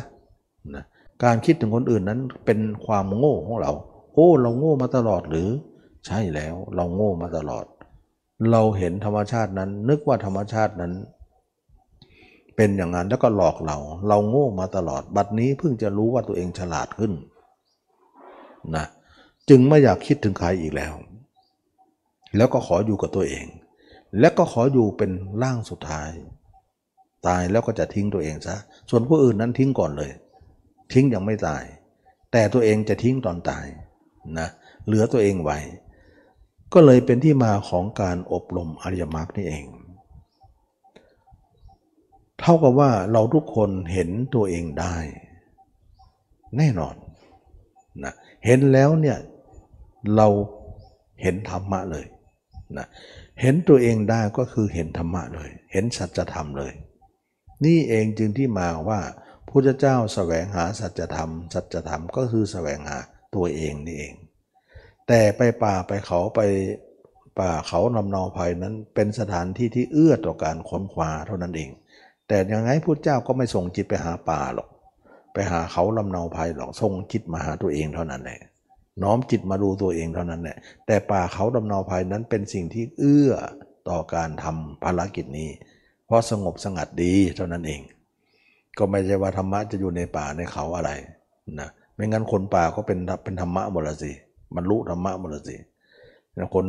[0.76, 0.84] นะ
[1.24, 3.72] การคิดถึงคนอื่นนั้นเป็นความโง่ของเรา
[4.16, 5.50] โอ้เราโง่มาตลอดหรือ
[6.06, 7.66] ใช่แล้วเราโง่มาตลอด
[8.52, 10.94] เราเห็นธรรมชาตินั้น นึกว่าธรรมชาตินั้น
[12.56, 17.14] เป็นอย่างนั้นแล้วก็หลอกเรา เราโง่มาตลอด บัดนี้เพิ่งจะรู้ว่าตัวเองฉลาดขึ้น
[18.76, 18.86] นะ
[19.50, 20.94] จึงไม่อยากคิดถึงใครอีกแล้ว
[22.38, 23.46] แล้วก็ขออยู่กับตัวเอง
[24.20, 25.12] และก็ขออยู่เป็น
[25.42, 26.10] ร่างสุดท้าย
[27.28, 28.56] ตายแล้วก็จะทิ้งตัวเองซะ
[28.90, 30.12] ส่วนผู้อื่นนั้นทิ้งก่อนเลย
[30.94, 31.64] ทิ้งยังไม่ตาย
[32.32, 33.66] แต่ตัวเองจะทิ้งตอนตาย
[34.40, 34.48] นะ
[34.86, 35.58] เหลือตัวเองไว้
[36.74, 39.66] ก็เลยเป็นที่มาของการอบรมอริยมรรคนี่เอง
[42.40, 44.96] เท่ากับว่าเราทุกคนเห็นตัวเองได้
[46.58, 46.96] แน่นอน
[48.04, 48.14] นะ
[48.46, 49.18] เห็นแล้วเนี่ย
[50.16, 50.28] เรา
[51.22, 52.06] เห็นธรรมะเลย
[52.78, 52.88] นะ
[53.42, 56.74] เห็นตัวเองได้ก็คือเห็นธรรมะเลย เห็นสัจธรรมเลย
[57.66, 59.00] นี่เองจึงที่มาว่า
[59.50, 62.98] พุทธเจ้าสแสวงหาสัจธรรม สัจธรรมก็คือสแสวงหา
[63.36, 64.14] ตัวเองนี่เอง
[65.08, 66.42] แต่ไปป่าไปเขาไป
[67.40, 71.70] ป่าเขาลำนอภัยนั้นเป็นสถานที่ที่เอื้อต่อการค้นคว้าเท่านั้นเอง
[72.28, 74.70] แต่ยังไงพุทธเจ้าก็ไม่ส่งจิตไปหาป่าหรอก
[75.34, 78.40] ไปหาเขาลำนอภัยหรอกส่งจิตมาหาตัวเองเท่านั้นแหละ
[79.04, 80.58] น้อมจิตมาดูตัวเองเท่านั้นแหละ
[80.88, 83.32] แต่ป่าเขาลำนอภัยนั้นเป็นสิ่งที่เอื้อ
[83.90, 85.50] ต่อการทำภารกิจนี้
[86.06, 87.82] เพราะสงบสงัดดีเท่านั้นเอง
[88.78, 90.92] ก็ไม่ใช่ว่าธรรมะจะอยู่ในป่าในเขาอะไร
[91.62, 94.12] นะ ไม่งั้นคนป่าก็เป็นเป็นธรรมะหมดละสิ
[94.56, 95.58] บรรลุธรรมะหมดละสิ
[96.54, 96.66] คน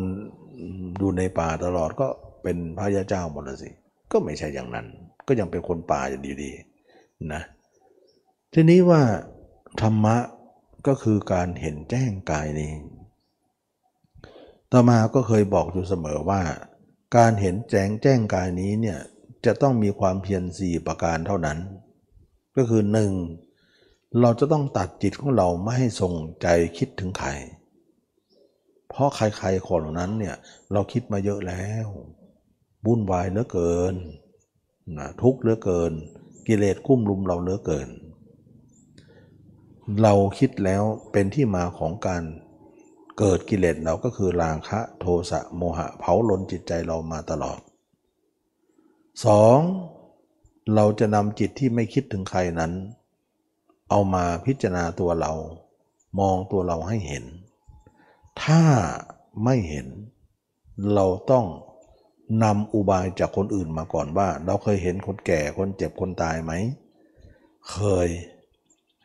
[1.01, 2.07] ดูในป่าตลอดก็
[2.43, 3.71] เป็นพระยาเจ้าหมดละสิ
[4.13, 4.87] ก็ไม่ใช่อย่างนั้น
[5.26, 7.42] ก็ยังเป็นคนป่าอยู่ดีๆนะ
[8.55, 9.03] ทีนี้ว่า
[9.83, 10.17] ธรรมะ
[10.87, 12.72] ก็คือการเห็นแจ้งกายนี้
[14.72, 16.42] ต่อมาก็เคยบอกอยู่เสมอว่า
[17.17, 18.99] การเห็นแจ้งแจ้งกายนี้เนี่ย
[19.46, 21.59] จะต้องมีความเพียรสี่ประการเท่านั้น
[22.57, 23.13] ก็คือหนึ่ง
[24.21, 26.47] เราจะต้องตัดจิตของเราไม่ให้ส่งใจ
[26.79, 27.30] คิดถึงใคร
[28.88, 30.37] เพราะใครๆคนเหล่านั้นเนี่ย
[30.72, 31.87] เราคิดมาเยอะแล้ว
[32.87, 33.95] วุ่นวายเหลือเกิน
[34.99, 35.93] นะทุกข์เหลือเกิน
[36.47, 37.88] กิเลสกุ้มลุมเราเหลือเกิน
[40.03, 40.83] เราคิดแล้ว
[41.13, 42.22] เป็นที่มาของการ
[43.18, 47.61] เกิดกิเลสเราก็คือราคะโทสะโมหะเผาลนจิตใจเรามาตลอด
[49.76, 50.75] 2.
[50.75, 52.72] เราจะนำจิตที่ไม่คิดถึงใครนั้น
[53.91, 55.33] เอามาพิจารณาตัวเรา
[56.21, 57.25] มองตัวเราให้เห็น
[58.42, 58.63] ถ้า
[59.45, 59.87] ไม่เห็น
[60.95, 61.46] เราต้อง
[62.45, 66.53] นำอุบายจากคนอื่นมาก่อนว่า เราเคยเห็นคนแก่คนเจ็บคนตายไหม
[67.72, 68.08] เคย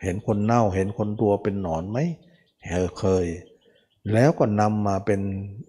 [0.03, 1.99] เห็นคนเน่าเห็นคนตัวเป็นหนอนไหม
[2.99, 3.25] เคย
[4.13, 5.21] แล้วก็นำมาเป็น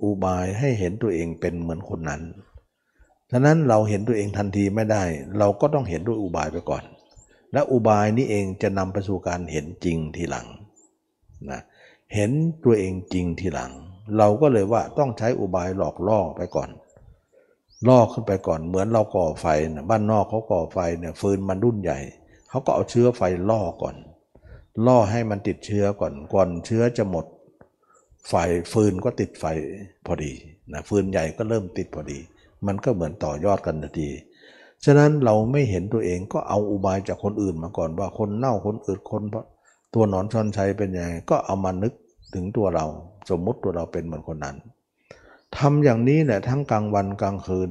[0.03, 2.23] อุบายให้เห็นตัวเองเป็นเหมือนคนนั้น
[3.31, 5.05] ฉะนั้นเราเห็นตัวเองทันทีไม่ได้
[5.39, 6.83] เราก็ต้องเห็นด้วยอุบายไปก่อน
[7.53, 10.47] และอุบายนี้เองจะนำไปสู่การเห็นจริงทีหลัง
[11.51, 11.61] นะ
[12.15, 12.31] เห็น
[12.65, 13.73] ตัวเองจริงทีหลัง
[14.19, 16.71] เราก็เลยว่าต้องใช้อุบายหลอกล่อไปก่อน
[17.89, 21.99] ล่อขึ้นไปก่อนเหมือนเราก่อไฟนะบ้านนอกเขาก่อไฟเนี่ยฟืนมันรุ่นใหญ่
[22.49, 23.97] เขาก็เอาเชื้อไฟล่อก่อน
[24.87, 27.27] ล่อให้มันติดเชื้อก่อนก่อนเชื้อจะหมด
[28.29, 28.35] ไฟ
[28.73, 29.45] ฟืนก็ติดไฟ
[30.07, 30.33] พอดี
[30.73, 32.19] นะฟืนใหญ่ก็เริ่มติดพอดี
[32.67, 34.09] มันก็เหมือนต่อยอดกันทันที
[34.85, 39.23] ฉะนั้นเราไม่เห็นตัวเองก็เอาอุบายจากคนอื่นมาก่อนว่าคนเน่าคนอืดคน
[39.95, 41.93] ตัวหนอนชอนชัยเป็นยังไงก็เอามานึก
[42.35, 42.87] ถึงตัวเรา
[43.31, 44.57] สมมุติตัวเราเป็นเหมือนคนนั้น
[45.57, 47.71] ทำอย่างนี้แหละทั้งกลางวันกลางคืน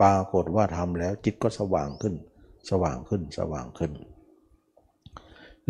[0.00, 2.14] ปรากฏว่าทำแล้วจิตก็สว่างขึ้น
[2.70, 3.92] สว่างขึ้นสว่างขึ้น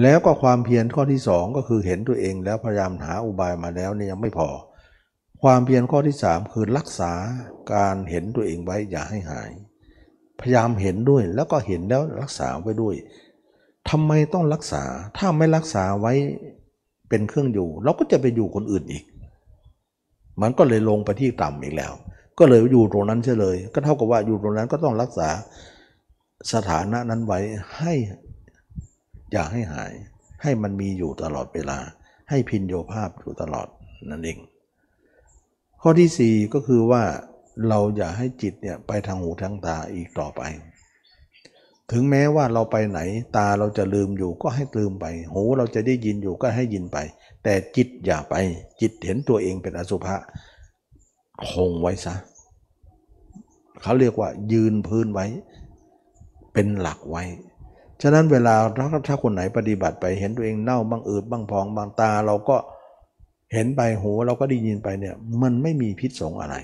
[0.03, 4.49] แล้วก็ความเพียรข้อที่สองก็คือเห็นตัวเองแล้วพยายามหาอุบายมาแล้วนี่ยังไม่พอ
[5.43, 7.13] ความเพียรข้อที่สามคือรักษา
[7.75, 9.51] การเห็นตัวเองไว้อย่าให้หาย
[10.45, 12.95] พยายามเห็นด้วยแล้วก็เห็นแล้วรักษาไว้ด้วย
[13.91, 14.83] ทำไมต้องรักษา
[15.19, 16.13] ถ้าไม่รักษาไว้
[17.09, 19.05] เป็นเครื่องอยู่ เราก็จะไปอยู่คนอื่นอีก
[20.43, 21.93] มันก็เลยลงไปที่ต่ำอีกแล้ว
[22.39, 25.29] ก็เลยอยู่ตรงนั้นเฉยเลย ก็เท่ากับว่าอยู่ตรงนั้นก็ต้องรักษา
[26.53, 27.39] สถานะนั้นไว้
[27.79, 27.95] ให้
[29.33, 29.93] อย่าให้หาย
[30.43, 31.79] ให้มันมีอยู่ตลอดเวลา
[32.31, 33.69] ให้พินโยภาพอยู่ตลอด
[34.11, 34.39] นั่นเอง
[35.83, 37.03] ข้อที่ 4 ก็คือว่า
[37.69, 40.43] เราอย่าให้จิตเนี่ยไปทางหูทางตาอีกต่อไป
[41.93, 43.01] ถึงแม้ว่าเราไปไหน
[43.37, 46.99] ตาเราจะลืมอยู่ก็ให้ลืมไป หูเราจะได้ยินอยู่ก็ให้ยินไป
[47.45, 48.35] แต่จิตอย่าไป
[48.81, 50.17] จิตเห็นตัวเองเป็นอสุภะ
[51.51, 52.15] คงไว้ซะ
[53.83, 55.27] เขาเรียกว่ายืนพื้นไว้
[56.53, 57.25] เป็นหลักไว้
[58.03, 62.57] ฉะนั้นเวลาถ้าถ้าคนไหนปฏิบัติไปเห็นตัวเองเน่าบางอืดบางพองบางตาเราก็
[63.53, 66.57] เห็นไปหูเราก็ได้ยินไปเนี่ยมันไม่มีพิษสงอะไร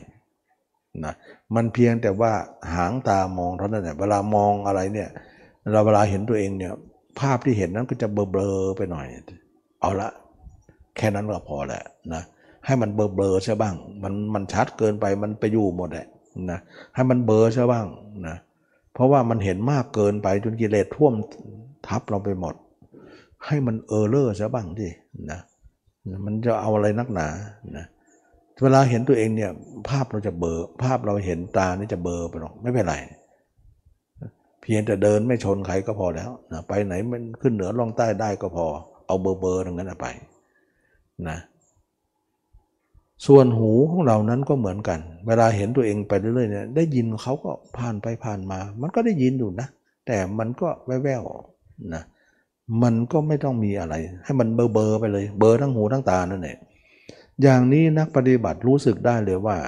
[1.04, 1.14] นะ
[1.54, 2.32] มันเพียงแต่ว่า
[2.74, 5.08] หางตามองเท่านั้นแหละเวลามองอะไรเนี่ย
[5.72, 6.72] เราเวลาเห็นตัวเองเนี่ย
[7.20, 9.06] ภาพที่เห็นนั้นก็จะเบลอๆไปหน่อย
[9.80, 10.08] เอาละ
[10.96, 11.82] แค่นั้นก็พอแหละ
[12.14, 12.22] นะ
[12.66, 16.06] ให้มันเบลอๆใช่บ้าง มันมันชัดเกินไปมันไปอยู่หมดแหละ
[16.50, 16.58] นะ
[16.94, 17.86] ให้มันเบลอใช่บ้าง
[18.26, 18.36] นะ
[18.94, 21.14] เพราะว่ามันเห็นมากเกินไปจนกิเลสท่วม
[21.86, 22.54] ทับเราไปหมด
[23.46, 24.88] ให้มันเออเลอร์ซะบ้างดิ
[25.30, 25.40] นะ
[26.26, 27.28] มันจะเอาอะไรนักหนา
[27.76, 27.86] นะ
[28.62, 29.50] เวลาเห็นตัวเองเนี่ย
[29.88, 32.96] ภาพเราจะเบอร์ภาพเราเห็นตานี่จะเบอร์ไปหรอกไม่เป็นไร
[34.62, 38.66] เพียงแต่เดินไม่ชนใครก็พอแล้วนะไปไหนมันขึ้นเหนือลงใต้ได้ก็พอ
[39.06, 40.06] เอาเบอร์เบอร์ทั้งนั้นไป
[41.28, 41.38] นะ
[43.26, 49.68] ส่วนหูของเรานั้นก็เหมือนกัน เวลาเห็นตัวเองไปเรื่อยๆเนี่ยได้ยินเขาก็ผ่านไปผ่านมา มันก็ได้ยินอยู่นะ
[50.06, 52.02] แต่มันก็แว่วๆนะ
[52.82, 56.58] มันก็ไม่ต้องมีอะไร ให้มันเบอร์เบอร์ไปเลย เบอร์ทั้งหูทั้งตานั่นเอง
[57.42, 59.58] อย่างนี้นักปฏิบัติรู้สึกได้เลยว่า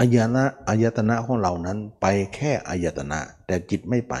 [0.00, 4.14] อายนะอายตนะของเรานั้นไปแค่อายตนะ แต่จิตไม่ไป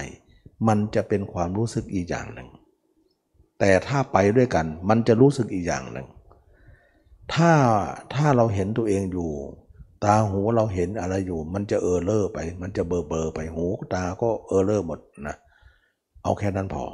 [0.68, 2.48] มันจะเป็นความรู้สึกอีกอย่างหนึ่ง
[3.58, 6.06] แต่ถ้าไปด้วยกัน มันจะรู้สึกอีกอย่างหนึ่ง
[7.34, 7.52] ถ้า
[8.14, 9.30] ถ้าเราเห็นตัวเองอยู่
[10.04, 15.36] ตาหูเราเห็นอะไรอยู่ มันจะเออเลอร์ไป มันจะเบอร์เบอร์ไปหูตาก็เออเลอร์หมดนะ
[16.22, 16.84] เอาแค่นั้นพอ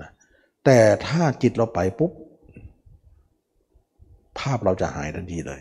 [0.00, 0.08] นะ
[0.64, 2.12] แต่ถ้าจิตเราไปปุ๊บ
[4.38, 5.60] ภาพเราจะหายทันทีเลย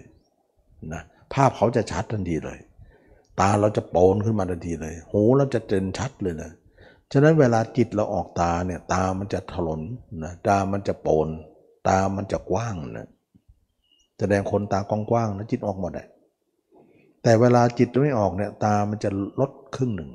[0.94, 1.04] นะ
[1.34, 2.60] ภาพเขาจะชัดทันทีเลย
[3.40, 6.52] ตาเราจะโปนขึ้นมาทันทีเลย หูเราจะเจนชัดเลยนะ
[7.12, 9.82] ฉะนั้นเวลาจิตเราออกตาเนี่ยตามันจะถลน
[10.24, 11.28] นะตามันจะโปน
[11.88, 13.08] ตามันจะกว้างนะ
[14.20, 16.08] แสดงคนตากว้างๆนะจิตออกหมดเลย
[17.24, 20.12] แต่เวลาจิตไม่ออกเนี่ยตามันจะลดครึ่งหนึ่ง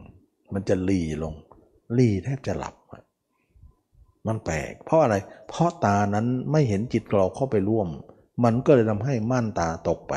[0.54, 1.34] มันจะลีลง
[1.98, 2.74] ลีแทบจะหลับ
[4.26, 5.16] มันแปลก เพราะอะไร
[5.48, 7.88] เพราะตานั้นไม่เห็นจิตเราเข้าไปร่วม
[8.44, 10.14] มันก็เลยทำให้ม่านตาตกไป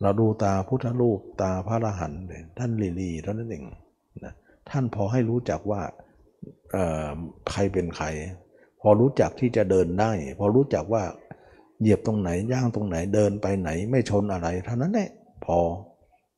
[0.00, 2.20] เราดูตาพุทธรูปตาพระอรหันต์
[2.58, 3.64] ท่านลีลีเท่านั้นเอง
[4.24, 4.34] นะ
[4.70, 5.82] ท่านพอให้รู้จักว่า
[7.50, 8.06] ใครเป็นใคร
[8.80, 11.04] พอรู้จักที่จะเดินได้ พอรู้จักว่า
[11.80, 15.10] เหยียบตรงไหนย่างตรงไหนเดินไปไหนไม่ชนอะไรเท่านั้นแหละ
[15.44, 15.58] พอ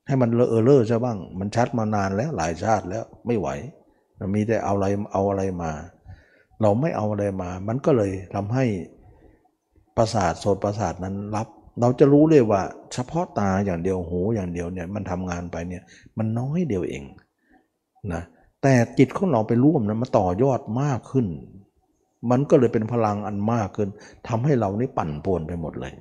[0.06, 3.48] ให้มันเลอะเลอะซะบ้าง มันชัดมานานแล้วหลายชาติแล้วไม่ไหว
[4.35, 5.73] มีแต่เอาอะไรเอาอะไรมา
[6.61, 8.65] เราไม่เอาอะไรมา มันก็เลยทำให้
[9.96, 11.48] ประสาทโสตประสาทนั้นรับ
[11.80, 12.62] เราจะรู้เลยว่า
[12.92, 15.82] เฉพาะตาอย่างเดียวหูอย่างเดียวเนี่ยมันทำงานไปเนี่ย
[16.18, 17.04] มันน้อยเดียวเอง
[18.12, 18.22] นะ
[18.62, 21.26] แต่จิตของเราไปร่วมนะมันต่อยอดมากขึ้น
[22.30, 23.88] มันก็เลยเป็นพลังอันมากขึ้น
[24.28, 25.92] ทำให้เรานี่ปั่นป่วนไปหมดเลย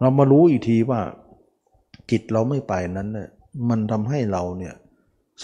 [0.00, 1.00] เรามารู้อีกทีว่า
[2.10, 3.28] จิตเราไม่ไปนั้นเนี่ย
[3.68, 4.74] มันทำให้เราเนี่ย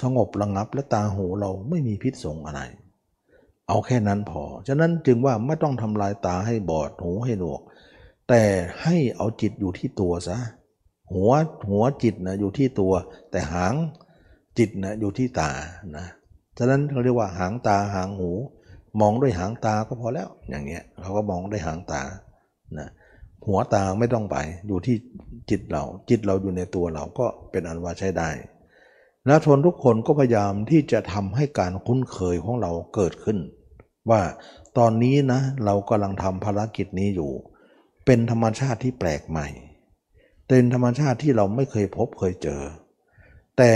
[0.00, 2.60] สงบระงับและตาหูเราไม่มีพิษสงอะไร
[3.68, 7.60] เอาแค่นั้นพอ ฉะนั้นจึงว่าไม่ต้องทำลายตาให้บอดหูให้หนวก
[8.28, 8.42] แต่
[8.82, 10.38] ให้เอาจิตอยู่ที่ตัวซะ
[11.12, 11.32] หัว
[11.70, 12.92] หัวจิตนะอยู่ที่ตัว
[13.30, 13.74] แต่หาง
[14.58, 15.50] จิตนะอยู่ที่ตา
[15.96, 16.06] นะ
[16.58, 18.30] ฉะนั้นเขาเรียกว่าหางตาหางหู
[19.00, 22.02] มองด้วยหางตาก็พอแล้ว อย่างเงี้ยเขาก็มองด้วยหางตา
[22.78, 22.88] นะ
[23.46, 24.36] หัวตาไม่ต้องไป
[24.66, 24.96] อยู่ที่
[25.50, 28.30] จิตเรา จิตเราอยู่ในตัวเราก็เป็นอันว่าใช้ได้
[29.26, 33.38] และทนทุกคนก็พยายามที่จะทำให้การคุ้นเคยของเราเกิดขึ้น
[34.10, 34.22] ว่า
[34.78, 37.32] ตอนนี้นะเรากำลังทำภารกิจนี้อยู่
[38.06, 39.48] เป็นธรรมชาติที่แปลกใหม่
[40.48, 42.62] เป็นธรรมชาติที่เราไม่เคยพบเคยเจอ
[43.58, 43.74] แต่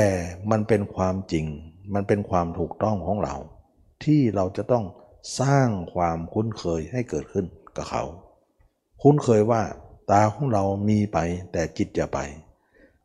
[0.50, 1.46] มันเป็นความจริง
[1.94, 3.36] มันเป็นความถูกต้องของเรา
[4.04, 4.84] ที่เราจะต้อง
[5.40, 7.46] สร้างความคุ้นเคยให้เกิดขึ้น
[7.76, 8.04] กับเขา
[9.02, 9.62] คุ้นเคยว่า
[10.10, 11.18] ตาของเรามีไป
[11.52, 12.18] แต่จิตอย่าไป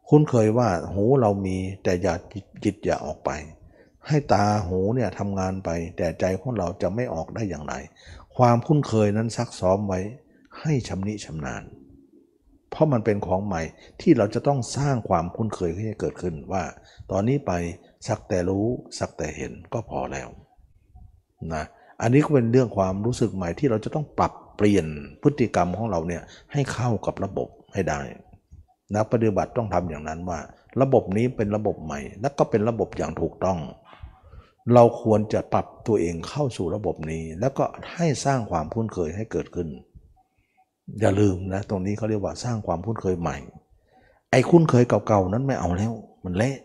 [0.09, 2.15] คุ้นเคยว่าหูเรามีแต่อย่า
[2.63, 3.31] จิตอย่าออกไป
[4.07, 7.73] ให้ตาหูเนี่ยทำงานไป แต่ใจของเราจะไม่ออกได้อย่างไร
[8.37, 9.99] ความคุ้นเคยนั้นซักซ้อมไว้
[10.59, 11.63] ให้ชำนิชำนาญ
[12.69, 13.61] เพราะมันเป็นของใหม่
[14.01, 16.63] ที่เราจะต้องสร้างความคุ้นเคยให้เกิดขึ้นว่า
[17.11, 17.51] ตอนนี้ไป
[18.07, 18.65] สักแต่รู้
[18.99, 20.29] สักแต่เห็นก็พอแล้ว
[21.53, 21.63] นะ
[22.01, 24.85] อันนี้ก็เป็นเรื่องความรู้สึกใหม่ที่เราจะต้องปรับเปลี่ยน
[25.21, 26.21] พฤติกรรมของเราเนี่ย
[26.53, 27.99] ให้เข้ากับระบบให้ได้
[28.95, 30.39] นักปฏิบัติต้องทำอย่างนั้นว่า
[30.81, 33.59] ระบบนี้เป็นระบบใหม่ และก็เป็นระบบอย่างถูกต้อง
[34.73, 39.67] เราควรจะปรับตัวเองเข้าสู่ระบบนี้ แล้วก็ให้สร้างความคุ้นเคยให้เกิดขึ้น
[40.99, 43.37] อย่าลืมนะตรงนี้เขาเรียกว่าสร้างความคุ้นเคยใหม่
[44.31, 45.91] ไอ้คุ้นเคยเก่าๆนั้นไม่เอาแล้ว
[46.25, 46.55] มันเละ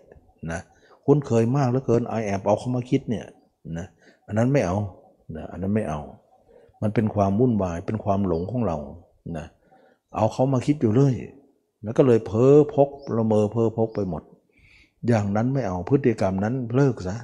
[0.53, 0.61] นะ
[1.07, 3.27] คุ้นเคยมากเหลือเกินไอแอบเอาเข้ามาคิดเนี่ย
[3.79, 3.87] นะ
[4.27, 4.77] อันนั้นไม่เอา
[5.37, 6.01] นะอันนั้นไม่เอา
[6.83, 8.77] มันเป็นความวุ่นวายเป็นความหลงของเรา
[9.39, 9.47] นะ
[10.17, 11.15] เอาเขามาคิดอยู่เรื่อย
[11.83, 14.23] แล้วก็เลยเพ้อพกละเมอเพ้อพกไปหมด
[15.09, 17.17] อย่างนั้นไม่เอาพฤติกรรมนั้นเลิกซะ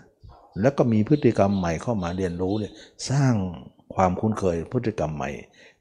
[0.61, 2.73] แล้วก็มีพฤติกรรมใหม่เข้ามาเรียนรู้เนี่ย
[3.11, 3.35] สร้าง
[3.95, 5.31] ความคุ้นเคยพฤติกรรมใหม่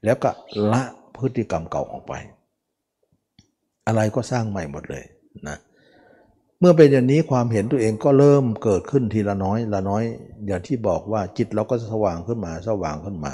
[0.04, 0.30] แล้วก็
[0.72, 0.82] ละ
[1.16, 2.12] พฤติกรรมเก่าออกไป
[3.86, 5.04] อะไรก็สร้างใหม่หมดเลย
[5.48, 5.58] นะ
[6.60, 10.02] เมื่อเป็นอย่างนี้ความเห็นตัวเองก็เริ่มเกิดขึ้นทีละน้อยละน้อย
[10.46, 13.32] อย่างที่บอกว่าจิตเราก็สว่างขึ้นมาสว่างขึ้นมา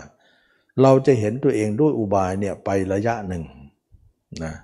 [0.83, 3.45] เราจะเห็นตัวเองด้วยอุบายเนี่ยไประยะหนึ่ง
[4.45, 4.55] นะ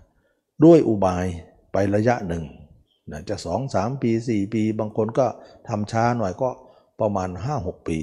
[0.64, 1.24] ด้วยอุบาย
[1.72, 2.44] ไประยะหนึ่ง
[3.12, 5.26] นะจะสองสามปีสี่ปี บางคนก็
[5.68, 6.48] ทำช้าหน่อยก็
[7.00, 7.98] ประมาณห้าหกปี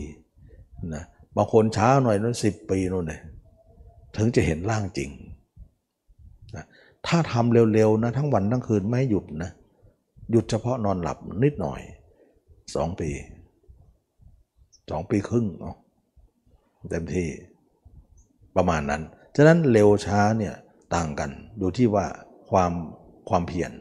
[0.93, 1.03] นะ
[1.37, 3.21] บางคนช้าหน่อยนั้นสิบปีนู่นเลย
[4.17, 5.09] ถึงจะเห็นร่างจริง
[6.55, 6.65] นะ
[7.07, 9.51] ถ้าทำเร็วๆนะทั้งวันทั้งคืนไม่หยุดนะ
[10.31, 11.81] หยุดเฉพาะนอนหลับนิดหน่อย
[12.75, 13.09] สองปี
[14.91, 15.75] สองปีครึ่งเนาะ
[16.89, 17.27] เต็มที่
[18.55, 19.01] ประมาณนั้น
[19.35, 20.55] ฉะนั้นเร็วช้าเนี่ย
[20.95, 22.05] ต่างกันดูที่ว่า
[22.49, 22.71] ความ
[23.29, 23.71] ความเพียร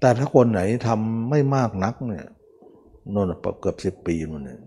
[0.00, 2.26] แต่ถ้าคนไหนทำไม่มากนักเนี่ย
[3.14, 4.60] นนเกือบสิบปีนู่นเนี่ย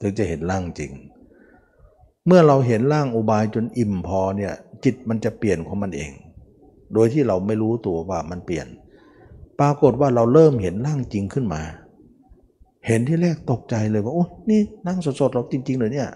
[0.00, 0.92] ถึงจะเห็นร่างจริง
[2.26, 4.52] เมื่อเราเห็นร่างอุบายจนอิ่มพอเนี่ย
[4.84, 6.12] จิตมันจะเปลี่ยนของมันเอง
[6.94, 8.66] โดยที่เราไม่รู้ตัวว่ามันเปลี่ยน
[9.60, 11.62] ปรากฏว่าเราเริ่มเห็นร่างจริงขึ้นมา
[12.86, 16.08] เห็นที่แรกตกใจเลยว่าโอ้นี่ร่างสดๆเราจริงๆเลยเนี่ย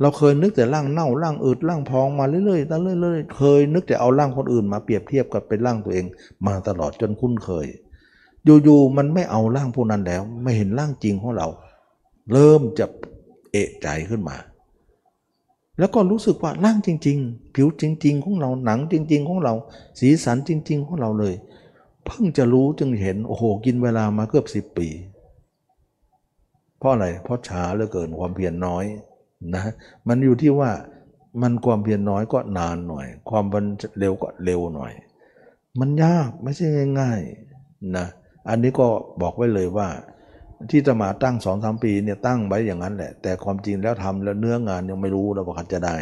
[0.00, 6.06] เราเคยนึกแต่ร่างเน่าร่างอืดร่างพองมาเรื่อยๆตลอดเรื่อยๆเคยนึกแต่เอาร่างคนอื่นมาเปรียบเทียบกับเป็นร่างตัวเอง
[6.46, 7.66] มาตลอดจนคุ้นเคย
[8.44, 11.46] อยู่ๆมันไม่เอาร่างพวกนั้นแล้ว ไม่เห็นร่างจริงของเรา
[12.32, 12.86] เริ่มจะ
[13.52, 14.36] เอะใจขึ้นมา
[15.78, 19.54] แล้วก็รู้สึกว่าร่างจริง ๆ ผิวจริง ๆ ของเราหนังจริง ๆ ของเรา
[20.00, 21.34] สีสันจริง ๆ ของเราเลย
[22.04, 24.88] เพิ่งจะรู้จึงเห็นโอ้โหกินเวลามาเกือบสิบปี
[26.78, 28.84] เพราะอะไรเพราะช้าเหลือเกินความเพียรนน้อย
[29.54, 29.64] นะ
[30.08, 30.70] มันอยู่ที่ว่า
[31.42, 33.64] มันความเพียรนน้อยก็นานหน่อย ความมัน
[33.98, 34.92] เร็วก็เร็วหน่อย
[35.80, 36.66] มันยากไม่ใช่
[37.00, 38.06] ง่ายๆนะ
[38.48, 38.86] อันนี้ก็
[39.22, 39.88] บอกไว้เลยว่า
[40.70, 45.96] ที่จะมาตั้งสองสามปีเนี่ยตั้งไว้อย่างนั้นแหละ แต่ความจริงแล้วทำแล้วเนื้องานยังไม่รู้เราว่าจะได้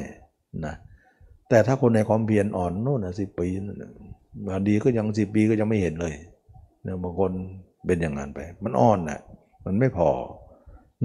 [0.67, 0.75] นะ
[1.49, 3.85] แต่ถ้าคนในความเพียรอ่อนโน่นนะสิปีนั่น
[4.47, 6.15] บางทีก็ยังสิบปีก็ยังไม่เห็นเลย
[6.83, 7.33] เนี่ยบางคน
[7.87, 9.21] เป็นอย่างนั้นไป มันอ่อนนะ่ะ
[9.65, 10.09] มันไม่พอ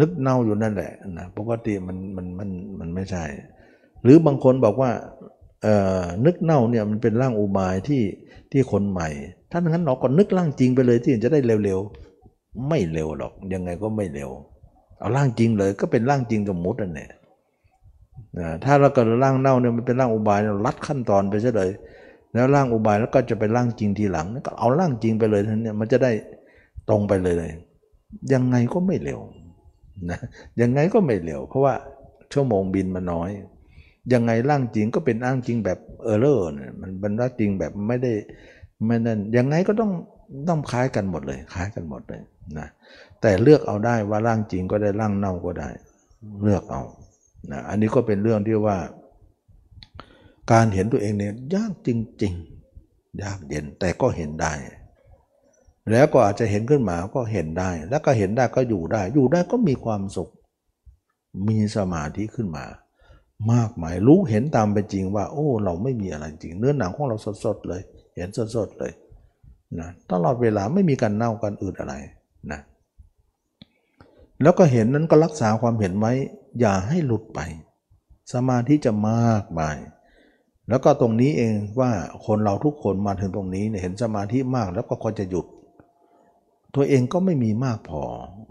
[0.02, 2.50] นึกเน่าอยู่นั่นแหละนะปกติมันมันมัน
[2.80, 3.24] มันไม่ใช่
[4.04, 4.92] หรือบางคนบอกว่า
[5.64, 8.04] เอ่อนึกเน่าเนี่ยมันเป็นร่างอุบายที่
[8.52, 9.10] ที่คนใหม่
[9.52, 14.30] ถ้าอย่างนั้นเราก็นึกร่างจริงไปเลยที่จะได้เร็วๆ ไม่เร็วหรอกยังไงก็ไม่เร็ว
[15.00, 17.10] เอาร่างจริงเลยก็เป็นร่างจริงสมมตินั่นแหละ
[18.64, 21.72] ถ้าเราเกิดร่างเน่าเนี่ยมันเป็นร่างอุบายเราลัดขั้นตอนไปซะเลย
[22.34, 26.12] แล้วร่างอุบายแล้วก็จะไปร่างจริงทีหลังก็เอาร่างจริงไปเลยท่านเนี่ยมันจะได้
[26.90, 27.52] ตรงไปเลยเลย
[28.34, 29.20] ยังไงก็ไม่เร็ว
[30.10, 30.20] นะ
[30.62, 31.76] ยังไงก็ไม่เร็ว เพราะว่า
[32.34, 33.30] ชั่วโมงบินมันน้อย
[34.14, 38.14] ยังไงร่างจริงก็เป็นร่างจริงแบบเออร์เลอร์เนี่ยมันเป็นร่าจริงแบบไม่ได้
[38.86, 39.92] ไม่นั่นยังไงก็ต้อง
[40.50, 42.22] ต้องคล้ายกันหมดเลยคล้ายกันหมดเลย
[42.60, 42.68] นะ
[43.22, 45.70] แต่เลือกเอาได้ว่าร่างจริงก็ได้ร่างเน่าก็ได้
[46.44, 46.82] เลือกเอา
[47.52, 48.78] นะอันนี้ก็เป็นเรื่องที่ว่า
[50.52, 51.90] การเห็นตัวเองเนี่ยยากจ
[52.24, 52.34] ริง
[52.78, 54.54] ๆ ยากเย็นแต่ก็เห็นได้
[55.92, 60.30] แล้วก็อาจจะเห็นขึ้นมาก็เห็นได้ แล้วก็เห็นได้ก็อยู่ได้ อยู่ได้ก็มีความสุข
[61.48, 62.66] มีสมาธิขึ้นมา
[63.54, 67.82] มากมายรู้เห็นตามเป็นจริงว่า โอ้ เราไม่มีอะไรจริง เนื้อหนังของเราสดๆเลย
[68.16, 68.92] เห็นสดๆเลย
[69.80, 71.94] นะตลอดเวลาไม่มีการเน่ากันอืดอะไร
[72.52, 72.60] นะ
[74.42, 76.14] แล้วก็เห็นนั้นก็รักษาความเห็นไว้
[76.60, 77.40] อย่าให้หลุดไป
[78.34, 79.78] สมาธิจะมากมาย
[80.70, 81.92] แล้วก็ตรงนี้เองว่า
[82.26, 85.46] คนเราทุกคนมาถึงตรงนี้เนี่ยเห็นสมาธิมากแล้วก็ควรจะหยุด
[86.76, 88.02] ตัวเองก็ไม่มีมากพอ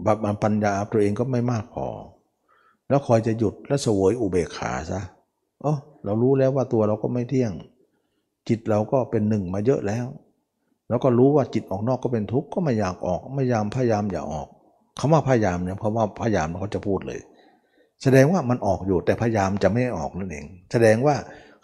[0.03, 1.87] แบบปัญญาตัวเองก็ไม่มากพอ
[2.89, 5.01] แล้วคอยจะหยุดแล้วสวยอุเบกขาซะ
[5.63, 7.51] อ๋อเรารู้แล้วว่าตัวเราก็ไม่เที่ยง
[8.49, 10.05] จิตเราก็เป็นหนึ่งมาเยอะแล้ว
[10.89, 14.47] แล้วก็รู้ว่าจิตออกนอกก็เป็นทุกข์ก็ไม่อยากออกไม่ยามพยายามอย่าออก
[14.99, 17.19] คำว่าพยายามเนี่ยเพราะว่าพยายามเขาจะพูดเลย
[18.03, 21.15] แสดงว่ามันออกอยู่แต่พยายามจะไม่ออกนั่นเอง แสดงว่า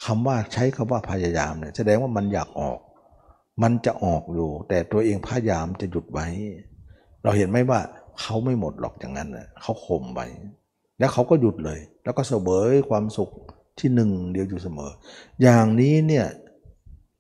[0.06, 2.80] คำว่าใช้คำว่าพยายามเนี่ยแสดงว่ามันอยากออก
[3.62, 6.28] มันจะออกอยู่ แต่ตัวเองพยายามจะหยุดไว้
[7.24, 7.80] เราเห็นไหมว่า
[8.22, 10.28] เขาไม่หมดหรอกอย่างนั้นนะเขาข่มไว้
[11.00, 13.32] แล้วเขาก็หยุดเลย แล้วก็เสวยความสุข
[13.80, 14.92] ที่หนึ่งเดียวอยู่เสมอ
[15.42, 16.28] อย่างนี้เนี่ย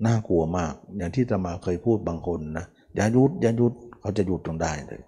[0.05, 2.65] น่ากลัวมาก อย่างที่ตมาเคยพูดบางคนนะ
[2.95, 5.01] อย่าหยุดอย่าหยุดเขาจะหยุดตรงได้เลย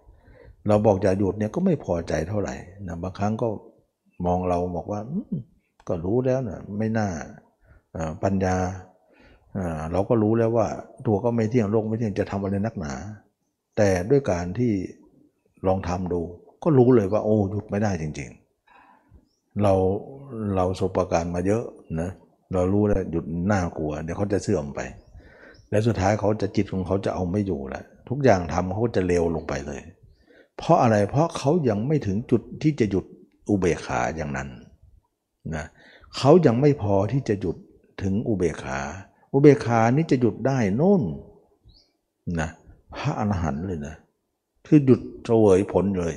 [0.68, 2.56] เราบอกอย่าหยุดเนี่ยก็ไม่พอใจเท่าไหร่
[2.88, 3.48] นะบางครั้งก็
[4.26, 5.02] มองเราบอกว่า
[5.88, 7.08] ก็รู้แล้วนะไม่น่า
[8.24, 8.56] ปัญญา
[9.92, 10.68] เราก็รู้แล้วว่า
[11.08, 12.94] ตัวก็ไม่เที่ยงโลกไม่เที่ยงจะทำอะไรนักหนา
[13.78, 14.74] แต่ด้วยการที่
[15.68, 16.22] ลองทำดู
[16.64, 18.30] ก็รู้เลยว่าโอ้หยุดไม่ได้จริง
[18.96, 19.74] ๆ เรา
[20.56, 21.64] เราสบประการมาเยอะ
[22.02, 22.10] นะ
[22.54, 24.80] เรารู้แล้วหยุดน่ากลัวเดี๋ยวเขาจะเสื่อมไป
[25.70, 29.82] และสุดท้ายเขาจะจิตของเขาจะเอาไม่อยู่แล้วทุกอย่างทำเขาจะเลวลงไปเลย
[30.58, 33.06] เพราะอะไรเพราะเขายังไม่ถึงจุดที่จะหยุด
[33.50, 34.50] อุเบกขาอย่างนั้น
[35.56, 35.66] นะ
[36.18, 37.56] เขายังไม่พอที่จะหยุด
[38.02, 38.80] ถึงอุเบกขา
[39.32, 41.02] อุเบกขานี้จะหยุดได้นู่น
[42.40, 42.50] นะ
[42.96, 43.96] พระอรหันต์เลยนะ
[44.68, 46.16] คือหยุดเสวยผลเลย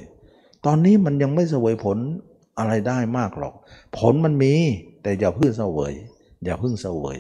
[0.66, 1.98] ตอนนี้มันยังไม่เสวยผล
[2.58, 3.54] อะไรได้มากหรอก
[3.98, 4.54] ผลมันมี
[5.02, 5.92] แต่อย่าเพิ่งเสวย
[6.44, 7.18] อย่าเพิ่งเสวย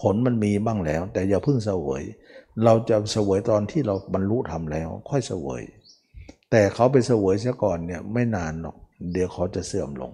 [0.00, 2.02] ผลมันมีบ้างแล้ว แต่อย่าเพิ่งเสวย
[2.64, 5.62] เราจะเสวยตอนที่เราบรรลุธรรมแล้ว ค่อยเสวย
[6.50, 8.76] แต่เขาไปเสวยเสียก่อนเนี่ยไม่นานหรอก
[9.12, 10.12] เดี๋ยวเขาจะเสื่อมลง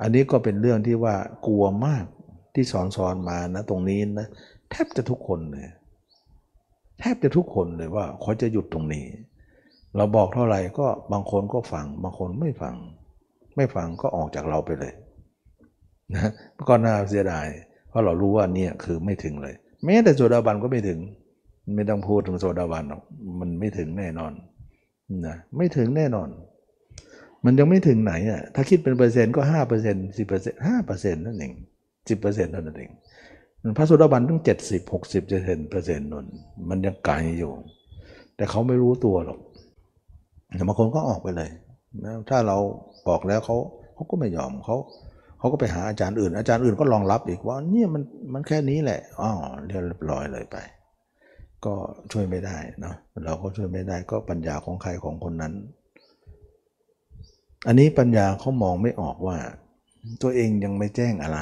[0.00, 1.14] อันนี้ก็เป็นเรื่องที่ว่า
[1.46, 2.04] กลัวมาก
[2.54, 4.28] ที่สอนสอนมานะตรงนี้นะ
[4.70, 5.66] แทบจะทุกคนเลย
[7.00, 9.04] แทบจะทุกคนเลยว่าเขาจะหยุดตรงนี้
[9.96, 12.74] เราบอกเท่าไหร่ก็บางคนก็ฟัง บางคนไม่ฟัง
[13.56, 14.94] ไม่ฟังก็ออกจากเราไปเลย
[16.14, 16.30] นะ
[16.68, 17.46] ก็น่าเสียดาย
[17.88, 19.54] เพราะเรารู้ว่าเนี่ยคือไม่ถึงเลย
[19.84, 20.98] แม้แต่โซดาบันก็ไม่ถึง
[21.74, 23.02] ไม่ต้องพูดถึงโสดาบันหรอก
[23.40, 24.32] มันไม่ถึงแน่นอน
[25.26, 26.28] นะไม่ถึงแน่นอน
[27.44, 31.54] มันยังไม่ถึงไหนอะถ้าคิดเป็นเปอร์เซ็นต์ก็ห้าเปอร์เซ็นต์สิบเปอร์เซ็นต์ห้าเปอร์เซ็นต์นั่นเอง
[32.08, 32.90] สิบเปอร์เซ็นต์นั่นเอง
[33.76, 36.26] พระโสดาบันต้องเจ็ดสิบหกสิบเปอร์เซ็นต์เปอร์เซ็นต์นั้น
[36.68, 37.52] มันยังไกลอยู่
[38.36, 39.38] แต่เขาไม่รู้ตัวหรอก
[40.56, 41.50] แต่บางคนก็ออกไปเลย
[42.04, 42.56] นะถ้าเรา
[43.08, 43.56] บอกแล้วเขา
[43.94, 44.76] เขาก็ไม่ยอมเขา
[45.38, 48.02] เขาก็ไปหาอาจารย์อื่น อาจารย์อื่นก็รองรับอีกว่าเนี่ยมัน
[48.32, 49.30] มันแค่นี้แหละอ๋อ
[49.66, 50.56] เรียบร้อยเลยไป
[51.64, 51.74] ก็
[52.12, 55.52] ช่วยไม่ได้เนาะเราก็ช่วยไม่ได้ก็ปัญญาของใครของคนนั้น
[57.66, 59.36] อันนี้ปัญญาเขามองไม่ออกว่า
[60.22, 61.38] ตัวเองยังไม่แจ้งอะไร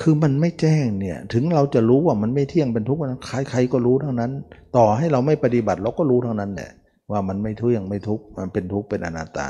[0.00, 4.32] คือมันไม่แจ้งเนี่ย ถึงเราจะรู้ว่ามันไม่เที่ยงเป็นทุกข์ใครใครก็รู้ทั้งนั้น
[4.76, 6.70] ต่อให้เราไม่ปฏิบัติเราก็รู้ทั้งนั้นแหละ
[7.10, 9.48] ว่ามันไม่เที่ยงไม่ทุกข์มันเป็นทุกข์เป็นอนัตตา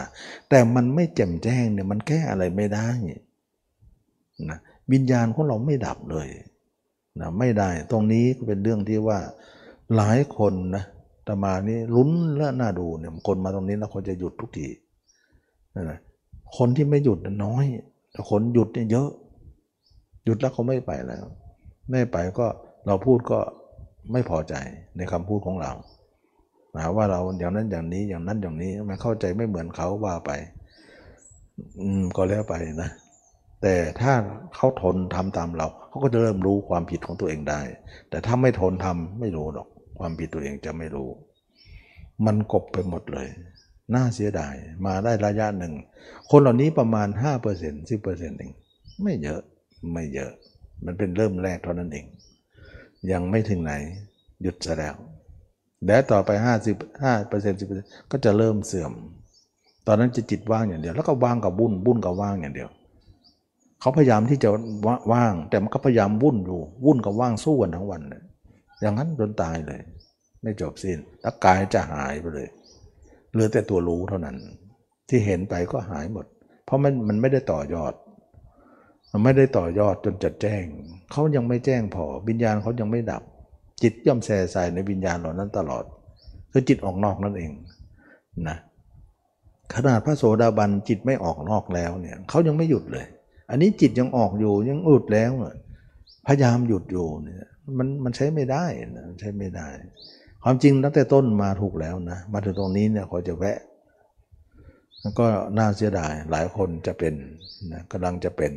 [0.49, 2.89] แต่มันไม่แจ่มแจ้งเนี่ยมันแก้อะไรไม่ได้
[4.51, 4.59] นะ
[4.93, 6.29] วิญญาณของเราไม่ดับเลย
[7.21, 9.19] นะไม่ได้ตรงนี้ก็เป็นเรื่องที่ว่า
[9.97, 10.85] หลายคนนะ
[11.27, 14.69] ตมานี่ลุ้นและน่าดูเนี่ยคนมาตรงนี้แล้วคนจะหยุดทุกที
[15.91, 15.99] นะ
[16.57, 17.65] คนที่ไม่หยุดน้อย
[18.13, 19.09] แต่คนหยุดเนี่ยเยอะ
[20.25, 21.25] หยุดแล้วเขาไม่ไปแล้ว
[21.91, 22.47] ไม่ไปก็
[22.87, 23.39] เราพูดก็
[24.13, 24.55] ไม่พอใจ
[24.97, 25.73] ในคำพูดของเรา
[26.77, 30.31] นะว่าเราอย่างนั้นอย่างนี้อย่างนั้นอย่างนี้มันเข้าใจไม่เหมือนเขาว่าไป
[31.81, 32.91] อืมก็แล้วไปนะ
[33.63, 34.13] แต่ถ้า
[34.57, 37.61] เขาทนทำตามเราเขาก็จะเริ่มรู้ความผิดของตัวเองได้
[38.11, 39.69] แต่ถ้าไม่ทนทำไม่รู้หรอก
[39.99, 41.09] ความผิดตัวเองจะไม่รู้
[42.27, 43.29] มันกบไปหมดเลย
[43.95, 44.55] น่าเสียดาย
[44.87, 45.75] มาได้ระยะหนึ่ง
[46.31, 47.09] คนเหล่านี้ประมาณ
[47.53, 48.53] 5% 10%เอง
[49.03, 49.41] ไม่เยอะ
[49.93, 50.33] ไม่เยอะ
[50.85, 52.07] มันเป็นเริ่มแรกเท่านั้นเอง
[53.13, 53.73] ยังไม่ถึงไหน
[54.43, 54.95] หยุดซะแล้ว
[55.87, 56.51] แล้วต่อไป 55%
[57.45, 58.93] 10%ก็จะเริ่มเสื่อม
[59.87, 62.69] ตอนนั้นจะจิตว่างอย่างเดียว แล้วก็ว่างกับบุญบุญกับว่างอย่างเดียว
[63.81, 64.49] เขาพยายามที่จะ
[65.13, 68.23] ว่าง แต่มันก็พยายามวุ่นอยู่ วุ่นกับว่างสู้กันทั้งวันเลย
[68.81, 69.81] อย่างนั้นจนตายเลย
[70.43, 72.49] ไม่จบสิน้นแล้วกายจะหายไปเลย
[73.33, 74.37] เหลือแต่ตัวรู้เท่านั้น
[75.09, 76.27] ที่เห็นไปก็หายหมด
[76.65, 77.95] เพราะมันมันไม่ได้ต่อยอด
[79.13, 80.65] มันไม่ได้ต่อยอดจนจัดแจ้ง
[81.13, 83.23] เขายังไม่แจ้งพอวิญญาณเขายังไม่ดับ
[83.83, 85.85] จิตย่อมแส่ใส่ในวิญญาณเหล่านั้นตลอด
[86.53, 87.53] คือจิตออกนอกนั่นเอง
[88.49, 88.57] นะ
[89.75, 93.07] ขนาดพระโสดาบันจิตไม่ออกนอกแล้วเนี่ยเขายังไม่หยุดเลย
[93.51, 95.33] อันนี้จิตยังออกอยู่ยังอุดแล้ว
[96.27, 97.47] พยายามหยุดอยู่เนี่ย
[97.79, 98.65] มันมันใช้ไม่ได้
[98.97, 99.69] นะใช้ไม่ได้
[100.51, 103.59] ความจริงตั้งแต่ต้นมาถูกแล้วนะมาถึงตรงนี้เนี่ยเขาจะแวะ
[105.01, 105.25] แล้วก็
[105.59, 107.15] น่าเสียดายหลายคนจะเป็น
[107.73, 108.53] นะกำลังจะเป็น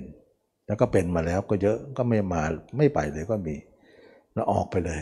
[0.67, 2.41] แล้วก็เป็นมาแล้วก็เยอะก็ไม่มา
[2.77, 3.55] ไม่ไปเลยก็มี
[4.33, 4.99] แล้วออกไปเลย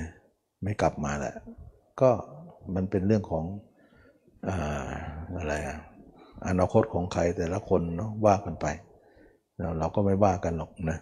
[0.63, 1.35] ไม่กลับมาแหละ
[2.01, 2.09] ก็
[2.75, 3.45] มันเป็นเรื่องของ
[4.47, 4.89] อ่า
[5.37, 5.77] อะไรอะ
[6.47, 8.67] อนาคตของใครแต่ละคนเนาะว่ากันไป
[9.79, 10.99] เราก็ไม่ว่ากันหรอกนะ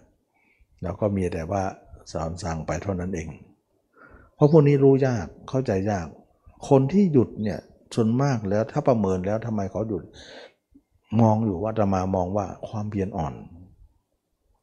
[0.84, 1.64] เราก็มีแต่ว่า
[2.12, 3.30] สอนสั่งไปเท่านั้นเอง
[4.38, 6.08] เพราะพวกนี้รู้ยากเข้าใจยาก
[6.70, 7.60] คนที่หยุดเนี่ย
[7.96, 10.04] ส่วนมากแล้วถ้าประเมินแล้วทำไมเขาหยุด
[11.22, 13.34] มองอยู่ว่าจะมามองว่าความเพียรอ่อน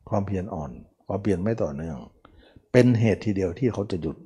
[0.08, 0.70] ความเพียรอ่อน
[1.06, 1.98] ความเพียรไม่ต่อเนื่อง
[2.72, 4.16] เป็นเหตุทีเดียวที่เขาจะหยุด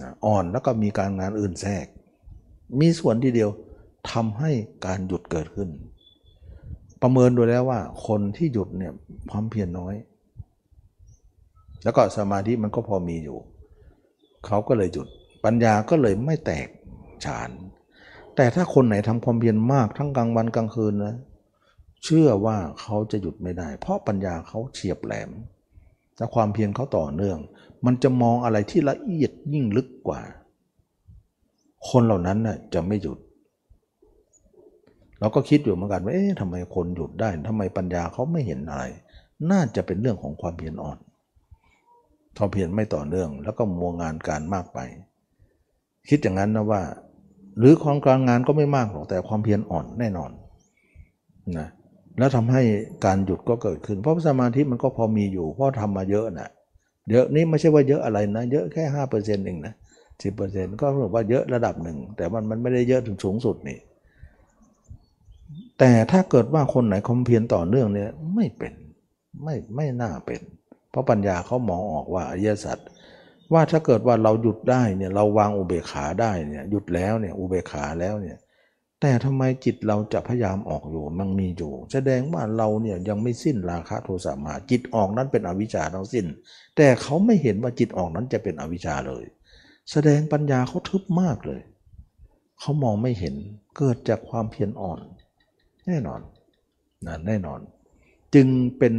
[0.00, 1.86] นะอ่อนแล้วก็มีการงานอื่นแทรก
[2.80, 3.50] มีส่วนทีเดียว
[4.10, 4.50] ทำให้
[4.86, 5.68] การหยุดเกิดขึ้น
[7.02, 8.92] ประเมินดูแล้วว่าคนที่หยุดเนี่ย
[9.30, 9.94] ความเพียรน้อย
[11.84, 13.38] แล้วก็สมาธิมันก็พอมีอยู่
[14.46, 15.08] เขาก็เลยหยุด
[15.44, 16.68] ปัญญาก็เลยไม่แตก
[17.24, 17.50] ฉาน
[18.36, 21.14] แต่ถ้าคนไหนทำความเพียรมากทั้งกลางวันกลางคืนนะ
[22.04, 25.30] เชื่อว่าเขาจะหยุดไม่ได้ เพราะปัญญาเขาเฉียบแหลม
[26.18, 27.38] และความเพียรเขาต่อเนื่อง
[27.86, 30.20] มันจะมองอะไรที่ละเอียดยิ่งลึกกว่า
[31.90, 33.18] คนเหล่านั้นน่ะจะไม่หยุด
[35.20, 38.84] เราก็คิดอยู่เหมือนกันว่าเอ๊ะทำไมคนหยุดได้ทำไมปัญญาเขาไม่เห็นอะไร
[39.50, 40.98] น่าจะเป็นเรื่องของความเพียรอ่อน
[42.38, 44.78] ความเพียรไม่ต่อเนื่อง แล้วก็มัวงานการมากไป
[46.08, 46.82] คิดอย่างนั้นนะว่า
[47.58, 50.30] หรือความการงานก็ไม่มากหรอกแต่ความเพียรอ่อนแน่นอน
[51.58, 51.68] นะ
[52.18, 52.62] แล้วทำให้
[53.04, 56.50] การหยุดก็เกิดขึ้น เพราะสมาธิมันก็พอมีอยู่ เพราะทำมาเยอะนะ
[57.10, 59.74] เยอะนี่ไม่ใช่ว่าเยอะอะไรนะ เยอะแค่ห้าเปอร์เซ็นต์เองนะ
[60.22, 63.78] สิบเปอร์เซ็นต์ก็ถือว่าเยอะระดับหนึ่ง แต่มันมันไม่ได้เยอะถึงสูงสุดนี่
[65.78, 68.72] แต่ถ้าเกิดว่าคนไหนความเพียรต่อเนื่องเนี่ยไม่เป็น
[69.44, 70.40] ไม่ไม่น่าเป็น
[70.90, 72.78] เพราะปัญญาเขามองออกว่าอริยสัจ
[73.52, 78.38] ว่าถ้าเกิดว่าเราหยุดได้เนี่ยเราวางอุเบกขาได้เนี่ยหยุดแล้วเนี่ยอุเบกขาแล้วเนี่ย
[79.00, 86.26] แต่ทำไมจิตเราจะพยายามออกอยู่มันมีอยู่ แสดงว่าเราเนี่ยยังไม่สิ้นราคะโทสะมาจิตออกนั้นเป็นอวิชชาทั้งสิ้น
[86.76, 89.24] แต่เขาไม่เห็นว่าจิตออกนั้นจะเป็นอวิชชาเลย
[89.90, 91.60] แสดงปัญญาเขาทึบมากเลย
[92.60, 93.34] เขามองไม่เห็น
[93.76, 95.00] เกิดจากความเพียรอ่อน
[95.86, 96.20] แน่นอน
[97.06, 97.60] นะแน่นอน
[98.34, 98.46] จึง
[98.78, 98.94] เป็น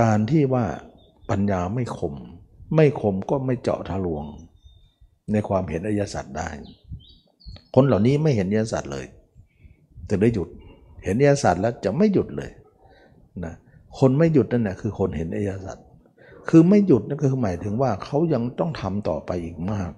[0.00, 0.64] การที่ว่า
[1.32, 2.14] ปัญญาไม่คม
[2.76, 4.24] ไม่คมก็ไม่เจาะทะลวง
[5.32, 6.48] ในความเห็นอริยสัจได้
[7.74, 9.06] คนเหล่านี้ไม่เห็นอริยสัจเลย
[10.08, 10.48] ถึงได้หยุด
[11.04, 12.50] เห็นอริยสัจแล้วจะไม่หยุดเลย
[13.44, 13.54] นะ
[13.98, 15.78] คนไม่หยุดนั่นแหละคือคนเห็นอริยสัจ
[16.48, 19.90] คือไม่หยุดนั่นก็คือหมายถึงว่าเขายังต้องทำต่อไปอีกมาก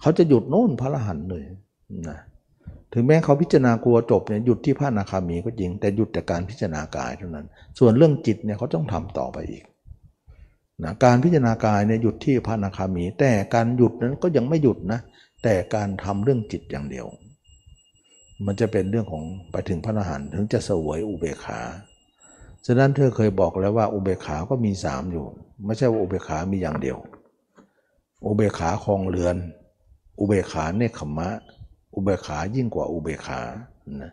[0.00, 1.44] เขาจะหยุดโน่นพระรหันต์เลย
[2.08, 2.18] นะ
[2.92, 7.46] ถึงแม้เขาพิจารณากลัวจบเนี่ยหยุดที่พระอนาคามีก็จริง แต่หยุดแต่การพิจารณากายเท่านั้น
[7.78, 9.64] ส่วนเรื่องจิตเนี่ยเขาต้องทำต่อไปอีก
[10.84, 15.00] นะการพิจารณากายเนี่ยหยุดที่พระอนาคามี แต่การหยุดนั้นก็ยังไม่หยุดนะ
[15.42, 17.06] แต่การทำเรื่องจิตอย่างเดียว
[18.46, 21.60] มันจะเป็นเรื่องของไปถึงพระอรหันต์ถึงจะสวยอุเบกขา
[22.66, 25.26] ฉะนั้นเธอเคยบอกแล้วว่าอุเบกขาก็มีสามอยู่
[25.66, 26.98] ไม่ใช่ว่าอุเบกขามีอย่างเดียว
[28.26, 29.36] อุเบกขาคลองเรือน
[30.18, 31.28] อุเบกขาเนคขมะ
[31.94, 33.40] อุเบกขายิ่งกว่าอุเบกขา
[34.02, 34.12] นะ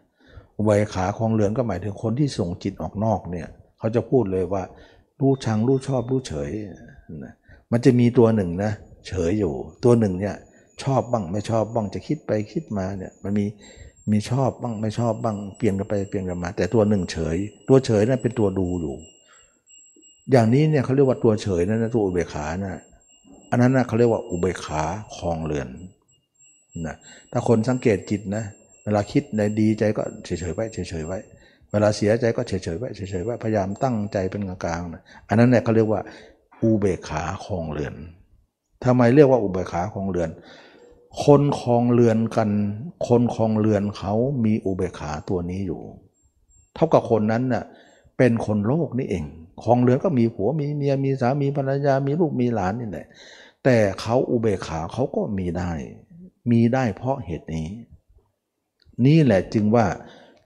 [0.57, 3.47] อุเบกขาคลองเรือนก็หมายถึงคนที่ส่งจิตออกนอกเนี่ย
[3.79, 4.63] เขาจะพูดเลยว่า
[5.21, 6.51] รู้ชังรู้ชอบรู้เฉย
[7.23, 7.33] นะ
[7.71, 8.71] มันจะมีตัวหนึ่งนะ
[9.07, 9.53] เฉยอยู่
[9.83, 10.35] ตัวหนึ่งเนี่ย
[10.83, 13.45] ชอบบ้างไม่ชอบบ้างจะคิดไปคิดมาเนี่ยมันมี
[14.11, 17.37] มีชอบบ้างไม่ชอบบ้างเปลี่ยนกันไปเปลี่ยนกันมา แต่ตัวหนึ่งเฉย
[17.67, 18.95] ตัวเฉยนั่นเป็นตัวดูอยู่
[20.31, 22.81] อย่างนี้เนี่ยเขาเรียกว่าตัวเฉยนั่นนะตัวอุเบกขานะ
[23.51, 24.83] อันนั้นนะเขาเรียกว่าอุเบกขา
[25.15, 25.67] คลองเรือน
[26.87, 26.95] นะ
[27.31, 28.43] ถ้าคนสังเกตจิตนะ
[28.83, 31.19] เวลาคิดในดีใจก็เฉยๆไว้เฉยๆไว้
[31.71, 36.01] เวลาเสียใจก็เฉยๆไว้เฉยๆไว้พยายามตั้งใจเป็นกลางๆนะอันนั้นเนี่ยเขาเรียกว่า
[36.63, 37.95] อุเบกขาคองเรือน
[38.83, 40.29] ทำไมเรียกว่าอุเบกขาคองเรือน
[41.23, 42.49] คนคองเรือนกัน
[43.07, 44.13] คนคองเรือนเขา
[44.45, 45.81] มีอุเบกขาตัวนี้อยู่
[46.75, 47.63] เท่ากับคนนั้นน่ะ
[48.17, 49.25] เป็นคนโลกนี่เอง
[49.63, 53.07] คองเรือนก็มีผัวมีเมียมีสามีภรรยามีลูกมีหลานนี่แหละ
[53.63, 55.71] แต่เขาอุเบกขาเขาก็มีได้
[56.51, 57.69] มีได้เพราะเหตุนี้
[59.05, 59.85] นี่แหละจึงว่า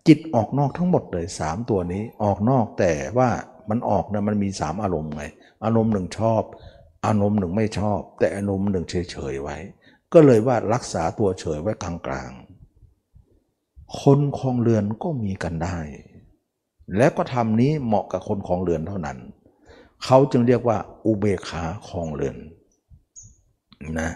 [0.08, 3.30] จิตออกนอกทั้งหมดเลยสามตัวนี้ออกนอกแต่ว่า
[3.70, 5.24] มันออกนะมันมีสามอารมณ์ไง
[5.66, 6.42] อารมณ์หนึ่งชอบ
[7.06, 9.58] อารมณ์หนึ่งไม่ชอบ แต่อารมณ์หนึ่งเฉยๆไว้
[10.14, 15.78] ก็เลยว่ารักษาตัวเฉยไว้กลางๆคนคลองเรือนก็มีกันได้
[16.98, 19.18] และก็ทำนี้เหมาะกับคนคลองเรือนเท่านั้น
[20.04, 22.38] เขาจึงเรียกว่าอุเบกขาคลองเรือน
[24.00, 24.12] นะ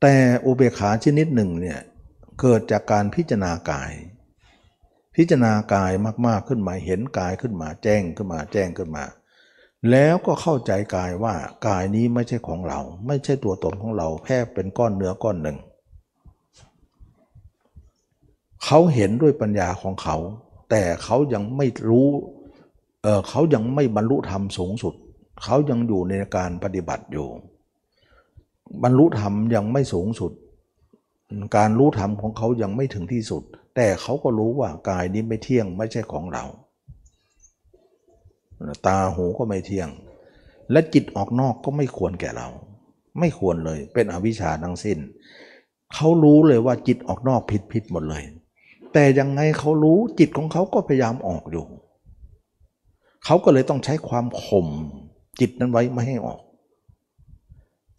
[0.00, 1.78] แต่อุเบกขาชนิดหนึ่งเนี่ย
[2.40, 3.92] เกิดจากการพิจารณากาย
[5.20, 5.92] พิจารณากาย
[6.26, 9.04] มากๆขึ้นมาเห็นกายขึ้นมาแจ้งขึ้นมาแจ้งขึ้นมา
[9.90, 11.34] แล้วก็เข้าใจกายว่า
[11.66, 15.58] กายนี้ไม่ใช่ของเรา ไม่ใช่ตัวตนของเราแค่เป็นก้อนเนื้อก้อนหนึ่ง
[18.64, 20.16] เขาเห็นด้วยปัญญาของเขา
[20.70, 22.08] แต่เขายังไม่รู้
[23.02, 24.94] เออเขายังไม่บรรลุธรรมสูงสุด
[25.44, 27.28] เขายังอยู่ในการปฏิบัติอยู่
[28.82, 30.32] บรรลุธรรมยังไม่สูงสุด
[31.56, 36.44] การรู้ธรรมของเขายังไม่ถึงที่สุดแต่เขาก็รู้ว่ากายนี้ไม่เที่ยงไม่ใช่ของเรา
[38.86, 39.88] ตาหูก็ไม่เที่ยง
[40.72, 42.48] และจิตออกนอกก็ไม่ควรแก่เรา
[43.20, 44.98] ไม่ควรเลยเป็นอวิชชาทั้งสิ้น
[45.94, 48.24] เขารู้เลยว่าจิตออกนอกผิดผิดหมดเลย
[48.92, 51.64] แต่ยังไงเขารู้จิตของเขาก็พยายามออกอยู่
[53.24, 54.68] เขาก็เลยต้องใช้ความข่ม
[55.40, 56.40] จิตนั้นไว้ไม่ให้ออก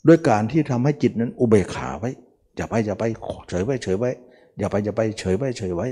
[0.08, 2.12] ด้วยการที่ทำให้จิตนั้นอุเบกขาไว้
[2.56, 3.04] อย่าไปอย่าไป
[3.50, 4.12] เฉยไว้เฉยไว้
[4.58, 5.88] อย่าไปอย่าไปเฉยไว้เฉยไว้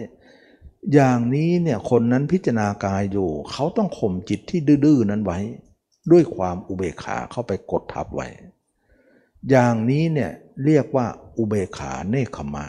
[0.93, 5.39] อย่างนี้เนี่ยคนนั้นพิจารณากายอยู่ เขาต้องข่มจิตที่ดื้อนั้นไว้
[6.11, 8.27] ด้วยความอุเบกขาเข้าไปกดทับไว้
[9.49, 10.31] อย่างนี้เนี่ย
[10.65, 11.05] เรียกว่า
[11.37, 12.65] อุเบกขาเนคขมะ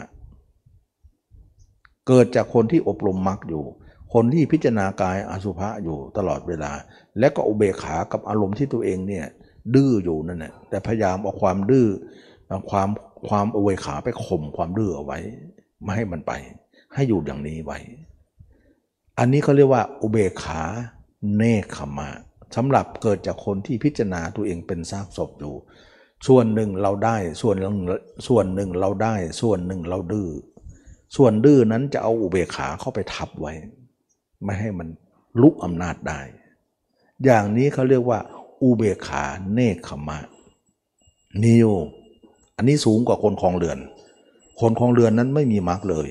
[2.07, 3.63] เกิดจากคนที่อบรมมรรคอยู่
[4.13, 6.71] คนที่พิจารณากายอสุภะอยู่ตลอดเวลา
[7.19, 9.25] และก็อุเบกขากับอารมณ์ที่ตัวเองเนี่ย
[9.75, 11.87] ดื้ออยู่นั่นแหละแต่พยายามเอาความดื้อ
[12.71, 12.89] ความ
[13.29, 15.19] ความอุเบกขาไปข่มความดื้อเอาไว้
[15.81, 16.31] ไม่ให้มันไป
[16.93, 17.79] ให้อยู่อย่างนี้ไว้
[19.17, 20.61] อันนี้เขาเรียกว่า อุเบกขา
[21.37, 22.09] เนคขมะ
[22.55, 25.55] สำหรับเกิดจากคนที่พิจารณาตัวเองเป็นซากศพอยู่
[26.27, 27.75] ส่วนหนึ่งเราได้ส่วนหนึ่ง
[28.27, 30.29] ส่วนหนึ่งเราได้ ส่วนหนึ่งเราดื้อ
[31.15, 33.53] ส่วนดื้อนั้นจะเอาอุเบกขาเข้าไปทับไว้
[34.43, 34.87] ไม่ให้มัน
[35.41, 36.19] ลุกอำนาจได้
[37.23, 38.19] อย่างนี้เขาเรียกว่า
[38.61, 39.23] อุเบกขา
[39.53, 40.19] เนคขมะ
[41.45, 41.69] นิว
[42.57, 43.79] อันนี้สูงกว่าคนคลองเรือน
[44.59, 46.09] คนคลองเรือนนั้นไม่มีมรรคเลย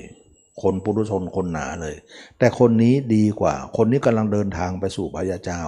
[0.61, 1.95] คนปุถุชนคนหนาเลย
[2.39, 5.61] แต่คนนี้ดีกว่า คนนี้กำลังเดินทางไปสู่พระยาเจ้า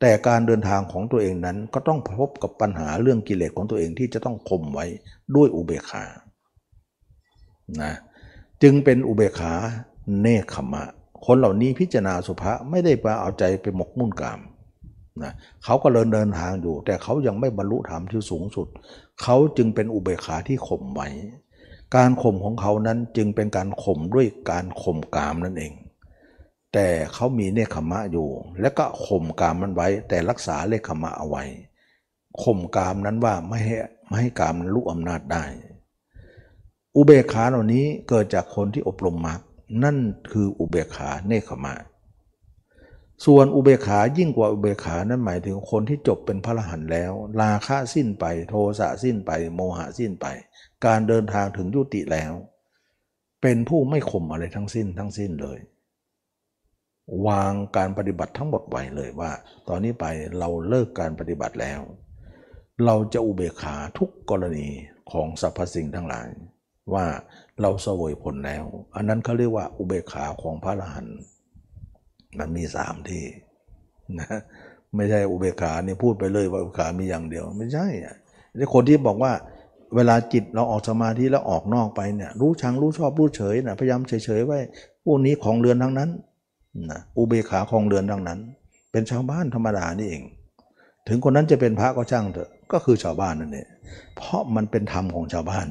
[0.00, 4.86] แต่การเดินทางของตัวเองนั้นก็ต้องพบกับปัญหาเรื่องกิเลสของตัวเองที่จะต้องข่มไว้
[5.36, 6.04] ด้วยอุเบกขา
[7.82, 7.94] นะ
[8.62, 9.54] จึงเป็นอุเบกขา
[10.20, 10.84] เนคขมะ
[11.26, 14.40] คนเหล่านี้พิจารณาสุภาไม่ได้ไปเอาใจไปหมกมุ่นกาม
[15.22, 15.32] นะ
[15.64, 18.68] เขาก็เดินเดินทางอยู่ แต่เขายังไม่บรรลุธรรมที่สูงสุด
[19.22, 21.08] เขาจึงเป็นอุเบกขาที่ข่มไว้
[21.96, 25.72] การข่มของเขานั้นจึงเป็นการข่มด้วยการข่มกามนั่นเอง
[26.72, 28.28] แต่เขามีเนคขมะอยู่
[28.60, 31.44] และก็ข่มกามมันไว้ แต่รักษาเลขขมะเอาไว้
[32.42, 33.76] ข่มกามนั้นว่าไม่ให้
[34.06, 35.44] ไม่ให้กามนั้นลุกอำนาจได้
[36.96, 39.40] อุเบกขาเหล่านี้เกิดจากคนที่อบรมมรรค
[39.84, 39.96] นั่น
[40.32, 41.74] คืออุเบกขาเนคขมะ
[43.26, 50.26] ส่วนอุเบกขายิ่งกว่าอุเบกขานั้นหมายถึงคนที่จบเป็นพระอรหันต์แล้ว ราคะสิ้นไป โทสะสิ้นไป โมหะสิ้นไป
[50.86, 52.32] การเดินทางถึงยุติแล้ว
[53.42, 55.58] เป็นผู้ไม่ข่มอะไรทั้งสิ้นทั้งสิ้นเลย
[57.26, 59.30] วางการปฏิบัติทั้งหมดไว้เลยว่า
[59.68, 60.04] ตอนนี้ไป
[60.38, 61.80] เราเลิกการปฏิบัติแล้ว
[62.84, 64.68] เราจะอุเบกขาทุกกรณี
[65.12, 66.28] ของสรรพสิ่งทั้งหลาย
[66.94, 67.06] ว่า
[67.60, 68.64] เราเสวยผลแล้ว
[68.96, 71.18] อันนั้นเขาเรียกว่าอุเบกขาของพระอรหันต์
[72.38, 73.24] มันมีสามที่
[74.18, 74.28] นะ
[74.96, 78.16] ไม่ใช่อุเบกขาเนี่ยพูดไปเลยว่าอุเบกขามีอย่างเดียว ไม่ใช่อะ
[78.58, 79.32] นี่คนที่บอกว่า
[79.96, 84.58] เวลาจิตเราออกสมาธิแล้วออกนอกไปเนี่ยรู้ชังรู้ชอบรู้เฉยนะพยายามเฉยๆไว้
[85.04, 86.10] พวกนี้ของเรือนทั้งนั้น
[86.90, 88.38] นะอุเบกขาของเรือนทั้งนั้น
[88.92, 90.22] เป็นชาวบ้านธรรมดานี่เอง
[91.08, 93.68] ถึงคนนั้นจะเป็นพระก็ช่างเถอะก็คือชาวบ้านนั่นเอง
[94.16, 95.66] เพราะมันเป็นธรรมของชาวบ้าน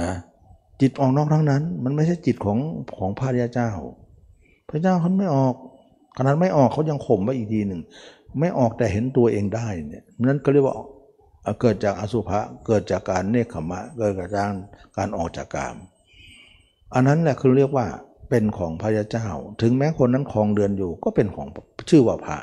[0.00, 0.10] นะ
[0.80, 2.58] จิตออกนอกทั้งนั้น มันไม่ใช่จิตของ
[2.98, 3.70] ของพระยาเจ้า
[4.70, 5.54] พระเจ้าเขาไม่ออก
[6.16, 7.80] ขนาดไม่ออกเขายังข่มไว้อีกทีหนึ่ง
[8.40, 10.76] ไม่ออกแต่เห็นตัวเองได้เนี่ยนั้นก็เรียกว่า
[11.60, 14.52] เกิดจากอสุภะเกิดจากการเนคขมะ เกิดจากการ
[14.96, 15.76] การออกจากกาม
[16.94, 17.86] อันนั้นแหละคือเรียกว่า
[18.30, 19.26] เป็นของพระยาเจ้า
[19.62, 21.48] ถึงแม้คนนั้นครองเดือนอยู่ก็เป็นของ
[21.90, 22.36] ชื่อว่าพระ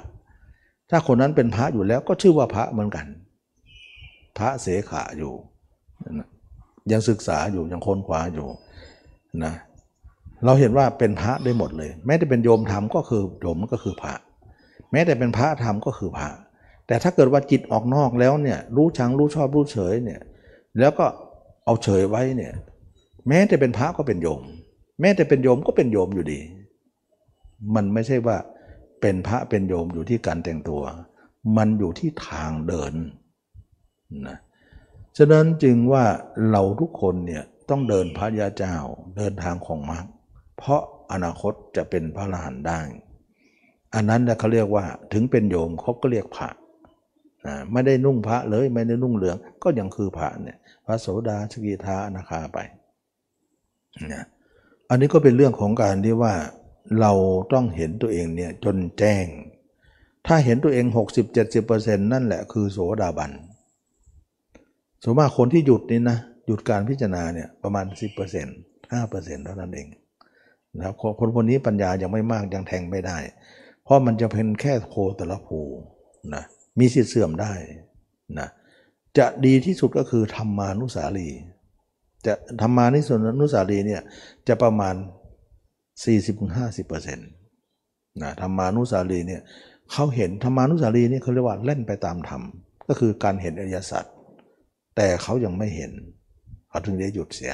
[0.90, 3.06] ถ้าคนนั้นเป็นพระอยู่แล้วก็ชื่อว่าพระเหมือนกัน
[4.38, 5.34] พระเสขาอยู่
[6.92, 8.48] ยังศึกษาอยู่ยังค้นคว้าอยู่
[9.44, 9.54] นะ
[10.46, 14.14] เราเห็นว่าเป็นพระได้หมดเลย แม้แต่เป็นโยมธรรมก็คือโยมก็คือพระ
[14.92, 16.30] แม้แต่เป็นพระธรรมก็คือพระ
[16.90, 20.22] แต่ถ้าเกิดว่าจิตออกนอกแล้วเนี่ยรู้ชังรู้ชอบรู้เฉยเนี่ย
[20.80, 21.06] แล้วก็
[21.66, 22.54] เอาเฉยไว้เนี่ย
[23.28, 24.42] แม้แต่เป็นพระก็เป็นโยม
[25.02, 26.40] แม้แต่เป็นโยมก็เป็นโยมอยู่ดี
[27.76, 28.38] มันไม่ใช่ว่า
[29.02, 30.82] เป็นพระเป็นโยมอยู่ที่การแต่งตัว
[31.58, 32.94] มันอยู่ที่ทางเดิน
[34.28, 34.38] นะ
[35.18, 36.06] ฉะนั้นจึงว่า
[36.52, 38.76] เราทุกคนเนี่ยต้องเดินพระยาเจ้า
[39.18, 40.06] เดินทางของมรรค
[40.58, 42.80] เพราะอนาคตจะเป็นพระอรหันต์ได้
[43.96, 46.59] อันนั้นเขาเรียกว่าถึงเป็นโยมเขาก็เรียกพระนะ
[47.72, 52.58] ไม่ได้นุ่งพระเลยไม่ได้นุ่งเหลือง ก็ยังคือพระเนี่ยพระโสดาสกิทาอนาคาไป
[54.14, 54.26] นะ
[54.90, 56.34] อันนี้ก็เป็นเรื่องของการที่ว่า
[57.00, 57.12] เรา
[57.54, 59.26] ต้องเห็นตัวเองเนี่ยจนแจ้ง
[60.28, 60.86] ถ้าเห็นตัวเอง
[61.30, 63.32] 60-70%นั่นแหละคือโสดาบัน
[65.04, 69.88] ส่วนมากคนที่หยุดนี่นะหยุดการพิจารณาเนี่ยประมาณ 10% 5%เท่านั้นเอง
[70.78, 73.18] นะครับคนคนนี้ปัญญายังไม่มากยังแทงไม่ได้
[73.84, 75.60] เพราะมันจะเป็นแค่โคต่ละภู
[76.36, 76.44] นะ
[76.80, 77.54] มีสิทธิ์เสื่อมได้
[78.40, 78.50] นะ
[79.18, 81.30] จะดีที่สุดก็คือธรรมานุสาลี
[82.26, 83.10] จะธรรมานิส
[83.42, 84.02] นุสาลีเนี่ย
[84.48, 84.96] จะประมาณ
[86.08, 89.42] 40-50%นะธรรมานุสาลีเนี่ย
[89.92, 92.42] เขาเห็นธรรมานุสาลีนี่เขาเรียกว่าเล่นไปตามธรรม
[92.88, 94.06] ก็คือการเห็นอริยสัจ
[94.96, 95.92] แต่เขายังไม่เห็น
[96.70, 97.54] เขาถึงได้หยุดเสีย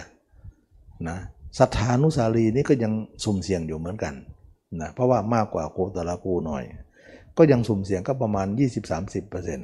[1.10, 1.18] นะ
[1.60, 2.94] สัทธานุสาลีนี่ก็ยัง
[3.24, 4.14] สุ่มเสี่ยงอยู่เหมือนกัน
[4.82, 6.64] นะเพราะว่ามากกว่าโคตรละกูหน่อย
[7.38, 8.48] ก็ยังสุ่มเสี่ยงก็ประมาณ
[8.98, 9.60] 20-30%น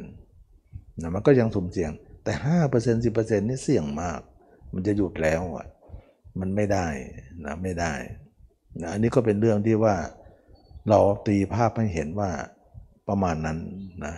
[1.06, 1.92] ะมันก็ยังสุ่มเสี่ยง
[2.24, 2.34] แต่
[2.74, 4.20] 5% 10%นี่เสี่ยงมาก
[4.74, 5.68] มันจะหยุดแล้วอะ
[6.40, 6.88] มันไม่ได้
[7.46, 7.94] นะไม่ได้
[8.82, 9.96] นะอันนี้ก็เป็นเรื่องที่ว่า
[10.90, 12.30] เราตีภาพให้เห็นว่า
[13.10, 13.58] ประมาณนั้น
[14.06, 14.16] นะ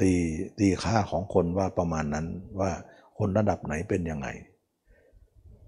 [0.00, 0.12] ตี
[0.58, 2.26] ตีค่าของคนว่าประมาณนั้น
[2.60, 2.70] ว่า
[3.18, 4.28] คนระดับไหนเป็นยังไง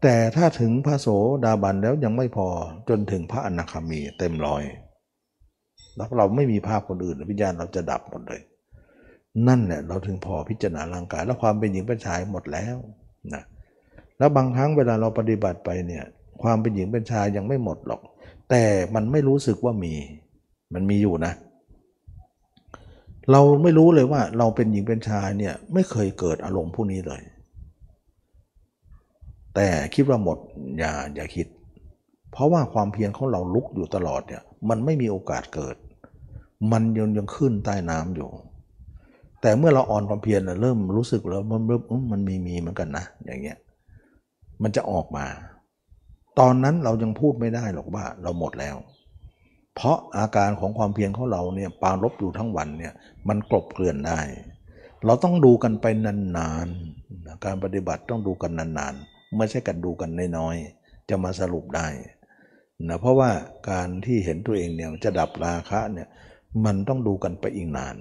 [0.03, 1.09] แต่ถ้าถึงพระโส
[1.45, 2.49] ดาบันแล้วยังไม่พอ
[2.89, 4.63] จนถึงพระอนาคามีเต็มร้อย
[5.97, 8.41] แล้วเราไม่มีภาพคนอื่นวิญญาณเราจะดับหมดเลย
[9.49, 12.77] นั่นแหละเราถึงพอพิจารณาร่างกาย แล้วความเป็นหญิงเป็นชายหมดแล้ว
[13.35, 13.43] นะ
[14.19, 16.05] แล้วบางครั้งเวลาเราปฏิบัติไปเนี่ย
[16.43, 18.01] ความเป็นหญิงเป็นชายยังไม่หมดหรอก
[18.51, 18.65] แต่
[18.95, 19.95] มันไม่รู้สึกว่ามี
[20.75, 21.33] มันมีอยู่นะ
[23.31, 27.23] เราไม่รู้เลยว่าเราเป็นหญิงเป็นชายเนี่ยไม่เคยเกิดอารมณ์พวกนี้เลย
[29.55, 30.39] แต่คิดว่าหมด
[30.79, 31.47] อย่าอย่าคิด
[32.33, 35.77] เพราะว่าความเพียรของเราลุกอยู่ตลอดเนี่ยมันไม่มีโอกาสเกิด
[36.73, 38.29] มันยังยังขึ้นใต้น้ำอยู่
[39.41, 43.59] แต่เมื่อเราอ่อนความเพียรเริ่มรู้สึกแล้วมันเริ่มมันมีมีเหมือนกันนะ อย่างเงี้ย
[44.63, 45.27] มันจะออกมา
[46.39, 48.77] ตอนนั้นเรายังพูดไม่ได้หรอกว่าเราหมดแล้ว
[49.75, 52.93] เพราะอาการของความเพียรของเราเนี่ยปางลบอยู่ทั้งวันเนี่ย
[53.29, 54.21] มันกลบเกลื่อนได้
[55.07, 55.87] เราต้องดูกันไป
[56.37, 61.89] นานๆ การปฏิบัติต้องดูกันนานๆ ไม่ใช่กันดูกันน้อยๆ จะมาสรุปได้
[62.89, 63.31] นะเพราะว่า
[63.71, 66.09] การที่เห็นตัวเองเนี่ยจะดับราคะเนี่ย
[66.65, 67.97] มันต้องดูกันไปอีกนาน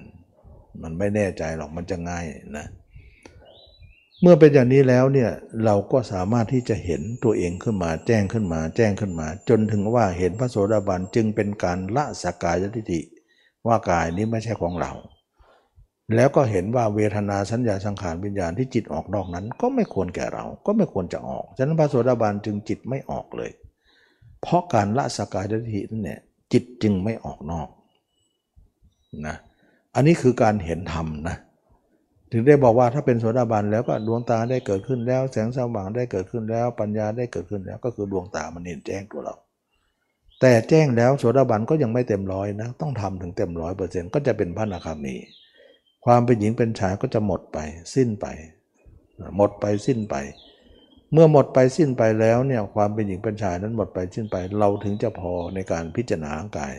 [0.82, 2.24] มันไม่แน่ใจหรอกมันจะง่าย
[2.58, 2.66] นะ
[4.22, 5.30] เมื่อเป็นอย่างนี้แล้วเนี่ย
[5.64, 13.00] เราก็สามารถที่จะเห็นตัวเองขึ้นมาแจ้งขึ้นมา แจ้งขึ้นมา จนถึงว่าเห็นพระโสดาบันจึงเป็นการละสกายทิฏฐิ
[13.66, 14.92] ว่ากายนี้ไม่ใช่ของเรา
[16.14, 23.50] แล้วก็เห็นว่าเวทนาสัญญาสังขารวิญญาณที่จิตออกนอกนั้น ก็ไม่ควรแก่เราก็ไม่ควรจะออกฉะนั้นพระโสดาบันจึงจิตไม่ออกเลย
[24.42, 26.20] เพราะการละสกายทิฏฐินั่นเนี่ย
[26.52, 27.68] จิตจึงไม่ออกนอก
[29.26, 29.36] นะ
[29.94, 31.36] อันนี้คือการเห็นธรรมนะ
[32.32, 39.34] ถึงได้บอกว่าถ้าเป็นโสดาบันแล้วก็ดวงตาได้เกิดขึ้นแล้ว แสงสว่างได้เกิดขึ้นแล้ว ปัญญาได้เกิดขึ้นแล้ว ก็คือดวงตามันเห็นแจ้งตัวเรา
[40.40, 45.16] แต่แจ้งแล้วโสดาบันก็ยังไม่เต็มร้อยนะต้องทำถึงเต็มร้อยเปอร์เซ็นต์ก็จะเป็นพระนาคามี
[46.04, 47.58] ความเป็นหญิงเป็นชายก็จะหมดไป
[47.94, 48.26] สิ้นไป
[49.36, 50.14] หมดไปสิ้นไป
[51.12, 56.72] เมื่อหมดไปสิ้นไปแล้วเนี่ยความเป็นหญิงเป็นชายนั้นหมดไปสิ้นไป เราถึงจะพอในการพิจารณาร่างกาย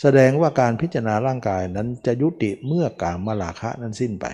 [0.00, 4.26] แสดงว่าการพิจารณาร่างกายนั้นจะยุติเมื่อกามลาคะนั้นสิ้นไป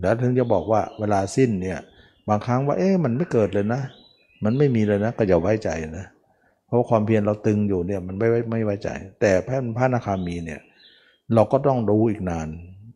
[0.00, 1.78] แล้วถึงจะบอกว่าเวลาสิ้นเนี่ย
[2.28, 3.82] บางครั้งว่าเอ๊ะมันไม่เกิดเลยนะ
[4.44, 6.06] มันไม่มีเลยนะก็อย่าไว้ใจนะ
[6.66, 8.88] เพราะความเพียรเราตึงอยู่เนี่ยมันไม่ไม่ไว้ใจ
[9.20, 10.60] แต่พระพระนาคามีเนี่ย
[11.34, 12.48] เราก็ต้องดูอีกนาน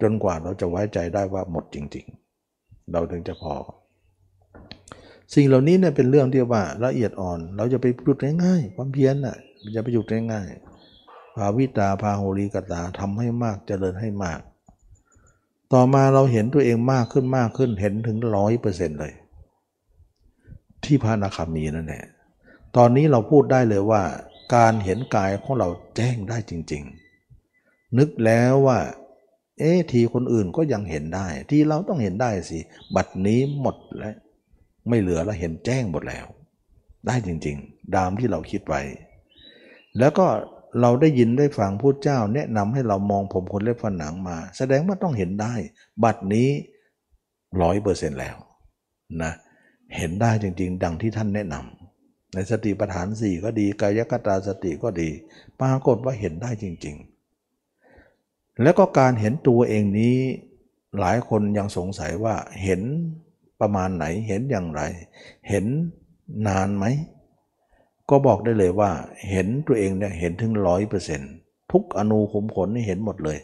[0.03, 2.07] จนกว่าเราจะไว้ใจได้ว่าหมดจริง
[2.49, 3.55] ๆ เราถึงจะพอ
[5.35, 9.37] สิ่งเหล่านี้เนี่ยเป็นเรื่องที่ว่าละเอียดอ่อน เราจะไปหยุดง่ายๆความเพียรน่ะ
[9.77, 14.41] จะไปหยุดง่ายๆาวิตาพาโหรีกตาทำให้มากเจริญให้มาก
[15.73, 19.13] ต่อมาเราเห็นตัวเองมากขึ้นมากขึ้นเห็นถึงร้อยเปอร์เซ็นต์เลย
[20.85, 22.05] ที่พระนาคามีนั่นแหละ
[22.77, 24.03] ตอนนี้เราพูดได้เลยว่า
[24.55, 26.83] การเห็นกายของเราแจ้งได้จริง
[27.41, 28.79] ๆ นึกแล้วว่า
[29.59, 32.59] เอ๊ทีคนอื่นก็ยังเห็นได้ ที่เราต้องเห็นได้สิ
[32.97, 34.17] บัดนี้หมดแล้ว
[34.89, 36.27] ไม่เหลือแล้วเห็นแจ้งหมดแล้ว
[37.07, 38.83] ได้จริง ๆ ดามที่เราคิดไว้
[39.99, 40.27] แล้วก็
[40.81, 45.55] เราได้ยินได้ฟังพูดเจ้า แนะนำให้เรามองผมคนเล็บฝันหนังมา แสดงว่าต้องเห็นได้
[46.05, 46.49] บัดนี้
[47.63, 48.37] ร้อยเปอร์เซ็นต์แล้ว
[49.23, 49.33] นะ
[49.97, 55.09] เห็นได้จริง ๆ ดังที่ท่านแนะนำในสติปัฏฐานสี่ก็ดีกายกตาสติก็ดี
[55.61, 56.97] ปรากฏว่าเห็นได้จริง
[57.79, 60.17] ๆ แล้วก็การเห็นตัวเองนี้
[60.99, 62.83] หลายคนยังสงสัยว่าเห็น
[63.61, 64.83] ประมาณไหนเห็นอย่างไร
[65.49, 65.67] เห็น
[66.49, 66.85] นานไหม
[68.11, 68.91] ก็บอกได้เลยว่า
[69.31, 71.33] เห็นตัวเองเนี่ยเห็นถึงร้อยเปอร์เซ็นต์
[71.73, 73.39] ทุกอนูขมขนนี่เห็นหมดเลย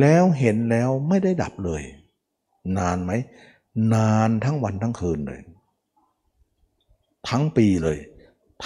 [0.00, 1.82] แล้วเห็นแล้วไม่ได้ดับเลย
[2.78, 3.12] นานไหม
[3.94, 5.40] นานทั้งวันทั้งคืนเลย
[7.28, 7.98] ทั้งปีเลย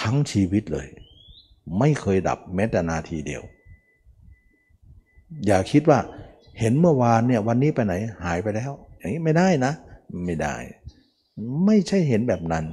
[0.00, 0.86] ทั้งชีวิตเลย
[1.78, 3.42] ไม่เคยดับแม้แต่นาทีเดียว
[5.46, 5.98] อย่าคิดว่า
[6.58, 7.94] เห็นเมื่อวานเนี่ยวันนี้ไปไหน
[8.24, 9.72] หายไปแล้ว อย่างนี้ไม่ได้นะ
[10.24, 10.54] ไม่ได้
[11.66, 12.64] ไม่ใช่เห็นแบบนั้น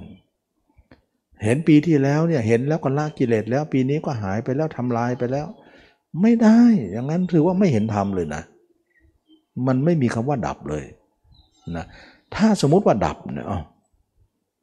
[1.43, 5.47] เห็นปีที่แล้วเนี่ยเห็นแล้วก็ละกิเลสแล้วปีนี้ก็หายไปแล้วทำลายไปแล้ว
[6.21, 6.59] ไม่ได้
[6.91, 8.41] อย่างนั้นถือว่าไม่เห็นธรรมเลยนะ
[9.67, 10.83] มันไม่มีคำว่าดับเลย
[11.77, 11.85] นะ
[12.35, 13.47] ถ้าสมมุติว่าดับเนี่ย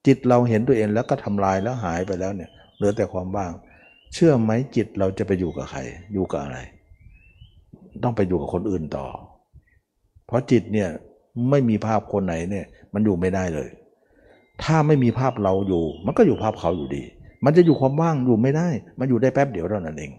[0.06, 3.52] จิตเราเห็นตัวเองแล้วก็ทำลายแล้วหายไปแล้วเนี่ยเหลือแต่ความว่าง
[4.14, 5.80] เชื่อไหมจิตเราจะไปอยู่กับใคร
[6.12, 6.58] อยู่กับอะไร
[8.02, 9.06] ต้องไปอยู่กับคนอื่นต่อ
[10.26, 10.88] เพราะจิตเนี่ย
[11.50, 13.68] ไม่มีภาพคนไหนเนี่ย มันอยู่ไม่ได้เลย
[14.62, 17.02] ถ้าไม่มีภาพเราอยู่ มันก็อยู่ภาพเขาอยู่ดี
[17.44, 18.68] มันจะอยู่ความว่างอยู่ไม่ได้
[18.98, 20.12] มันอยู่ได้แป๊บเดียวเท่านั้นเอง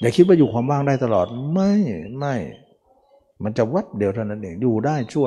[0.00, 1.72] อย่าคิดว่าอยู่ความว่างได้ตลอด ไม่
[2.18, 2.34] ไม่
[3.44, 5.26] มันจะวัดเดียวเท่านั้นเอง อยู่ได้ชั่ว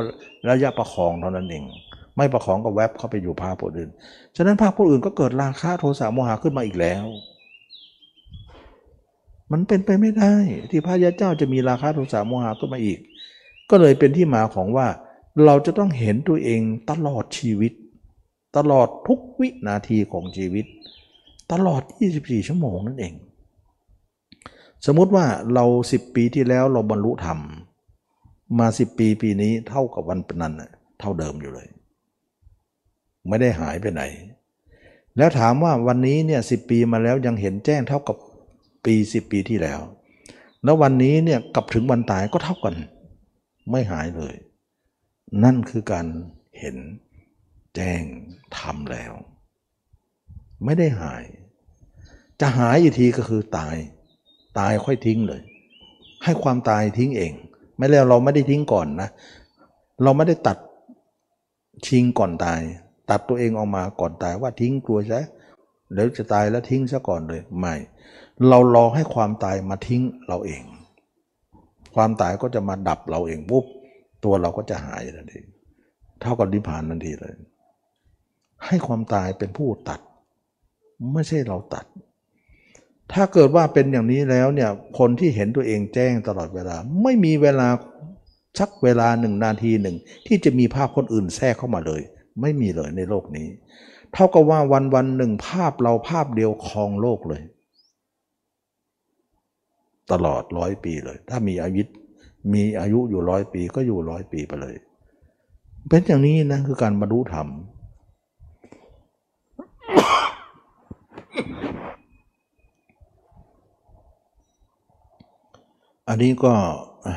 [0.50, 1.64] ระยะประคองเท่านั้นเอง
[2.18, 3.90] ไม่ประคองก็แวบเข้าไปอยู่ภาพคนอื่น
[4.36, 7.06] ฉะนั้นภาพคนอื่นก็เกิดราคะโทสะโมหะขึ้นมาอีกแล้ว
[9.52, 10.36] มันเป็นไปไม่ได้
[10.70, 13.00] ที่พระยาเจ้าจะมีราคะโทสะโมหะขึ้นมาอีก
[13.70, 14.88] ก็เลยเป็นที่มาของว่า
[15.46, 17.72] เราจะต้องเห็นตัวเองตลอดชีวิต
[18.58, 20.66] ตลอดทุกวินาทีของชีวิต
[21.52, 21.82] ตลอด
[22.16, 23.14] 24 ชั่วโมงนั่นเอง
[24.86, 27.40] สมมุติว่าเรา 10 ปีที่แล้วเราบรรลุธรรม
[28.60, 30.54] มา 10 ปีปีนี้เท่ากับวันปนัน
[31.00, 31.68] เท่าเดิมอยู่เลย
[33.28, 34.04] ไม่ได้หายไปไหน
[35.18, 38.18] แล้วถามว่าวันนี้เนี่ยสิปีมาแล้วยังเห็นแจ้งเท่ากับ
[38.86, 39.80] ปี 10 ปีที่แล้ว
[40.64, 42.76] แล้ววันนี้เนี่ยกับถึงวันตายก็เท่ากัน
[43.70, 44.36] ไม่หายเลย
[45.44, 46.06] นั่นคือการ
[46.60, 46.76] เห็น
[47.76, 48.04] แจ้ง
[48.58, 49.14] ทำแล้ว
[50.66, 51.24] ไม่ได้หาย
[52.42, 53.76] จะหายอีกทีก็คือตาย
[54.60, 55.42] ตายค่อยทิ้งเลย
[56.24, 57.34] ให้ความตายทิ้งเอง
[57.78, 59.10] ไม่แล้วเราไม่ได้ทิ้งก่อนนะ
[60.04, 60.58] เราไม่ได้ตัด
[61.88, 62.60] ชิงก่อนตาย
[63.10, 65.22] ตัดตัวเองออกมาก่อนตายว่าทิ้งกลัวซะ
[65.94, 67.74] เดี๋ยวจะตายแล้วทิ้งซะก่อนเลยไม่
[68.50, 70.64] เรารอให้ความตายมาทิ้งเราเอง
[71.96, 73.66] ความตายก็จะมาดับเราเองปุ๊บ
[74.24, 75.40] ตัวเราก็จะหายทันที
[76.22, 77.34] เท่ากับนิพพานทันทีเลย
[78.66, 80.00] ให้ความตายเป็นผู้ตัด
[81.14, 81.86] ไม่ใช่เราตัด
[83.14, 87.68] ถ้าเกิดว่าเป็นอย่างนี้แล้วเนี่ยคนที่เห็นตัวเองแจ้งตลอดเวลา ไม่มีเวลา
[88.60, 92.02] สักเวลาหนึ่งนาทีหนึ่ง ที่จะมีภาพคนอื่นแทรกเข้ามาเลย
[92.42, 93.48] ไม่มีเลยในโลกนี้
[94.14, 97.42] เท่ากับว่าวันวันหนึ่งภาพเราภาพเดียวครองโลกเลย
[100.12, 101.84] ตลอดร้อยปีเลย ถ้ามีอายุ
[102.54, 104.76] มีอายุอยู่ร้อยปีก็อยู่ร้อยปีไปเลย
[105.90, 107.48] เป็นอย่างนี้นะคือการบรรลุธรรม
[116.08, 116.54] อันนี้ก็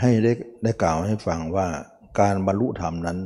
[0.01, 0.33] ให้ได้
[0.63, 1.69] ได้กล่าวให้ฟังว่า
[2.21, 3.19] การบรรลุธรรมนั้น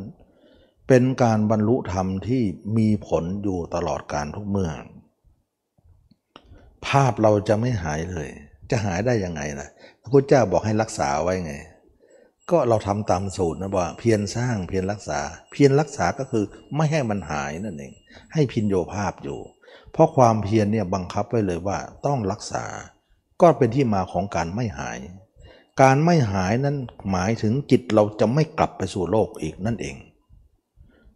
[0.88, 2.42] เป็นการบรรลุธรรมที่
[2.76, 4.70] มีผลอยู่ตลอดการทุกเมื่อ
[6.86, 8.28] ภาพเราจะไม่หายเลย
[8.70, 9.68] จะหายได้ยังไงล่ะ
[10.02, 11.54] พระพุทธเจ้าบอกให้รักษาไว้ไง
[12.50, 15.20] ก็เราทำตามสูตรนะว่าเพียรสร้างเพียรรักษา
[15.52, 16.44] เพียรรักษาก็คือ
[16.76, 17.92] ไม่ให้มันหายนั่นเอง
[18.32, 19.38] ให้พินโยภาพอยู่
[19.96, 22.64] เพราะความเพียรเนี่ยบังคับไว้เลยว่าต้องรักษา
[23.40, 24.98] ก็เป็นที่มาของการไม่หาย
[25.82, 26.76] การไม่หายนั้น
[27.10, 29.96] หมายถึงจิตเราจะไม่กลับไปสู่โลกอีกนั่นเอง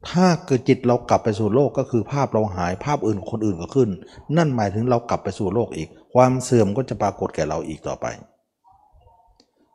[0.08, 3.90] ถ้าเกิดจิตเรากลับไปสู่โลกก็คือภาพเราหายภาพอื่นคนอื่นก็ขึ้น
[4.36, 8.06] นั่นหมายถึงเรากลับไปสู่โลกอีก ความเสื่อมก็จะปรากฏแก่เราอีกต่อไป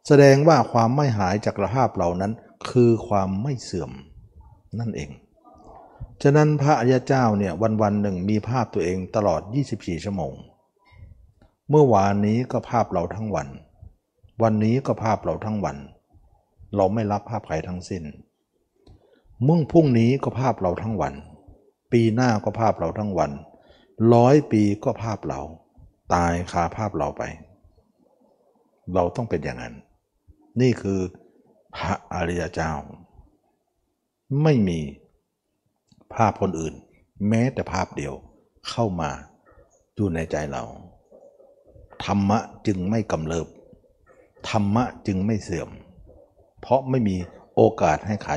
[0.08, 2.32] แสดงว่าความไม่หายจากภาพเรานั้น
[2.70, 3.92] คือความไม่เสื่อม
[4.80, 5.10] นั่นเอง
[6.24, 9.42] ฉะนั้นพระอริยเจ้าเนี่ยวันวันหนึ่งมีภาพตัวเองตลอด
[9.74, 10.34] 24 ชั่วโมง
[11.70, 13.48] เมื่อวานนี้ก็ภาพเราทั้งวัน
[14.42, 15.78] วันนี้ก็ภาพเราทั้งวัน
[16.76, 18.04] เราไม่รับภาพใครทั้งสิ้น
[19.44, 21.14] เมื่อพรุ่งนี้ก็ภาพเราทั้งวัน
[21.92, 23.32] ปีหน้าก็ภาพเราทั้งวัน
[24.14, 25.42] ร้อยปีก็ภาพเรา
[26.14, 27.24] ตายคาภาพเราไป
[28.94, 29.76] เราต้องเป็นอย่างนั้น
[30.62, 31.00] นี่คือ
[31.76, 32.72] พระอริยเจ้า
[34.44, 34.80] ไม่มี
[36.14, 36.74] ภาพคนอื่น
[37.30, 38.14] แม้แต่ภาพเดียว
[38.70, 39.12] เข้ามา
[39.96, 40.64] อยู่ในใจเรา
[42.06, 43.48] ธรรมะจึงไม่กำเริบ
[44.50, 45.70] ธรรมะจึงไม่เสื่อม
[46.62, 47.16] เพราะไม่มี
[47.56, 48.34] โอกาสให้ใคร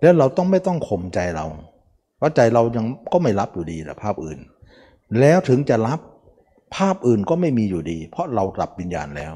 [0.00, 1.46] แล้วเราต้องไม่ต้องข่มใจเรา
[2.18, 4.38] เพราะใจเรายังก็ไม่รับอยู่ดีแหละภาพอื่น
[5.20, 6.00] แล้วถึงจะรับ
[6.76, 9.32] ภาพอื่นก็ไม่มีอยู่ดี เพราะเรารับวิญญาณแล้ว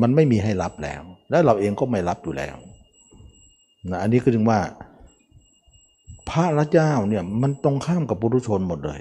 [0.00, 2.56] มันไม่มีให้รับแล้ว และเราเองก็ไม่รับอยู่แล้ว
[3.90, 4.60] นะอันนี้ก็ถึงว่า
[6.30, 9.00] พระรัเจ้าเนี่ยมันตรงข้ามกับปุถุชนหมดเลย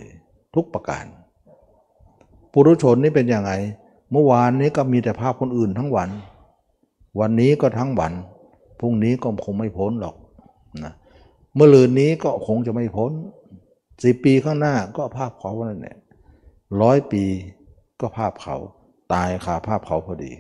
[0.56, 1.06] ทุกประการ
[2.54, 3.52] ปุถุชนนี่เป็นยังไง
[4.12, 6.10] เมื่อวานนี้ก็มีแต่ภาพคนอื่นทั้งวัน
[7.20, 8.14] วันนี้ก็ทั้งวัน
[8.80, 10.16] พรุ่งนี้ก็คงไม่พ้นหรอก
[10.84, 10.94] นะ
[11.56, 13.12] เมื่อลืนนี้ก็คงจะไม่พ้น
[14.04, 15.98] สิปีข้างหน้าก็ภาพเขานั่นแหละ
[16.82, 17.24] ร้อยปี
[18.02, 18.56] ก็ภาพเขา
[19.14, 20.32] ตายคาภาพเขาพอดี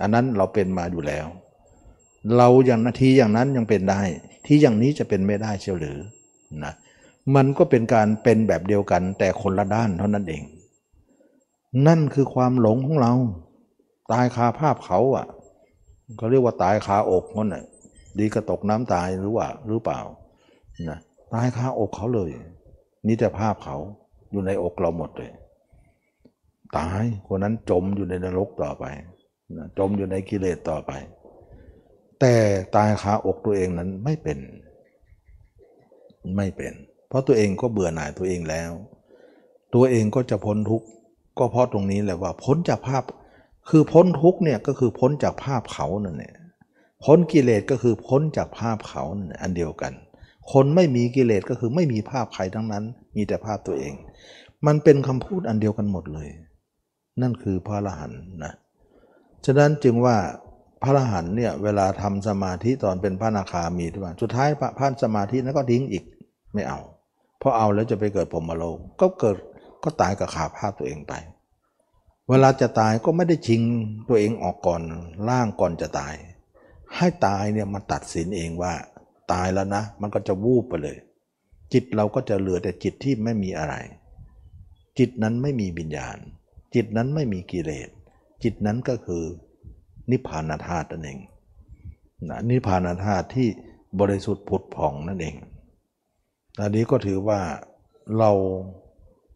[0.00, 1.26] อันนั้นเราเป็นมาอยู่แล้ว
[2.36, 4.02] เราอย่างนาทีอย่างนั้นยังเป็นได้
[4.52, 5.98] ที่อย่างนี้จะเป็นไม่ได้เชียวหรือ
[6.64, 6.72] นะ
[7.34, 10.42] มันก็เป็นการเป็นแบบเดียวกันแต่คนละด้านเท่านั้นเอง
[11.86, 13.12] นั่นคือความหลงของเรา
[14.12, 15.26] ตายคาภาพเขาอะ
[16.16, 17.64] เขาเรียกว่าตายคาอกนั่นแหละ
[18.18, 20.00] ดีกระตกน้ำตายหรือว่าหรือเปล่า
[20.88, 20.98] นะ
[21.34, 22.30] ตายคาอกเขาเลย
[23.06, 23.76] นี่แต่ภาพเขา
[24.30, 25.30] อยู่ในอกเราหมดเลย
[26.78, 28.84] ตายคนนั้นจมอยู่ในนรกต่อไป
[29.56, 30.92] นะจมอยู่ในกิเลสต่อไป
[32.20, 32.34] แต่
[32.76, 34.38] ตายคาอกตัวเองนั้นไม่เป็น
[36.36, 36.72] ไม่เป็น
[37.08, 38.70] เพราะตัวเองก็เบื่อหน่ายตัวเองแล้ว
[39.74, 40.86] ตัวเองก็จะพ้นทุกข์
[41.38, 43.02] ก็เพราะตรงนี้แหละว่าพ้นจากภาพ
[43.68, 46.34] คือพ้นทุกข์เนี่ยก็คือพ้นจากภาพเขานั่นแหละ
[47.04, 49.92] พ้นกิเลสก็คือพ้นจากภาพเขานั่นแหละอันเดียวกัน
[50.52, 52.84] คนไม่มีกิเลสก็คือไม่มีภาพใครทั้งนั้น
[53.16, 53.94] มีแต่ภาพตัวเอง
[54.66, 56.28] มันเป็นคำพูดอันเดียวกันหมดเลย
[57.22, 58.52] นั่นคือพระอรหันต์นะ
[59.44, 60.16] ฉะนั้นจึงว่า
[60.82, 66.04] พระอรหันต์เนี่ยเวลาทำสมาธิตอนเป็นพระนาคามีที่ว่าสุดท้ายพระพานสมาธินั้นก็ทิ้งอีก
[66.54, 66.80] ไม่เอา
[67.38, 69.36] เพราะเอาแล้วจะไปเกิดพรมโลกก็เกิด
[69.84, 71.14] ก็ตายกับขาภาพตัวเองไป
[72.28, 73.62] เวลาจะตายก็ไม่ได้ชิง
[74.08, 74.82] ตัวเองออกก่อน
[75.28, 76.14] ล่างก่อนจะตาย
[76.96, 78.72] ให้ตายเนี่ยมาตัดสินเองว่า
[79.32, 80.96] ตายแล้วนะ มันก็จะวูบไปเลย
[81.72, 83.74] จิตเราก็จะเหลือแต่จิตที่ไม่มีอะไร
[84.98, 86.18] จิตนั้นไม่มีวิญญาณ
[86.74, 87.88] จิตนั้นไม่มีกิเลส
[88.42, 89.24] จิตนั้นก็คือ
[90.10, 91.18] นิพพานธาตุนั่นเอง
[92.28, 93.48] นะนิพพานธาตุที่
[94.00, 95.36] บริสุทธิ์ผุดผ่องนั่นเอง
[96.60, 97.40] อันนี้ก็ถือว่า
[98.18, 98.30] เรา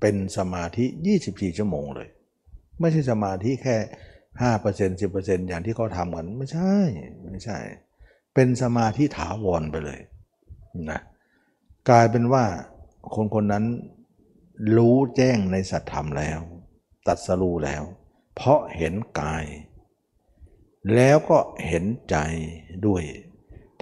[0.00, 0.84] เป็นสมาธิ
[1.22, 2.08] 24 ชั่วโมงเลย
[2.80, 3.76] ไม่ใช่สมาธิแค่
[4.40, 6.74] 5% 10%อย่างที่เขาทำกัน ไม่ใช่
[7.30, 7.58] ไม่ใช่
[8.34, 10.00] เป็นสมาธิถาวรไปเลย
[10.90, 11.00] นะ
[11.88, 12.44] กลายเป็นว่า
[13.14, 13.64] คนคนนั้น
[14.76, 16.38] รู้แจ้งในสัตธรรมแล้ว
[17.06, 17.82] ตัดสรู้แล้ว
[18.34, 19.44] เพราะเห็นกาย
[20.94, 22.16] แล้วก็เห็นใจ
[22.86, 23.02] ด้วย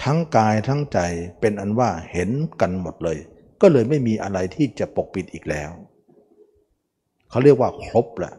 [0.03, 0.99] ทั้งกายทั้งใจ
[1.41, 2.31] เป็นอันว่าเห็น
[2.61, 3.19] กันหมดเลย
[3.61, 5.71] ก็เลยไม่มีอะไรที่จะปกปิดอีกแล้ว
[7.31, 8.33] เขาเรียกว่าครบละ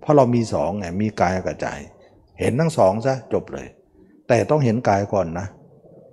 [0.00, 1.68] เพราะเรามีสองไงมีกายกับใจ
[2.40, 3.66] เห็นทั้งสองซะจบเลย
[4.28, 5.46] แต่ต้องเห็นกายก่อนนะ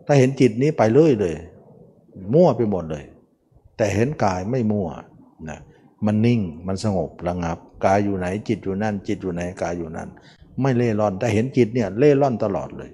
[0.05, 1.35] ถ้าเห็นจิตนี้ไปเรื่อยเลย
[2.33, 3.03] มั่วไปหมดเลย
[3.77, 4.87] แต่เห็นกายไม่มั่ว
[5.49, 5.59] นะ
[6.05, 10.09] มันนิ่งมันสงบระงับ กายอยู่ไหนจิตอยู่นั่น จิตอยู่ไหนกายอยู่นั่น
[10.61, 12.91] ไม่เล่ร่อน แต่เห็นจิตเนี่ยเล่ร่อนตลอดเลย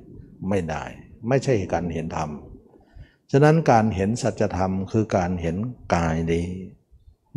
[0.49, 0.83] ไม่ได้
[1.27, 2.29] ไม่ใช่การเห็นธรรม
[3.31, 5.55] ฉะนั้นการเห็นสัจธรรมคือการเห็น
[5.95, 6.45] กายนี้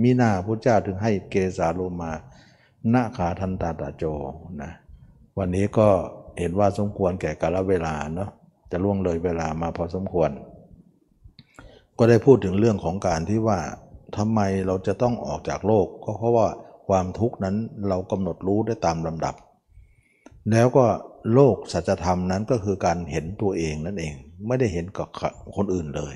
[0.02, 2.12] มีหน้าพระเจ้าถึงให้เกสาโลมา
[2.94, 4.04] นาขาทันตาตาโจ
[4.62, 4.72] นะ
[5.38, 5.88] วันนี้ก็
[6.38, 8.30] เห็นว่าสมควรแก่กาลเวลาเนาะ
[8.70, 10.30] จะล่วงเลยเวลามาพอสมควร
[11.98, 13.58] ก็ได้พูดถึงเรื่องของการที่ว่า
[14.16, 16.46] ทำไมเราจะต้องออกจากโลก ก็เพราะว่า
[16.88, 17.56] ความทุกข์นั้น
[17.88, 19.34] เรากำหนดรู้ได้ตามลำดับ
[20.50, 20.86] แล้วก็
[21.34, 24.14] โลกสัจธรรมนั้นก็คือการเห็นตัวเองนั่นเอง
[24.46, 25.08] ไม่ได้เห็นกับ
[25.56, 26.14] คนอื่นเลย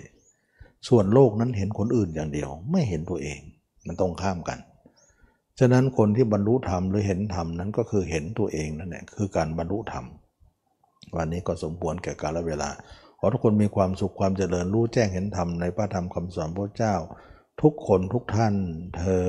[0.88, 3.38] ส่วนโลกนั้นเห็นคนอื่นอย่างเดียว ไม่เห็นตัวเอง
[3.86, 4.58] มันตรงข้ามกัน
[5.58, 10.04] ฉะนั้นคนที่บรรลุธรรมหรือเห็นธรรมนั้นก็คือเห็นตัวเองนั่นแหละคือการบรรลุธรรม
[11.16, 12.70] วันนี้ก็สมควรแก่กาลเวลา
[13.18, 16.94] ขอทุกคนมีความสุขความเจริญรู้แจ้งเห็นธรรมในพระธรรมคำสอนพระเจ้า
[17.62, 18.54] ทุกคนทุกท่าน
[18.96, 19.20] เทอ